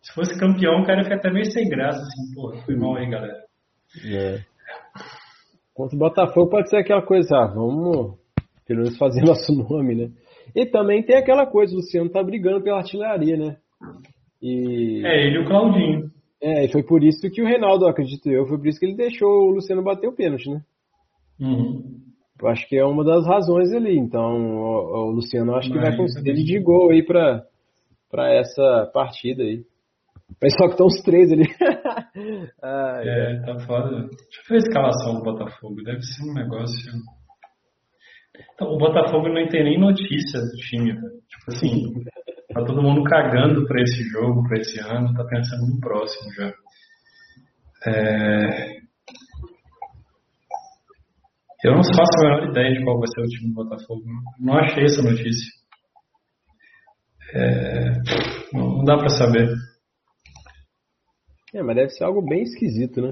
Se 0.01 0.13
fosse 0.13 0.39
campeão, 0.39 0.81
o 0.81 0.85
cara 0.85 1.03
fica 1.03 1.15
até 1.15 1.29
meio 1.29 1.45
sem 1.51 1.67
graça, 1.67 1.99
assim, 1.99 2.33
pô, 2.33 2.53
foi 2.65 2.75
mal 2.77 2.95
aí, 2.95 3.09
galera. 3.09 3.43
É. 4.05 4.39
Contra 5.73 5.95
o 5.95 5.99
Botafogo 5.99 6.49
pode 6.49 6.69
ser 6.69 6.77
aquela 6.77 7.01
coisa, 7.01 7.35
ah, 7.35 7.47
vamos 7.47 8.17
pelo 8.65 8.83
menos 8.83 8.97
fazer 8.97 9.21
nosso 9.27 9.53
nome, 9.53 9.95
né? 9.95 10.09
E 10.55 10.65
também 10.65 11.03
tem 11.03 11.17
aquela 11.17 11.45
coisa, 11.45 11.73
o 11.73 11.77
Luciano 11.77 12.09
tá 12.09 12.23
brigando 12.23 12.63
pela 12.63 12.77
artilharia, 12.77 13.35
né? 13.35 13.57
E... 14.41 15.05
É, 15.05 15.27
ele 15.27 15.37
e 15.37 15.39
o 15.39 15.47
Claudinho. 15.47 16.09
É, 16.41 16.65
e 16.65 16.71
foi 16.71 16.83
por 16.83 17.03
isso 17.03 17.29
que 17.29 17.41
o 17.41 17.45
Reinaldo, 17.45 17.85
acredito 17.85 18.29
eu, 18.29 18.47
foi 18.47 18.57
por 18.57 18.67
isso 18.67 18.79
que 18.79 18.85
ele 18.85 18.95
deixou 18.95 19.27
o 19.27 19.51
Luciano 19.51 19.83
bater 19.83 20.07
o 20.07 20.15
pênalti, 20.15 20.49
né? 20.49 20.61
Uhum. 21.41 22.08
Eu 22.41 22.47
acho 22.47 22.67
que 22.67 22.77
é 22.77 22.85
uma 22.85 23.03
das 23.03 23.25
razões 23.25 23.71
ali. 23.73 23.97
Então, 23.97 24.55
o, 24.57 25.09
o 25.09 25.11
Luciano 25.11 25.55
acho 25.55 25.69
Mas, 25.69 25.77
que 25.77 25.85
vai 25.89 25.97
conseguir 25.97 26.43
de 26.43 26.59
gol 26.59 26.91
aí 26.91 27.03
pra, 27.03 27.43
pra 28.09 28.33
essa 28.33 28.89
partida 28.93 29.43
aí. 29.43 29.63
Mas 30.41 30.53
só 30.53 30.65
que 30.65 30.71
estão 30.71 30.85
os 30.85 31.01
três 31.03 31.31
ali. 31.31 31.43
ah, 32.63 33.01
é, 33.03 33.33
é, 33.33 33.41
tá 33.41 33.59
foda. 33.65 33.89
Deixa 33.89 34.05
eu 34.05 34.49
ver 34.49 34.55
a 34.55 34.57
escalação 34.57 35.15
do 35.15 35.23
Botafogo. 35.23 35.83
Deve 35.83 36.01
ser 36.01 36.29
um 36.29 36.33
negócio. 36.33 36.91
Então, 38.53 38.69
o 38.69 38.77
Botafogo 38.77 39.27
não 39.27 39.47
tem 39.47 39.63
nem 39.63 39.79
notícia 39.79 40.39
do 40.39 40.55
time, 40.69 40.93
Tipo 40.93 41.49
assim, 41.49 41.93
tá 42.53 42.63
todo 42.63 42.81
mundo 42.81 43.03
cagando 43.03 43.65
pra 43.67 43.81
esse 43.81 44.03
jogo, 44.09 44.47
pra 44.47 44.59
esse 44.59 44.79
ano, 44.79 45.13
tá 45.13 45.25
pensando 45.25 45.67
no 45.67 45.79
próximo 45.79 46.31
já. 46.33 46.53
É... 47.85 48.78
Eu 51.63 51.73
não 51.73 51.83
faço 51.83 52.11
a 52.17 52.23
menor 52.23 52.49
ideia 52.49 52.73
de 52.73 52.83
qual 52.85 52.99
vai 52.99 53.07
ser 53.07 53.21
o 53.21 53.27
time 53.27 53.49
do 53.49 53.55
Botafogo. 53.55 54.01
Não 54.39 54.53
achei 54.57 54.85
essa 54.85 55.01
notícia. 55.01 55.51
É... 57.33 57.91
Não 58.53 58.83
dá 58.85 58.97
pra 58.97 59.09
saber. 59.09 59.49
É, 61.53 61.61
mas 61.61 61.75
deve 61.75 61.89
ser 61.89 62.05
algo 62.05 62.21
bem 62.21 62.43
esquisito, 62.43 63.01
né? 63.01 63.11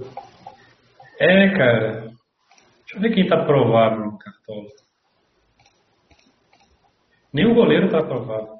É, 1.20 1.50
cara. 1.58 2.02
Deixa 2.02 2.96
eu 2.96 3.02
ver 3.02 3.14
quem 3.14 3.28
tá 3.28 3.44
provável 3.44 4.06
no 4.06 4.18
Cartola. 4.18 4.70
Nem 7.34 7.52
o 7.52 7.54
goleiro 7.54 7.88
está 7.88 8.00
aprovado. 8.00 8.56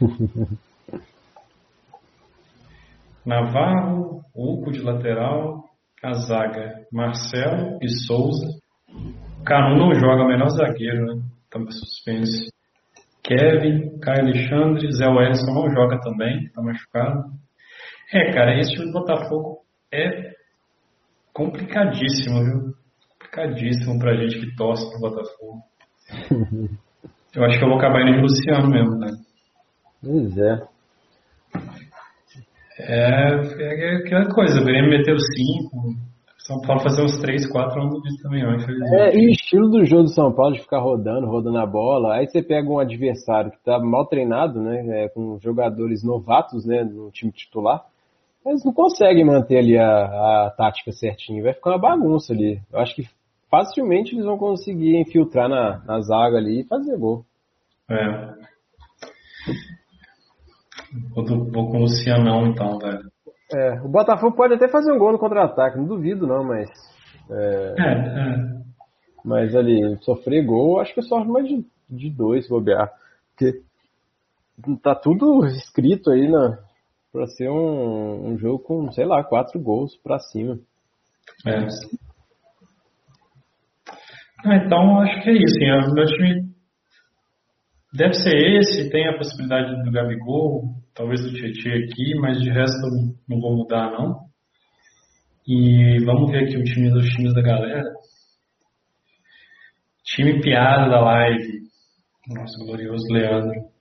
Navarro, 3.26 4.22
Uco 4.34 4.72
de 4.72 4.80
lateral, 4.80 5.64
A 6.02 6.12
zaga, 6.14 6.86
Marcelo 6.90 7.78
e 7.82 7.88
Souza. 7.88 8.63
Canu 9.44 9.76
não 9.76 9.94
joga, 9.94 10.22
o 10.22 10.28
melhor 10.28 10.48
zagueiro, 10.48 11.06
né? 11.06 11.22
Tá 11.50 11.60
suspense. 11.70 12.50
Kevin, 13.22 13.98
Caio 14.00 14.20
Alexandre, 14.20 14.92
Zé 14.92 15.06
Wellington 15.06 15.52
não 15.52 15.70
joga 15.70 16.00
também, 16.00 16.48
tá 16.50 16.62
machucado. 16.62 17.24
É, 18.12 18.32
cara, 18.32 18.58
esse 18.58 18.72
time 18.72 18.86
do 18.86 18.92
Botafogo 18.92 19.60
é 19.92 20.32
complicadíssimo, 21.32 22.44
viu? 22.44 22.74
Complicadíssimo 23.10 23.98
pra 23.98 24.14
gente 24.16 24.40
que 24.40 24.56
torce 24.56 24.88
pro 24.90 25.00
Botafogo. 25.00 25.62
Eu 27.34 27.44
acho 27.44 27.58
que 27.58 27.64
eu 27.64 27.68
vou 27.68 27.78
acabar 27.78 28.02
indo 28.02 28.14
de 28.14 28.20
Luciano 28.20 28.70
mesmo, 28.70 28.96
né? 28.96 29.10
Pois 30.00 30.38
é. 30.38 30.62
É, 32.78 33.34
é 33.58 33.96
aquela 33.96 34.32
coisa, 34.32 34.60
o 34.60 34.64
Grêmio 34.64 34.90
meteu 34.90 35.18
5, 35.18 35.96
São 36.46 36.60
Paulo 36.60 36.82
fazer 36.82 37.02
uns 37.02 37.16
3, 37.18 37.50
4, 37.50 37.78
eu 37.78 37.84
não 37.84 37.90
duvido 37.94 38.16
também, 38.22 38.44
não, 38.44 38.54
infelizmente. 38.54 38.94
É, 38.94 39.16
e 39.16 39.26
o 39.26 39.30
estilo 39.30 39.70
do 39.70 39.84
jogo 39.86 40.02
do 40.02 40.10
São 40.10 40.30
Paulo 40.30 40.52
de 40.52 40.60
ficar 40.60 40.78
rodando, 40.78 41.26
rodando 41.26 41.56
a 41.56 41.64
bola, 41.64 42.16
aí 42.16 42.26
você 42.26 42.42
pega 42.42 42.68
um 42.68 42.78
adversário 42.78 43.50
que 43.50 43.64
tá 43.64 43.78
mal 43.78 44.06
treinado, 44.06 44.60
né, 44.60 45.04
é, 45.04 45.08
com 45.08 45.38
jogadores 45.40 46.04
novatos, 46.04 46.66
né, 46.66 46.84
no 46.84 47.10
time 47.10 47.32
titular, 47.32 47.82
eles 48.44 48.62
não 48.62 48.74
conseguem 48.74 49.24
manter 49.24 49.56
ali 49.56 49.78
a, 49.78 49.86
a 50.46 50.50
tática 50.50 50.92
certinha, 50.92 51.42
vai 51.42 51.54
ficar 51.54 51.70
uma 51.70 51.78
bagunça 51.78 52.34
ali. 52.34 52.60
Eu 52.70 52.78
acho 52.78 52.94
que 52.94 53.08
facilmente 53.50 54.14
eles 54.14 54.26
vão 54.26 54.36
conseguir 54.36 55.00
infiltrar 55.00 55.48
na, 55.48 55.82
na 55.86 56.00
zaga 56.02 56.36
ali 56.36 56.60
e 56.60 56.64
fazer 56.64 56.98
gol. 56.98 57.24
É. 57.90 58.34
Vou, 61.14 61.24
vou 61.24 61.70
com 61.70 61.78
o 61.78 61.80
Lucianão 61.80 62.46
então, 62.48 62.78
velho. 62.78 63.13
É, 63.52 63.80
o 63.82 63.88
Botafogo 63.88 64.36
pode 64.36 64.54
até 64.54 64.68
fazer 64.68 64.92
um 64.92 64.98
gol 64.98 65.12
no 65.12 65.18
contra-ataque, 65.18 65.76
não 65.76 65.86
duvido 65.86 66.26
não, 66.26 66.44
mas. 66.44 66.70
É, 67.30 67.74
é, 67.78 67.92
é. 67.92 68.64
Mas 69.24 69.54
ali, 69.54 69.96
sofrer 70.02 70.44
gol, 70.44 70.80
acho 70.80 70.94
que 70.94 71.02
só 71.02 71.24
mais 71.24 71.46
de, 71.48 71.64
de 71.88 72.10
dois 72.10 72.48
bobear. 72.48 72.92
Porque 73.30 73.62
tá 74.82 74.94
tudo 74.94 75.46
escrito 75.46 76.10
aí 76.10 76.30
na, 76.30 76.58
pra 77.12 77.26
ser 77.26 77.48
um, 77.48 78.28
um 78.28 78.38
jogo 78.38 78.58
com, 78.58 78.92
sei 78.92 79.04
lá, 79.04 79.22
quatro 79.24 79.58
gols 79.60 79.96
pra 80.02 80.18
cima. 80.18 80.58
É. 81.46 81.66
Ah, 84.44 84.56
então 84.56 85.00
acho 85.00 85.22
que 85.22 85.30
é 85.30 85.32
isso. 85.32 85.58
Hein? 85.58 85.90
O 85.90 85.94
meu 85.94 86.06
time 86.06 86.54
deve 87.94 88.14
ser 88.14 88.36
esse, 88.58 88.90
tem 88.90 89.08
a 89.08 89.16
possibilidade 89.16 89.82
do 89.84 89.92
Gabigol, 89.92 90.74
talvez 90.94 91.20
do 91.22 91.32
Tietchan 91.32 91.70
aqui, 91.70 92.14
mas 92.20 92.40
de 92.40 92.50
resto 92.50 92.80
não 93.28 93.40
vou 93.40 93.56
mudar 93.56 93.90
não. 93.92 94.24
E 95.46 96.02
vamos 96.04 96.30
ver 96.30 96.44
aqui 96.44 96.56
o 96.56 96.64
time 96.64 96.90
dos 96.90 97.06
times 97.10 97.34
da 97.34 97.42
galera. 97.42 97.84
Time 100.04 100.40
piada 100.40 100.90
da 100.90 101.00
live. 101.00 101.64
Nosso 102.28 102.64
glorioso 102.64 103.04
Leandro. 103.12 103.74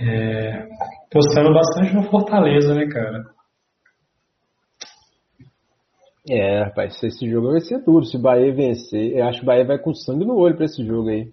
É, 0.00 0.68
postando 1.10 1.52
bastante 1.52 1.94
no 1.94 2.08
Fortaleza, 2.10 2.74
né, 2.74 2.86
cara? 2.86 3.24
É, 6.28 6.64
rapaz, 6.64 7.02
esse 7.02 7.28
jogo 7.30 7.52
vai 7.52 7.60
ser 7.60 7.82
duro. 7.82 8.04
Se 8.04 8.16
o 8.16 8.20
Bahia 8.20 8.52
vencer, 8.52 9.16
eu 9.16 9.26
acho 9.26 9.38
que 9.38 9.44
o 9.44 9.46
Bahia 9.46 9.64
vai 9.64 9.78
com 9.78 9.94
sangue 9.94 10.24
no 10.24 10.36
olho 10.36 10.56
pra 10.56 10.66
esse 10.66 10.84
jogo 10.84 11.08
aí. 11.08 11.32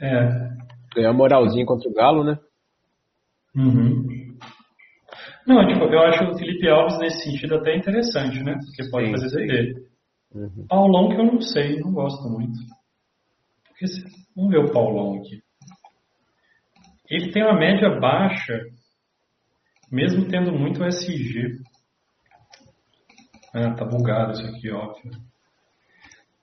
É. 0.00 0.63
Ganhar 0.94 1.12
moralzinha 1.12 1.66
contra 1.66 1.88
o 1.88 1.92
Galo, 1.92 2.24
né? 2.24 2.38
Uhum. 3.56 4.36
Não, 5.46 5.66
tipo, 5.66 5.84
eu 5.84 6.00
acho 6.00 6.24
o 6.24 6.38
Felipe 6.38 6.68
Alves 6.68 6.98
nesse 6.98 7.22
sentido 7.22 7.56
até 7.56 7.76
interessante, 7.76 8.42
né? 8.42 8.54
Porque 8.54 8.90
pode 8.90 9.06
sim, 9.06 9.12
fazer 9.12 9.28
CD. 9.28 9.86
Uhum. 10.34 10.66
Paulão 10.68 11.08
que 11.08 11.20
eu 11.20 11.24
não 11.24 11.40
sei, 11.40 11.78
não 11.80 11.92
gosto 11.92 12.28
muito. 12.28 12.58
Porque, 13.68 13.86
vamos 14.34 14.50
ver 14.50 14.58
o 14.58 14.72
Paulão 14.72 15.18
aqui. 15.18 15.42
Ele 17.08 17.30
tem 17.30 17.42
uma 17.42 17.58
média 17.58 17.90
baixa, 18.00 18.64
mesmo 19.92 20.28
tendo 20.28 20.52
muito 20.52 20.82
SG. 20.82 21.60
Ah, 23.54 23.74
tá 23.74 23.84
bugado 23.84 24.32
isso 24.32 24.46
aqui, 24.46 24.70
óbvio. 24.70 25.12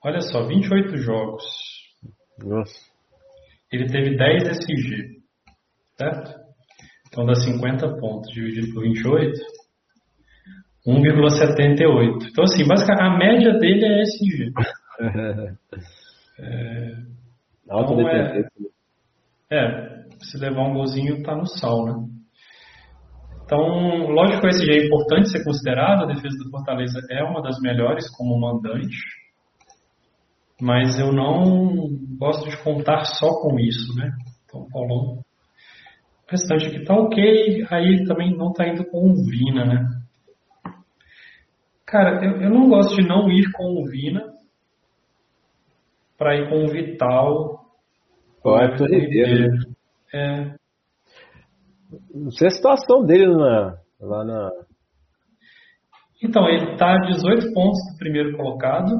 Olha 0.03 0.21
só, 0.21 0.45
28 0.47 0.97
jogos. 0.97 1.43
Nossa. 2.39 2.90
Ele 3.71 3.87
teve 3.87 4.17
10 4.17 4.43
SG, 4.49 5.21
certo? 5.97 6.41
Então 7.07 7.25
dá 7.25 7.35
50 7.35 7.97
pontos 7.97 8.31
dividido 8.31 8.73
por 8.73 8.83
28, 8.83 9.39
1,78. 10.87 12.29
Então 12.29 12.43
assim, 12.43 12.67
basicamente 12.67 13.01
a 13.01 13.17
média 13.17 13.53
dele 13.59 13.85
é 13.85 14.01
SG. 14.01 14.51
é, 16.39 16.93
então, 17.63 18.09
é, 18.09 18.43
é, 19.51 20.05
se 20.19 20.37
levar 20.37 20.67
um 20.67 20.73
golzinho 20.73 21.21
tá 21.23 21.35
no 21.35 21.45
sal, 21.45 21.85
né? 21.85 22.07
Então, 23.43 24.07
lógico 24.07 24.39
que 24.39 24.47
o 24.47 24.49
SG 24.49 24.71
é 24.71 24.85
importante 24.85 25.29
ser 25.29 25.43
considerado, 25.43 26.03
a 26.03 26.05
defesa 26.05 26.37
do 26.41 26.49
Fortaleza 26.49 27.01
é 27.11 27.21
uma 27.21 27.41
das 27.41 27.59
melhores 27.59 28.09
como 28.15 28.39
mandante, 28.39 28.95
mas 30.61 30.99
eu 30.99 31.11
não 31.11 31.89
gosto 32.17 32.49
de 32.49 32.63
contar 32.63 33.03
só 33.05 33.41
com 33.41 33.59
isso, 33.59 33.95
né? 33.95 34.11
Então, 34.45 34.67
Paulão, 34.71 35.17
o 35.17 35.23
restante 36.29 36.67
aqui 36.67 36.85
tá 36.85 36.93
ok, 36.93 37.65
aí 37.69 38.05
também 38.05 38.37
não 38.37 38.53
tá 38.53 38.67
indo 38.67 38.85
com 38.85 39.09
o 39.09 39.15
Vina, 39.25 39.65
né? 39.65 39.89
Cara, 41.85 42.23
eu, 42.23 42.41
eu 42.43 42.49
não 42.49 42.69
gosto 42.69 42.95
de 42.95 43.07
não 43.07 43.29
ir 43.29 43.51
com 43.51 43.81
o 43.81 43.85
Vina 43.85 44.23
para 46.17 46.35
ir 46.37 46.47
com 46.47 46.63
o 46.63 46.69
Vital. 46.69 47.65
Pode, 48.43 48.83
Ribeiro. 48.83 49.57
É, 50.13 50.55
não 52.13 52.31
sei 52.31 52.47
a 52.47 52.51
situação 52.51 53.03
dele 53.03 53.27
na, 53.27 53.77
lá 53.99 54.23
na. 54.23 54.51
Então, 56.23 56.47
ele 56.47 56.77
a 56.79 56.95
18 57.07 57.51
pontos 57.53 57.79
do 57.91 57.97
primeiro 57.97 58.37
colocado 58.37 58.95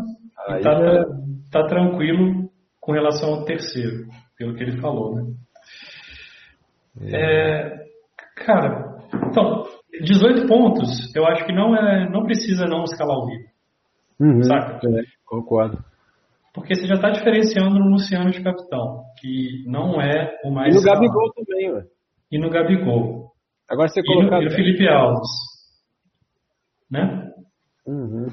Aí 0.48 0.64
e 0.64 0.68
é... 0.68 1.04
tá 1.52 1.66
tranquilo 1.68 2.50
com 2.80 2.94
relação 2.94 3.30
ao 3.30 3.46
terceiro, 3.46 4.08
pelo 4.38 4.56
que 4.56 4.64
ele 4.64 4.82
falou, 4.82 5.16
né? 5.16 5.34
É. 7.02 7.16
É, 7.16 7.86
cara, 8.38 8.98
então, 9.30 9.64
18 10.02 10.48
pontos, 10.48 11.14
eu 11.16 11.26
acho 11.26 11.46
que 11.46 11.54
não, 11.54 11.76
é, 11.76 12.10
não 12.10 12.24
precisa 12.24 12.66
não 12.66 12.84
escalar 12.84 13.18
o 13.18 13.28
Rio. 13.28 13.46
Uhum, 14.20 14.44
saca? 14.44 14.80
É, 14.88 15.04
concordo. 15.26 15.78
Porque 16.54 16.76
você 16.76 16.86
já 16.86 16.96
está 16.96 17.10
diferenciando 17.10 17.80
no 17.80 17.92
Luciano 17.92 18.30
de 18.30 18.44
capitão, 18.44 19.04
que 19.20 19.64
não 19.68 20.02
é 20.02 20.38
o 20.44 20.52
mais. 20.52 20.74
E 20.74 20.78
no 20.78 20.84
Gabigol 20.84 21.32
também, 21.34 21.72
ué 21.72 21.86
e 22.32 22.40
no 22.40 22.50
Gabigol. 22.50 23.32
Agora 23.70 23.90
você 23.90 24.02
colocar. 24.02 24.38
E 24.38 24.46
no, 24.46 24.48
e 24.48 24.50
no 24.50 24.56
Felipe 24.56 24.88
Alves. 24.88 25.30
Né? 26.90 27.32
Uhum. 27.86 28.28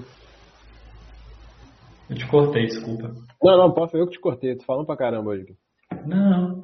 Eu 2.10 2.16
te 2.16 2.26
cortei, 2.28 2.64
desculpa. 2.66 3.12
Não, 3.42 3.58
não, 3.58 3.72
pode, 3.72 3.94
eu 3.94 4.06
que 4.06 4.12
te 4.12 4.20
cortei, 4.20 4.56
tô 4.56 4.64
falando 4.64 4.86
pra 4.86 4.96
caramba 4.96 5.30
hoje. 5.30 5.46
Não. 6.06 6.60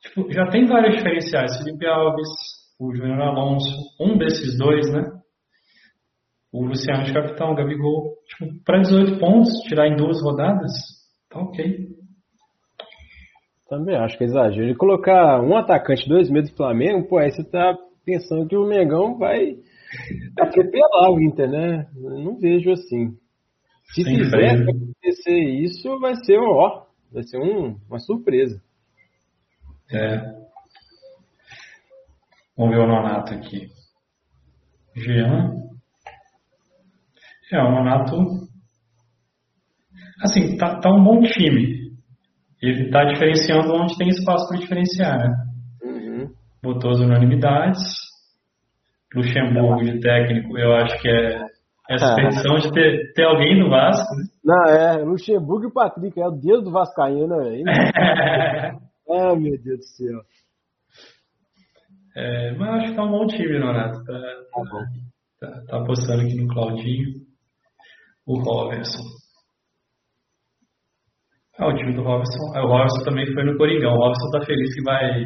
Tipo, 0.00 0.30
já 0.32 0.46
tem 0.48 0.66
vários 0.66 0.96
diferenciais. 0.96 1.56
Felipe 1.58 1.86
Alves, 1.86 2.28
o 2.78 2.94
Júnior 2.94 3.20
Alonso, 3.20 3.68
um 4.00 4.16
desses 4.16 4.56
dois, 4.56 4.90
né? 4.92 5.10
O 6.52 6.64
Luciano 6.64 7.04
de 7.04 7.12
capitão, 7.12 7.52
o 7.52 7.54
Gabigol. 7.54 8.14
Tipo, 8.26 8.64
para 8.64 8.80
18 8.80 9.18
pontos, 9.18 9.48
tirar 9.68 9.88
em 9.88 9.96
duas 9.96 10.22
rodadas, 10.22 10.72
tá 11.28 11.40
ok. 11.40 11.96
Também 13.68 13.96
acho 13.96 14.16
que 14.16 14.24
é 14.24 14.26
exagero. 14.28 14.70
E 14.70 14.76
colocar 14.76 15.42
um 15.42 15.56
atacante, 15.56 16.08
dois 16.08 16.30
meses 16.30 16.50
do 16.50 16.56
Flamengo, 16.56 17.08
pô, 17.08 17.18
aí 17.18 17.32
você 17.32 17.42
tá 17.42 17.76
pensando 18.04 18.46
que 18.46 18.56
o 18.56 18.66
Mengão 18.66 19.18
vai 19.18 19.56
atropelar 20.38 21.10
o 21.10 21.20
Inter, 21.20 21.50
né? 21.50 21.86
não 21.96 22.38
vejo 22.38 22.70
assim. 22.70 23.16
Se 23.94 24.02
Sem 24.02 24.18
fizer 24.18 24.62
acontecer 24.62 25.38
isso, 25.62 25.98
vai 26.00 26.14
ser 26.16 26.38
ó, 26.38 26.86
vai 27.12 27.22
ser 27.22 27.38
um, 27.38 27.78
uma 27.88 27.98
surpresa. 27.98 28.60
É. 29.90 30.18
Vamos 32.56 32.74
ver 32.74 32.82
o 32.82 32.86
Nonato 32.86 33.34
aqui. 33.34 33.68
Jean. 34.96 35.52
É, 37.52 37.58
o 37.62 37.70
Nonato. 37.70 38.16
Assim, 40.22 40.56
tá, 40.56 40.80
tá 40.80 40.90
um 40.90 41.04
bom 41.04 41.20
time. 41.22 41.92
Ele 42.60 42.86
está 42.86 43.04
diferenciando 43.04 43.72
onde 43.74 43.96
tem 43.96 44.08
espaço 44.08 44.48
para 44.48 44.58
diferenciar, 44.58 45.18
né? 45.18 45.46
Uhum. 45.82 46.34
Botou 46.62 46.90
as 46.90 46.98
unanimidades. 46.98 48.06
Luxemburgo 49.14 49.84
de 49.84 50.00
técnico, 50.00 50.58
eu 50.58 50.74
acho 50.74 51.00
que 51.00 51.08
é 51.08 51.40
essa 51.88 52.06
expedição 52.06 52.56
de 52.56 52.72
ter, 52.72 53.12
ter 53.14 53.24
alguém 53.24 53.58
do 53.60 53.70
Vasco. 53.70 54.14
Né? 54.16 54.24
Não, 54.44 54.64
é, 54.64 54.96
Luxemburgo 55.04 55.68
e 55.68 55.72
Patrick, 55.72 56.20
é 56.20 56.26
o 56.26 56.30
deus 56.30 56.64
do 56.64 56.70
Vascaíno, 56.70 57.36
velho. 57.38 57.64
ah, 59.10 59.36
meu 59.36 59.60
Deus 59.62 59.78
do 59.78 59.84
céu. 59.84 60.20
É, 62.16 62.52
mas 62.54 62.68
acho 62.68 62.90
que 62.90 62.96
tá 62.96 63.04
um 63.04 63.10
bom 63.10 63.26
time, 63.26 63.58
Nonato. 63.58 64.02
Tá, 64.04 64.12
tá, 64.12 64.62
tá, 64.70 64.86
Tá, 65.38 65.50
tá 65.68 65.84
postando 65.84 66.22
aqui 66.22 66.34
no 66.34 66.48
Claudinho. 66.48 67.10
O 68.26 68.40
Robertson. 68.40 69.02
Ah, 71.58 71.68
o 71.68 71.74
time 71.74 71.94
do 71.94 72.02
Robertson. 72.02 72.54
Ah, 72.54 72.64
o 72.64 72.68
Robertson 72.68 73.04
também 73.04 73.32
foi 73.32 73.44
no 73.44 73.56
Coringão. 73.58 73.92
O 73.92 73.98
Robertson 73.98 74.30
tá 74.30 74.46
feliz 74.46 74.74
que 74.74 74.82
vai, 74.82 75.24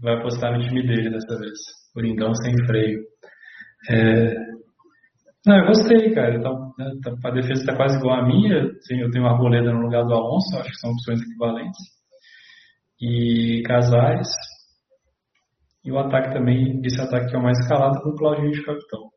vai 0.00 0.14
apostar 0.14 0.52
no 0.52 0.64
time 0.64 0.86
dele 0.86 1.10
dessa 1.10 1.38
vez. 1.38 1.58
Coringão 1.92 2.32
sem 2.34 2.54
freio. 2.66 3.00
É... 3.90 4.49
Não, 5.46 5.56
eu 5.56 5.66
gostei, 5.66 6.14
cara. 6.14 6.36
Então, 6.36 6.72
né, 6.78 6.90
tá, 7.02 7.28
a 7.28 7.32
defesa 7.32 7.60
está 7.60 7.76
quase 7.76 7.96
igual 7.98 8.20
à 8.20 8.26
minha. 8.26 8.64
Sim, 8.82 9.00
eu 9.00 9.10
tenho 9.10 9.24
uma 9.24 9.32
Arboleda 9.32 9.72
no 9.72 9.82
lugar 9.82 10.04
do 10.04 10.14
Alonso, 10.14 10.56
acho 10.58 10.70
que 10.70 10.76
são 10.76 10.90
opções 10.90 11.20
equivalentes. 11.22 11.80
E 13.00 13.62
Casares. 13.66 14.28
E 15.82 15.90
o 15.90 15.98
ataque 15.98 16.34
também, 16.34 16.80
esse 16.84 17.00
ataque 17.00 17.30
que 17.30 17.36
é 17.36 17.38
o 17.38 17.42
mais 17.42 17.58
escalado, 17.58 18.02
com 18.02 18.10
o 18.10 18.16
Claudinho 18.16 18.50
de 18.50 18.62
capitão. 18.62 19.08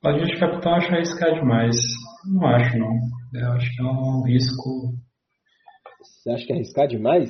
Claudinho 0.00 0.26
de 0.26 0.38
capitão 0.38 0.74
acho 0.74 0.94
arriscar 0.94 1.34
demais. 1.34 1.76
Não 2.32 2.46
acho, 2.46 2.78
não. 2.78 2.92
Eu 3.34 3.52
acho 3.52 3.74
que 3.74 3.82
é 3.82 3.84
um 3.84 4.22
risco. 4.24 4.94
Você 6.00 6.30
acha 6.30 6.46
que 6.46 6.52
é 6.52 6.56
arriscar 6.56 6.86
demais? 6.86 7.28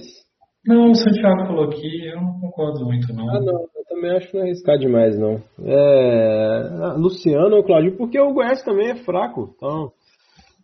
Não, 0.66 0.90
o 0.90 0.94
Santiago 0.94 1.46
falou 1.46 1.70
aqui, 1.70 2.06
eu 2.06 2.20
não 2.20 2.38
concordo 2.38 2.84
muito, 2.84 3.14
não. 3.14 3.30
Ah, 3.30 3.40
não, 3.40 3.66
também 4.00 4.16
acho 4.16 4.28
que 4.28 4.34
não 4.34 4.42
é 4.42 4.46
arriscar 4.46 4.78
demais, 4.78 5.18
não. 5.18 5.42
É, 5.62 6.94
Luciano 6.96 7.56
ou 7.56 7.62
Claudio, 7.62 7.96
porque 7.96 8.18
o 8.18 8.32
Goiás 8.32 8.62
também 8.62 8.90
é 8.90 8.96
fraco, 8.96 9.54
então. 9.56 9.92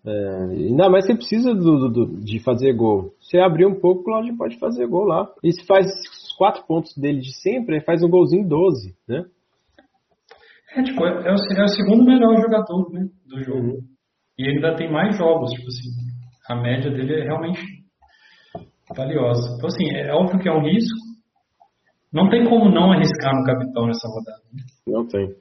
É, 0.07 0.45
ainda 0.69 0.89
mais 0.89 1.07
que 1.07 1.15
precisa 1.15 1.53
do, 1.53 1.89
do, 1.89 2.21
de 2.21 2.39
fazer 2.41 2.73
gol. 2.73 3.13
Se 3.21 3.39
abrir 3.39 3.67
um 3.67 3.79
pouco, 3.79 4.01
o 4.01 4.05
Claudio 4.05 4.37
pode 4.37 4.59
fazer 4.59 4.87
gol 4.87 5.05
lá. 5.05 5.29
E 5.43 5.53
se 5.53 5.67
faz 5.67 5.87
os 5.87 6.33
quatro 6.39 6.65
pontos 6.65 6.97
dele 6.97 7.19
de 7.19 7.35
sempre, 7.41 7.81
faz 7.81 8.03
um 8.03 8.09
golzinho 8.09 8.49
12, 8.49 8.95
né? 9.09 9.25
É, 10.77 10.83
tipo, 10.83 11.05
é, 11.05 11.11
é, 11.11 11.33
o, 11.33 11.61
é 11.61 11.65
o 11.65 11.69
segundo 11.69 12.05
melhor 12.05 12.41
jogador 12.41 12.93
né, 12.93 13.09
do 13.27 13.43
jogo. 13.43 13.69
Uhum. 13.69 13.81
E 14.39 14.45
ele 14.45 14.57
ainda 14.57 14.77
tem 14.77 14.91
mais 14.91 15.17
jogos, 15.17 15.51
tipo 15.51 15.67
assim. 15.67 15.91
A 16.49 16.55
média 16.55 16.91
dele 16.91 17.23
é 17.23 17.25
realmente 17.25 17.61
valiosa. 18.97 19.57
Então, 19.57 19.67
assim, 19.67 19.91
é 19.91 20.13
óbvio 20.13 20.39
que 20.39 20.49
é 20.49 20.53
um 20.53 20.63
risco. 20.63 21.06
Não 22.17 22.31
tem 22.31 22.49
como 22.49 22.71
não 22.71 22.93
arriscar 22.93 23.35
no 23.37 23.45
capitão 23.45 23.87
nessa 23.87 24.09
rodada. 24.09 24.43
Né? 24.51 24.63
Não 24.87 25.07
tem. 25.07 25.37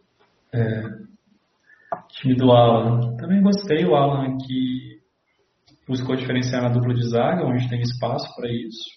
É, 0.54 0.84
time 2.10 2.36
do 2.36 2.52
Alan. 2.52 3.16
Também 3.16 3.42
gostei 3.42 3.86
o 3.86 3.96
Alan 3.96 4.36
que 4.46 5.00
buscou 5.88 6.18
diferenciar 6.18 6.62
na 6.62 6.68
dupla 6.68 6.94
de 6.94 7.10
zaga, 7.10 7.46
onde 7.46 7.70
tem 7.70 7.80
espaço 7.80 8.28
para 8.36 8.52
isso. 8.52 8.90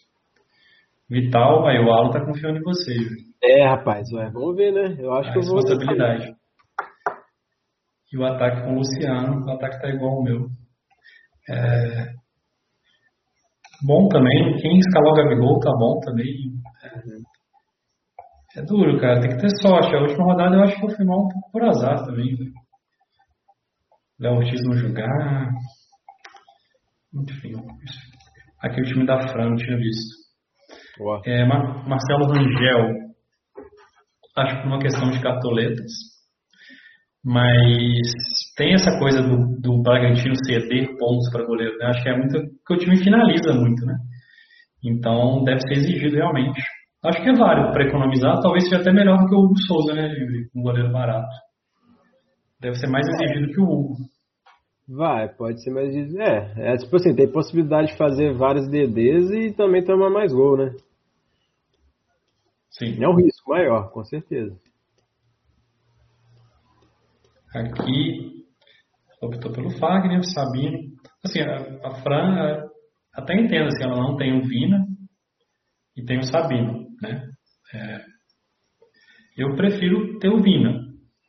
Vital, 1.08 1.68
aí 1.68 1.78
o 1.78 1.92
Alan 1.92 2.10
tá 2.10 2.24
confiando 2.24 2.58
em 2.58 2.62
você, 2.62 2.94
Júlio. 2.94 3.28
É, 3.44 3.68
rapaz, 3.68 4.10
ué, 4.12 4.28
vamos 4.32 4.56
ver, 4.56 4.72
né? 4.72 4.96
Eu 4.98 5.12
acho 5.12 5.30
a 5.30 5.32
que 5.32 5.38
eu 5.38 5.42
vou. 5.42 5.60
Responsabilidade. 5.60 6.34
E 8.12 8.18
o 8.18 8.24
ataque 8.24 8.62
com 8.62 8.72
o 8.72 8.78
Luciano, 8.78 9.46
o 9.46 9.50
ataque 9.52 9.80
tá 9.80 9.88
igual 9.88 10.16
ao 10.16 10.24
meu. 10.24 10.48
É, 11.48 12.12
bom 13.86 14.08
também. 14.08 14.56
Quem 14.56 14.78
escalou 14.80 15.12
o 15.12 15.14
Gabigol 15.14 15.60
tá 15.60 15.70
bom 15.78 16.00
também. 16.00 16.34
É, 16.82 17.37
é, 18.56 18.62
duro, 18.62 18.98
cara. 19.00 19.20
Tem 19.20 19.30
que 19.30 19.38
ter 19.38 19.50
sorte. 19.60 19.94
A 19.94 20.00
última 20.00 20.24
rodada 20.24 20.56
eu 20.56 20.62
acho 20.62 20.76
que 20.76 20.84
eu 20.84 20.96
fui 20.96 21.04
mal 21.04 21.20
um 21.20 21.28
pouco 21.28 21.50
por 21.52 21.62
azar 21.64 22.04
também. 22.04 22.32
Né? 22.32 22.50
Léo 24.20 24.36
Ortiz 24.36 24.60
não 24.64 24.76
jogar. 24.76 25.50
Enfim. 27.14 27.52
Aqui 28.60 28.80
o 28.80 28.84
time 28.84 29.06
da 29.06 29.28
Fran, 29.28 29.50
não 29.50 29.56
tinha 29.56 29.76
visto. 29.76 30.18
É, 31.26 31.44
Mar 31.44 31.86
Marcelo 31.88 32.26
Rangel. 32.26 33.08
Acho 34.36 34.56
que 34.56 34.62
por 34.62 34.68
uma 34.68 34.80
questão 34.80 35.10
de 35.10 35.20
cartoletas. 35.20 35.92
Mas 37.24 38.10
tem 38.56 38.74
essa 38.74 38.98
coisa 38.98 39.22
do, 39.22 39.60
do 39.60 39.82
Bragantino 39.82 40.34
ceder 40.46 40.96
pontos 40.96 41.30
para 41.30 41.44
goleiro. 41.44 41.76
Né? 41.76 41.86
Acho 41.86 42.02
que 42.02 42.08
é 42.08 42.16
muito. 42.16 42.38
Porque 42.58 42.74
o 42.74 42.78
time 42.78 42.96
finaliza 42.96 43.52
muito, 43.52 43.84
né? 43.84 43.94
Então 44.82 45.44
deve 45.44 45.60
ser 45.60 45.74
exigido 45.74 46.16
realmente. 46.16 46.60
Acho 47.04 47.22
que 47.22 47.28
é 47.28 47.32
válido 47.32 47.72
para 47.72 47.86
economizar, 47.86 48.40
talvez 48.40 48.64
seja 48.64 48.80
até 48.80 48.92
melhor 48.92 49.18
que 49.28 49.34
o 49.34 49.38
Hugo 49.38 49.56
Souza, 49.56 49.94
né? 49.94 50.12
Um 50.54 50.62
goleiro 50.62 50.90
barato. 50.90 51.28
Deve 52.60 52.74
ser 52.76 52.88
mais 52.88 53.06
exigido 53.06 53.52
que 53.52 53.60
o 53.60 53.64
Hugo. 53.64 53.96
Vai, 54.88 55.28
pode 55.28 55.62
ser 55.62 55.70
mais 55.70 55.88
exigido. 55.88 56.20
É, 56.20 56.72
é 56.72 56.76
tipo 56.76 56.96
assim, 56.96 57.14
tem 57.14 57.30
possibilidade 57.30 57.88
de 57.88 57.96
fazer 57.96 58.32
vários 58.34 58.68
DDs 58.68 59.30
e 59.30 59.52
também 59.52 59.84
tomar 59.84 60.10
mais 60.10 60.32
gol, 60.32 60.56
né? 60.56 60.74
Sim. 62.70 63.02
É 63.02 63.08
um 63.08 63.14
risco 63.14 63.50
maior, 63.50 63.90
com 63.90 64.02
certeza. 64.04 64.56
Aqui, 67.54 68.44
optou 69.22 69.52
pelo 69.52 69.70
Fagner, 69.78 70.22
Sabino. 70.24 70.78
Assim, 71.24 71.40
a, 71.40 71.88
a 71.88 72.02
Fran, 72.02 72.68
até 73.14 73.34
entendo, 73.34 73.66
assim, 73.66 73.84
ela 73.84 73.96
não 73.96 74.16
tem 74.16 74.38
o 74.38 74.42
Vina 74.42 74.86
e 75.96 76.04
tem 76.04 76.18
o 76.18 76.22
Sabino, 76.22 76.77
né? 77.02 77.28
É, 77.74 78.04
eu 79.36 79.54
prefiro 79.54 80.18
ter 80.18 80.28
o 80.28 80.42
Vina, 80.42 80.80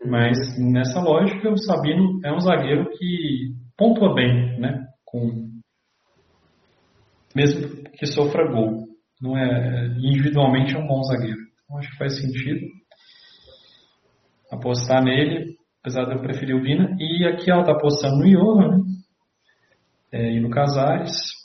mas 0.06 0.38
nessa 0.58 1.02
lógica 1.02 1.50
o 1.50 1.58
Sabino 1.58 2.20
é 2.24 2.34
um 2.34 2.40
zagueiro 2.40 2.90
que 2.92 3.54
pontua 3.78 4.14
bem, 4.14 4.60
né? 4.60 4.86
Com 5.06 5.50
mesmo 7.36 7.84
que 7.94 8.06
sofra 8.08 8.52
gol, 8.52 8.88
não 9.22 9.38
é 9.38 9.88
individualmente 9.98 10.76
é 10.76 10.80
um 10.80 10.88
bom 10.88 11.04
zagueiro. 11.04 11.40
Então, 11.64 11.78
acho 11.78 11.92
que 11.92 11.98
faz 11.98 12.20
sentido 12.20 12.66
apostar 14.52 15.04
nele 15.04 15.60
apesar 15.82 16.06
de 16.06 16.14
eu 16.14 16.22
preferir 16.22 16.56
o 16.56 16.62
Vina. 16.62 16.96
E 17.00 17.26
aqui 17.26 17.50
ela 17.50 17.64
tá 17.64 17.72
apostando 17.72 18.18
no 18.18 18.30
Johan, 18.30 18.78
né? 18.78 18.84
É, 20.12 20.32
e 20.34 20.40
no 20.40 20.50
Casares. 20.50 21.39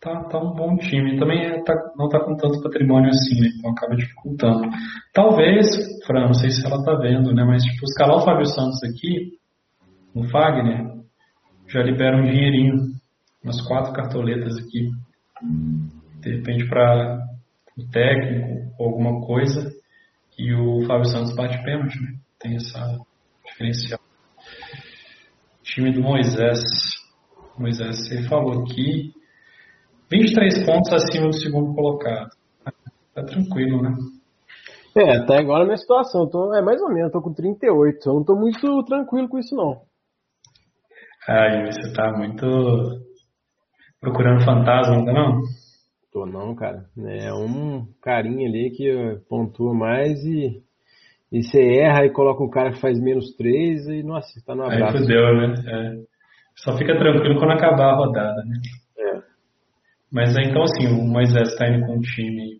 Tá, 0.00 0.24
tá 0.24 0.38
um 0.38 0.54
bom 0.54 0.76
time. 0.76 1.18
Também 1.18 1.44
é, 1.44 1.62
tá, 1.64 1.74
não 1.96 2.08
tá 2.08 2.20
com 2.20 2.36
tanto 2.36 2.62
patrimônio 2.62 3.10
assim, 3.10 3.40
né? 3.40 3.48
Então 3.56 3.72
acaba 3.72 3.96
dificultando. 3.96 4.68
Talvez, 5.12 5.66
Fran, 6.06 6.26
não 6.26 6.34
sei 6.34 6.50
se 6.50 6.64
ela 6.64 6.84
tá 6.84 6.94
vendo, 6.94 7.34
né? 7.34 7.44
Mas 7.44 7.64
tipo, 7.64 7.84
escalar 7.84 8.18
o 8.18 8.24
Fábio 8.24 8.46
Santos 8.46 8.80
aqui, 8.84 9.38
no 10.14 10.28
Fagner, 10.28 10.86
já 11.66 11.82
libera 11.82 12.16
um 12.16 12.24
dinheirinho. 12.24 12.96
Umas 13.42 13.60
quatro 13.66 13.92
cartoletas 13.92 14.56
aqui. 14.58 14.90
De 16.20 16.36
repente 16.36 16.68
para 16.68 17.18
o 17.76 17.90
técnico 17.90 18.72
ou 18.78 18.88
alguma 18.88 19.26
coisa. 19.26 19.70
E 20.38 20.54
o 20.54 20.86
Fábio 20.86 21.06
Santos 21.06 21.34
bate 21.34 21.60
pênalti, 21.64 22.00
né? 22.00 22.14
Tem 22.38 22.54
essa 22.54 22.98
diferencial. 23.44 24.00
Time 25.62 25.92
do 25.92 26.00
Moisés. 26.00 26.60
Moisés, 27.58 28.06
você 28.06 28.22
falou 28.28 28.62
aqui. 28.62 29.12
23 30.10 30.64
pontos 30.64 30.92
acima 30.92 31.28
do 31.28 31.34
segundo 31.34 31.74
colocado. 31.74 32.30
Tá 33.14 33.22
tranquilo, 33.24 33.82
né? 33.82 33.94
É, 34.96 35.18
até 35.18 35.38
agora 35.38 35.62
a 35.62 35.66
minha 35.66 35.76
situação. 35.76 36.28
Tô, 36.28 36.54
é 36.54 36.62
mais 36.62 36.80
ou 36.80 36.88
menos, 36.88 37.12
tô 37.12 37.20
com 37.20 37.32
38. 37.32 38.08
Eu 38.08 38.14
não 38.14 38.24
tô 38.24 38.34
muito 38.36 38.84
tranquilo 38.84 39.28
com 39.28 39.38
isso, 39.38 39.54
não. 39.54 39.82
Ai, 41.28 41.66
você 41.66 41.92
tá 41.92 42.10
muito 42.16 42.46
procurando 44.00 44.44
fantasma, 44.44 44.96
ainda 44.96 45.12
não? 45.12 45.40
Tô 46.12 46.24
não, 46.24 46.54
cara. 46.54 46.86
É 47.06 47.32
um 47.34 47.86
carinha 48.00 48.48
ali 48.48 48.70
que 48.70 49.20
pontua 49.28 49.74
mais 49.74 50.24
e 50.24 50.62
e 51.30 51.42
você 51.42 51.60
erra 51.60 52.06
e 52.06 52.10
coloca 52.10 52.42
um 52.42 52.48
cara 52.48 52.72
que 52.72 52.80
faz 52.80 52.98
menos 52.98 53.36
3 53.36 53.86
e, 53.88 54.02
nossa, 54.02 54.28
tá 54.46 54.54
no 54.54 54.62
abraço. 54.62 54.96
Aí 54.96 55.02
fudeu, 55.02 55.34
né? 55.36 55.54
É. 55.66 56.18
Só 56.56 56.76
fica 56.76 56.98
tranquilo 56.98 57.38
quando 57.38 57.52
acabar 57.52 57.92
a 57.92 57.96
rodada, 57.96 58.42
né? 58.44 58.56
É. 60.08 60.14
Mas 60.14 60.36
então, 60.36 60.62
assim, 60.62 60.86
o 60.86 61.04
Moisés 61.04 61.54
tá 61.56 61.68
indo 61.68 61.86
com 61.86 61.96
um 61.96 62.00
time 62.00 62.58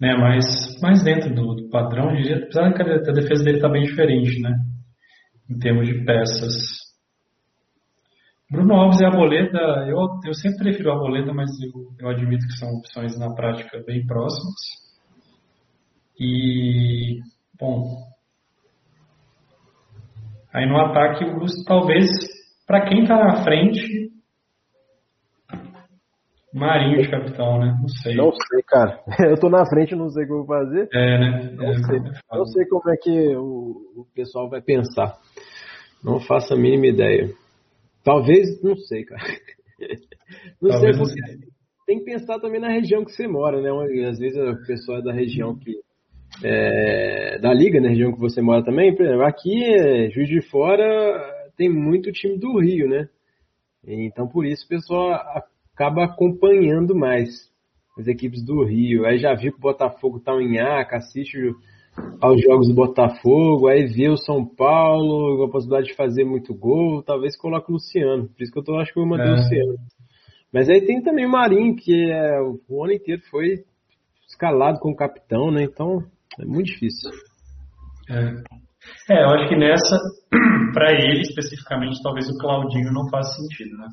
né, 0.00 0.14
mais, 0.16 0.44
mais 0.80 1.02
dentro 1.02 1.34
do, 1.34 1.54
do 1.54 1.68
padrão, 1.70 2.10
apesar 2.10 2.72
que 2.74 2.82
a 2.82 3.12
defesa 3.12 3.44
dele 3.44 3.60
tá 3.60 3.68
bem 3.68 3.82
diferente, 3.84 4.40
né? 4.40 4.54
Em 5.48 5.58
termos 5.58 5.86
de 5.86 6.04
peças. 6.04 6.86
Bruno 8.50 8.74
Alves 8.74 9.00
e 9.00 9.04
a 9.04 9.10
Boleta, 9.10 9.58
eu, 9.88 9.96
eu 10.24 10.34
sempre 10.34 10.58
prefiro 10.58 10.92
a 10.92 10.96
Boleta, 10.96 11.32
mas 11.32 11.50
eu, 11.60 11.72
eu 11.98 12.08
admito 12.08 12.46
que 12.46 12.58
são 12.58 12.68
opções 12.74 13.18
na 13.18 13.34
prática 13.34 13.82
bem 13.84 14.06
próximas. 14.06 14.54
E, 16.18 17.20
bom, 17.58 17.96
aí 20.54 20.66
no 20.66 20.78
ataque 20.78 21.24
o 21.24 21.34
Bruce 21.34 21.64
talvez, 21.64 22.08
para 22.66 22.88
quem 22.88 23.02
está 23.02 23.16
na 23.16 23.42
frente, 23.42 24.10
Marinho 26.54 27.02
de 27.02 27.10
capitão, 27.10 27.58
né? 27.58 27.76
Não 27.80 27.88
sei. 27.88 28.14
Não 28.14 28.32
sei, 28.32 28.62
cara. 28.66 29.00
Eu 29.30 29.38
tô 29.38 29.50
na 29.50 29.66
frente, 29.66 29.94
não 29.94 30.08
sei 30.08 30.24
o 30.24 30.26
que 30.26 30.32
eu 30.32 30.38
vou 30.38 30.46
fazer. 30.46 30.88
É, 30.92 31.18
né? 31.18 31.50
Não, 31.54 31.64
é, 31.64 31.74
sei. 31.74 32.00
não 32.32 32.46
sei 32.46 32.66
como 32.66 32.90
é 32.90 32.96
que 32.96 33.36
o, 33.36 34.00
o 34.00 34.06
pessoal 34.14 34.48
vai 34.48 34.62
pensar. 34.62 35.18
Não 36.02 36.20
faço 36.20 36.54
a 36.54 36.56
mínima 36.56 36.86
ideia. 36.86 37.30
Talvez, 38.04 38.62
não 38.62 38.76
sei, 38.76 39.04
cara. 39.04 39.22
Não 40.60 40.70
Talvez 40.70 40.96
sei 40.96 41.04
porque 41.04 41.46
tem 41.86 41.98
que 42.00 42.04
pensar 42.04 42.40
também 42.40 42.60
na 42.60 42.68
região 42.68 43.04
que 43.04 43.12
você 43.12 43.28
mora, 43.28 43.60
né? 43.60 43.70
Às 44.08 44.18
vezes 44.18 44.36
a 44.36 44.56
pessoa 44.66 44.98
é 44.98 45.02
da 45.02 45.12
região 45.12 45.56
que 45.56 45.72
é, 46.42 47.38
da 47.38 47.52
liga, 47.54 47.80
na 47.80 47.88
região 47.88 48.12
que 48.12 48.18
você 48.18 48.42
mora 48.42 48.64
também, 48.64 48.94
por 48.94 49.06
exemplo, 49.06 49.24
aqui, 49.24 49.64
é, 49.64 50.10
Juiz 50.10 50.28
de 50.28 50.42
Fora, 50.50 50.82
tem 51.56 51.68
muito 51.68 52.10
time 52.12 52.36
do 52.38 52.58
Rio, 52.58 52.88
né? 52.88 53.08
Então, 53.86 54.26
por 54.26 54.44
isso, 54.44 54.64
o 54.66 54.68
pessoal 54.68 55.12
acaba 55.76 56.04
acompanhando 56.04 56.96
mais 56.96 57.28
as 57.98 58.06
equipes 58.08 58.42
do 58.42 58.64
Rio. 58.64 59.04
Aí 59.04 59.18
já 59.18 59.34
viu 59.34 59.52
que 59.52 59.58
o 59.58 59.60
Botafogo 59.60 60.18
tá 60.18 60.32
em 60.40 60.58
Aca, 60.58 60.96
assiste 60.96 61.38
aos 62.20 62.42
jogos 62.42 62.68
do 62.68 62.74
Botafogo, 62.74 63.68
aí 63.68 63.86
vê 63.86 64.08
o 64.08 64.16
São 64.16 64.44
Paulo, 64.44 65.44
a 65.44 65.50
possibilidade 65.50 65.88
de 65.88 65.96
fazer 65.96 66.24
muito 66.24 66.54
gol, 66.54 67.02
talvez 67.02 67.36
coloque 67.36 67.70
o 67.70 67.74
Luciano. 67.74 68.28
Por 68.28 68.42
isso 68.42 68.52
que 68.52 68.58
eu 68.58 68.64
tô, 68.64 68.78
acho 68.78 68.92
que 68.92 68.98
eu 68.98 69.06
mandei 69.06 69.26
é. 69.26 69.30
o 69.30 69.36
Luciano. 69.36 69.74
Mas 70.52 70.68
aí 70.68 70.84
tem 70.84 71.02
também 71.02 71.26
o 71.26 71.30
Marinho, 71.30 71.76
que 71.76 72.10
é, 72.10 72.40
o 72.68 72.84
ano 72.84 72.92
inteiro 72.92 73.22
foi 73.30 73.64
escalado 74.28 74.78
como 74.78 74.96
capitão, 74.96 75.50
né? 75.50 75.62
Então 75.62 76.02
é 76.40 76.44
muito 76.44 76.66
difícil. 76.66 77.10
É, 78.08 79.14
é 79.14 79.22
eu 79.22 79.28
acho 79.30 79.48
que 79.48 79.56
nessa, 79.56 79.96
para 80.72 80.92
ele 80.92 81.20
especificamente, 81.20 82.02
talvez 82.02 82.28
o 82.28 82.38
Claudinho 82.38 82.92
não 82.92 83.08
faça 83.10 83.30
sentido, 83.40 83.76
né? 83.76 83.88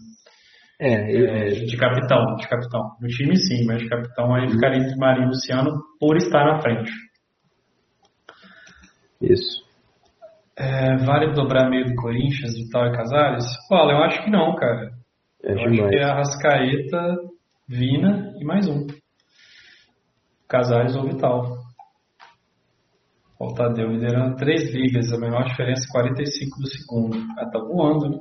É, 0.83 1.09
eu... 1.09 1.27
é, 1.27 1.45
de 1.47 1.77
capitão, 1.77 2.35
de 2.35 2.45
capitão. 2.45 2.81
No 2.99 3.07
time 3.07 3.37
sim, 3.37 3.65
mas 3.65 3.81
de 3.81 3.87
capitão 3.87 4.35
aí 4.35 4.49
ficaria 4.51 4.79
entre 4.79 4.97
Marinho 4.97 5.27
e 5.27 5.29
Luciano 5.29 5.71
por 5.97 6.17
estar 6.17 6.43
na 6.43 6.61
frente. 6.61 6.91
Isso. 9.21 9.63
É, 10.57 10.97
vale 10.97 11.31
dobrar 11.31 11.69
meio 11.69 11.85
do 11.85 11.95
Corinthians, 11.95 12.53
Vital 12.57 12.87
e 12.87 12.97
Casares? 12.97 13.45
Olha, 13.71 13.93
eu 13.93 14.03
acho 14.03 14.23
que 14.25 14.29
não, 14.29 14.53
cara. 14.55 14.91
É 15.41 15.53
eu 15.53 15.55
demais. 15.55 15.79
acho 15.79 15.89
que 15.89 15.95
é 15.95 16.03
a 16.03 16.15
Rascaeta, 16.15 17.15
Vina 17.67 18.33
e 18.37 18.43
mais 18.43 18.67
um. 18.67 18.85
Casares 20.49 20.97
ou 20.97 21.05
Vital. 21.05 21.63
O 23.39 23.53
Tadeu 23.53 23.87
liderando 23.87 24.35
três 24.35 24.73
ligas, 24.73 25.13
a 25.13 25.17
menor 25.17 25.45
diferença 25.45 25.87
45 25.91 26.59
do 26.59 26.67
segundo. 26.67 27.17
Ah, 27.37 27.49
tá 27.49 27.59
voando, 27.59 28.09
né? 28.09 28.17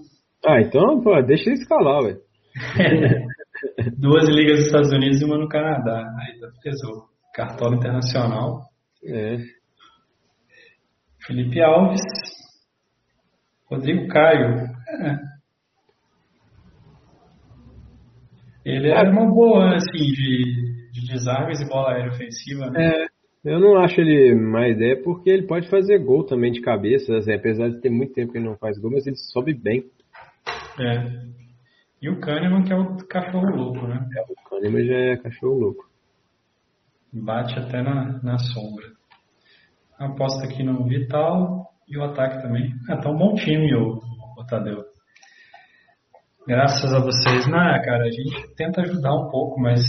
Ah, 0.46 0.60
então, 0.60 1.00
pô, 1.00 1.20
deixa 1.22 1.50
ele 1.50 1.58
escalar, 1.58 2.02
velho. 2.02 2.31
Duas 3.98 4.28
ligas 4.28 4.58
dos 4.58 4.66
Estados 4.66 4.92
Unidos 4.92 5.20
e 5.20 5.24
uma 5.24 5.38
no 5.38 5.48
Canadá. 5.48 6.04
Aí 6.20 6.38
tá 6.38 6.48
pesou. 6.62 7.08
Cartola 7.34 7.76
Internacional. 7.76 8.62
É. 9.04 9.38
Felipe 11.26 11.60
Alves. 11.62 12.02
Rodrigo 13.70 14.06
Caio. 14.08 14.66
É. 14.88 15.32
Ele 18.64 18.90
era 18.90 19.10
uma 19.10 19.26
boa, 19.26 19.74
assim, 19.74 19.98
de, 20.12 20.90
de 20.92 21.06
desarmes 21.08 21.60
e 21.60 21.68
bola 21.68 21.92
aérea 21.94 22.12
ofensiva, 22.12 22.70
né? 22.70 22.92
É, 22.92 23.06
eu 23.44 23.58
não 23.58 23.76
acho 23.78 24.00
ele 24.00 24.34
má 24.36 24.68
ideia 24.68 25.02
porque 25.02 25.30
ele 25.30 25.46
pode 25.46 25.68
fazer 25.68 25.98
gol 25.98 26.24
também 26.24 26.52
de 26.52 26.60
cabeça, 26.60 27.16
assim, 27.16 27.32
apesar 27.32 27.70
de 27.70 27.80
ter 27.80 27.90
muito 27.90 28.12
tempo 28.12 28.30
que 28.30 28.38
ele 28.38 28.46
não 28.46 28.56
faz 28.56 28.78
gol, 28.78 28.92
mas 28.92 29.06
ele 29.06 29.16
sobe 29.16 29.52
bem. 29.52 29.84
É. 30.78 31.41
E 32.02 32.10
o 32.10 32.18
Kahneman 32.18 32.64
que 32.64 32.72
é 32.72 32.76
o 32.76 32.96
cachorro 33.06 33.54
louco, 33.54 33.86
né? 33.86 34.04
É, 34.16 34.22
o 34.22 34.50
Kahneman 34.50 34.84
já 34.84 34.94
é 34.94 35.16
cachorro 35.18 35.60
louco. 35.60 35.88
Bate 37.12 37.56
até 37.56 37.80
na, 37.80 38.20
na 38.24 38.38
sombra. 38.38 38.88
Aposta 39.96 40.44
aqui 40.44 40.64
no 40.64 40.84
Vital 40.84 41.72
e 41.88 41.96
o 41.96 42.02
ataque 42.02 42.42
também. 42.42 42.74
Ah, 42.90 42.96
tá 42.96 43.08
um 43.08 43.16
bom 43.16 43.34
time 43.36 43.72
o, 43.76 44.00
o 44.36 44.46
Tadeu. 44.46 44.82
Graças 46.44 46.92
a 46.92 46.98
vocês. 46.98 47.46
Não, 47.46 47.60
cara, 47.82 48.04
a 48.04 48.10
gente 48.10 48.52
tenta 48.56 48.80
ajudar 48.80 49.14
um 49.14 49.30
pouco, 49.30 49.60
mas 49.60 49.80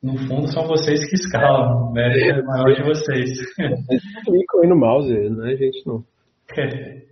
no 0.00 0.16
fundo 0.28 0.46
são 0.52 0.68
vocês 0.68 1.04
que 1.08 1.16
escalam. 1.16 1.88
O 1.88 1.92
mérito 1.92 2.38
é 2.38 2.42
maior 2.44 2.72
de 2.72 2.82
vocês. 2.84 3.30
Clicam 4.24 4.60
aí 4.62 4.68
no 4.68 4.76
mouse, 4.76 5.12
não 5.30 5.46
é 5.46 5.52
a 5.54 5.56
gente 5.56 5.84
não. 5.84 6.04
É. 6.56 7.02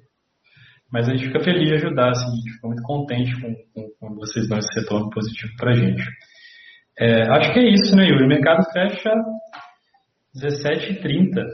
Mas 0.92 1.08
a 1.08 1.12
gente 1.12 1.26
fica 1.26 1.40
feliz 1.40 1.68
de 1.68 1.74
ajudar, 1.74 2.10
assim, 2.10 2.26
a 2.26 2.36
gente 2.36 2.52
fica 2.52 2.66
muito 2.68 2.82
contente 2.82 3.40
com, 3.40 3.54
com, 3.74 3.90
com 3.98 4.14
vocês 4.14 4.48
dão 4.48 4.58
esse 4.58 4.80
retorno 4.80 5.10
positivo 5.10 5.52
pra 5.56 5.74
gente. 5.74 6.04
É, 6.98 7.22
acho 7.30 7.52
que 7.52 7.58
é 7.58 7.68
isso, 7.70 7.94
né, 7.94 8.04
Yuri? 8.04 8.24
O 8.24 8.28
mercado 8.28 8.62
fecha 8.72 9.10
17h30. 10.34 11.44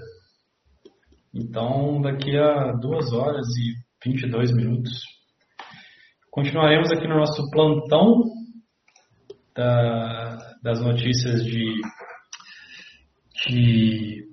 Então, 1.35 2.01
daqui 2.03 2.37
a 2.37 2.73
2 2.73 3.13
horas 3.13 3.47
e 3.57 4.09
22 4.09 4.53
minutos, 4.53 4.93
continuaremos 6.31 6.93
aqui 6.93 7.09
no 7.09 7.17
nosso 7.17 7.51
plantão 7.51 8.23
da, 9.57 10.37
das 10.63 10.81
notícias 10.83 11.45
de, 11.45 11.81
de 13.47 14.25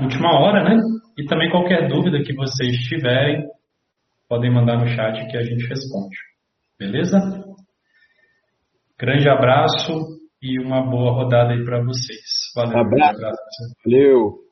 última 0.00 0.38
hora, 0.38 0.64
né? 0.64 0.76
E 1.18 1.24
também 1.26 1.50
qualquer 1.50 1.88
dúvida 1.88 2.22
que 2.22 2.34
vocês 2.34 2.76
tiverem, 2.88 3.46
podem 4.30 4.54
mandar 4.54 4.78
no 4.78 4.86
chat 4.86 5.26
que 5.26 5.36
a 5.36 5.42
gente 5.42 5.66
responde. 5.66 6.16
Beleza? 6.78 7.18
Grande 8.96 9.28
abraço 9.28 9.92
e 10.40 10.60
uma 10.60 10.88
boa 10.88 11.12
rodada 11.12 11.52
aí 11.52 11.64
para 11.64 11.82
vocês. 11.82 12.20
Valeu. 12.54 12.78
Abraço. 12.78 13.18
Valeu. 13.84 14.49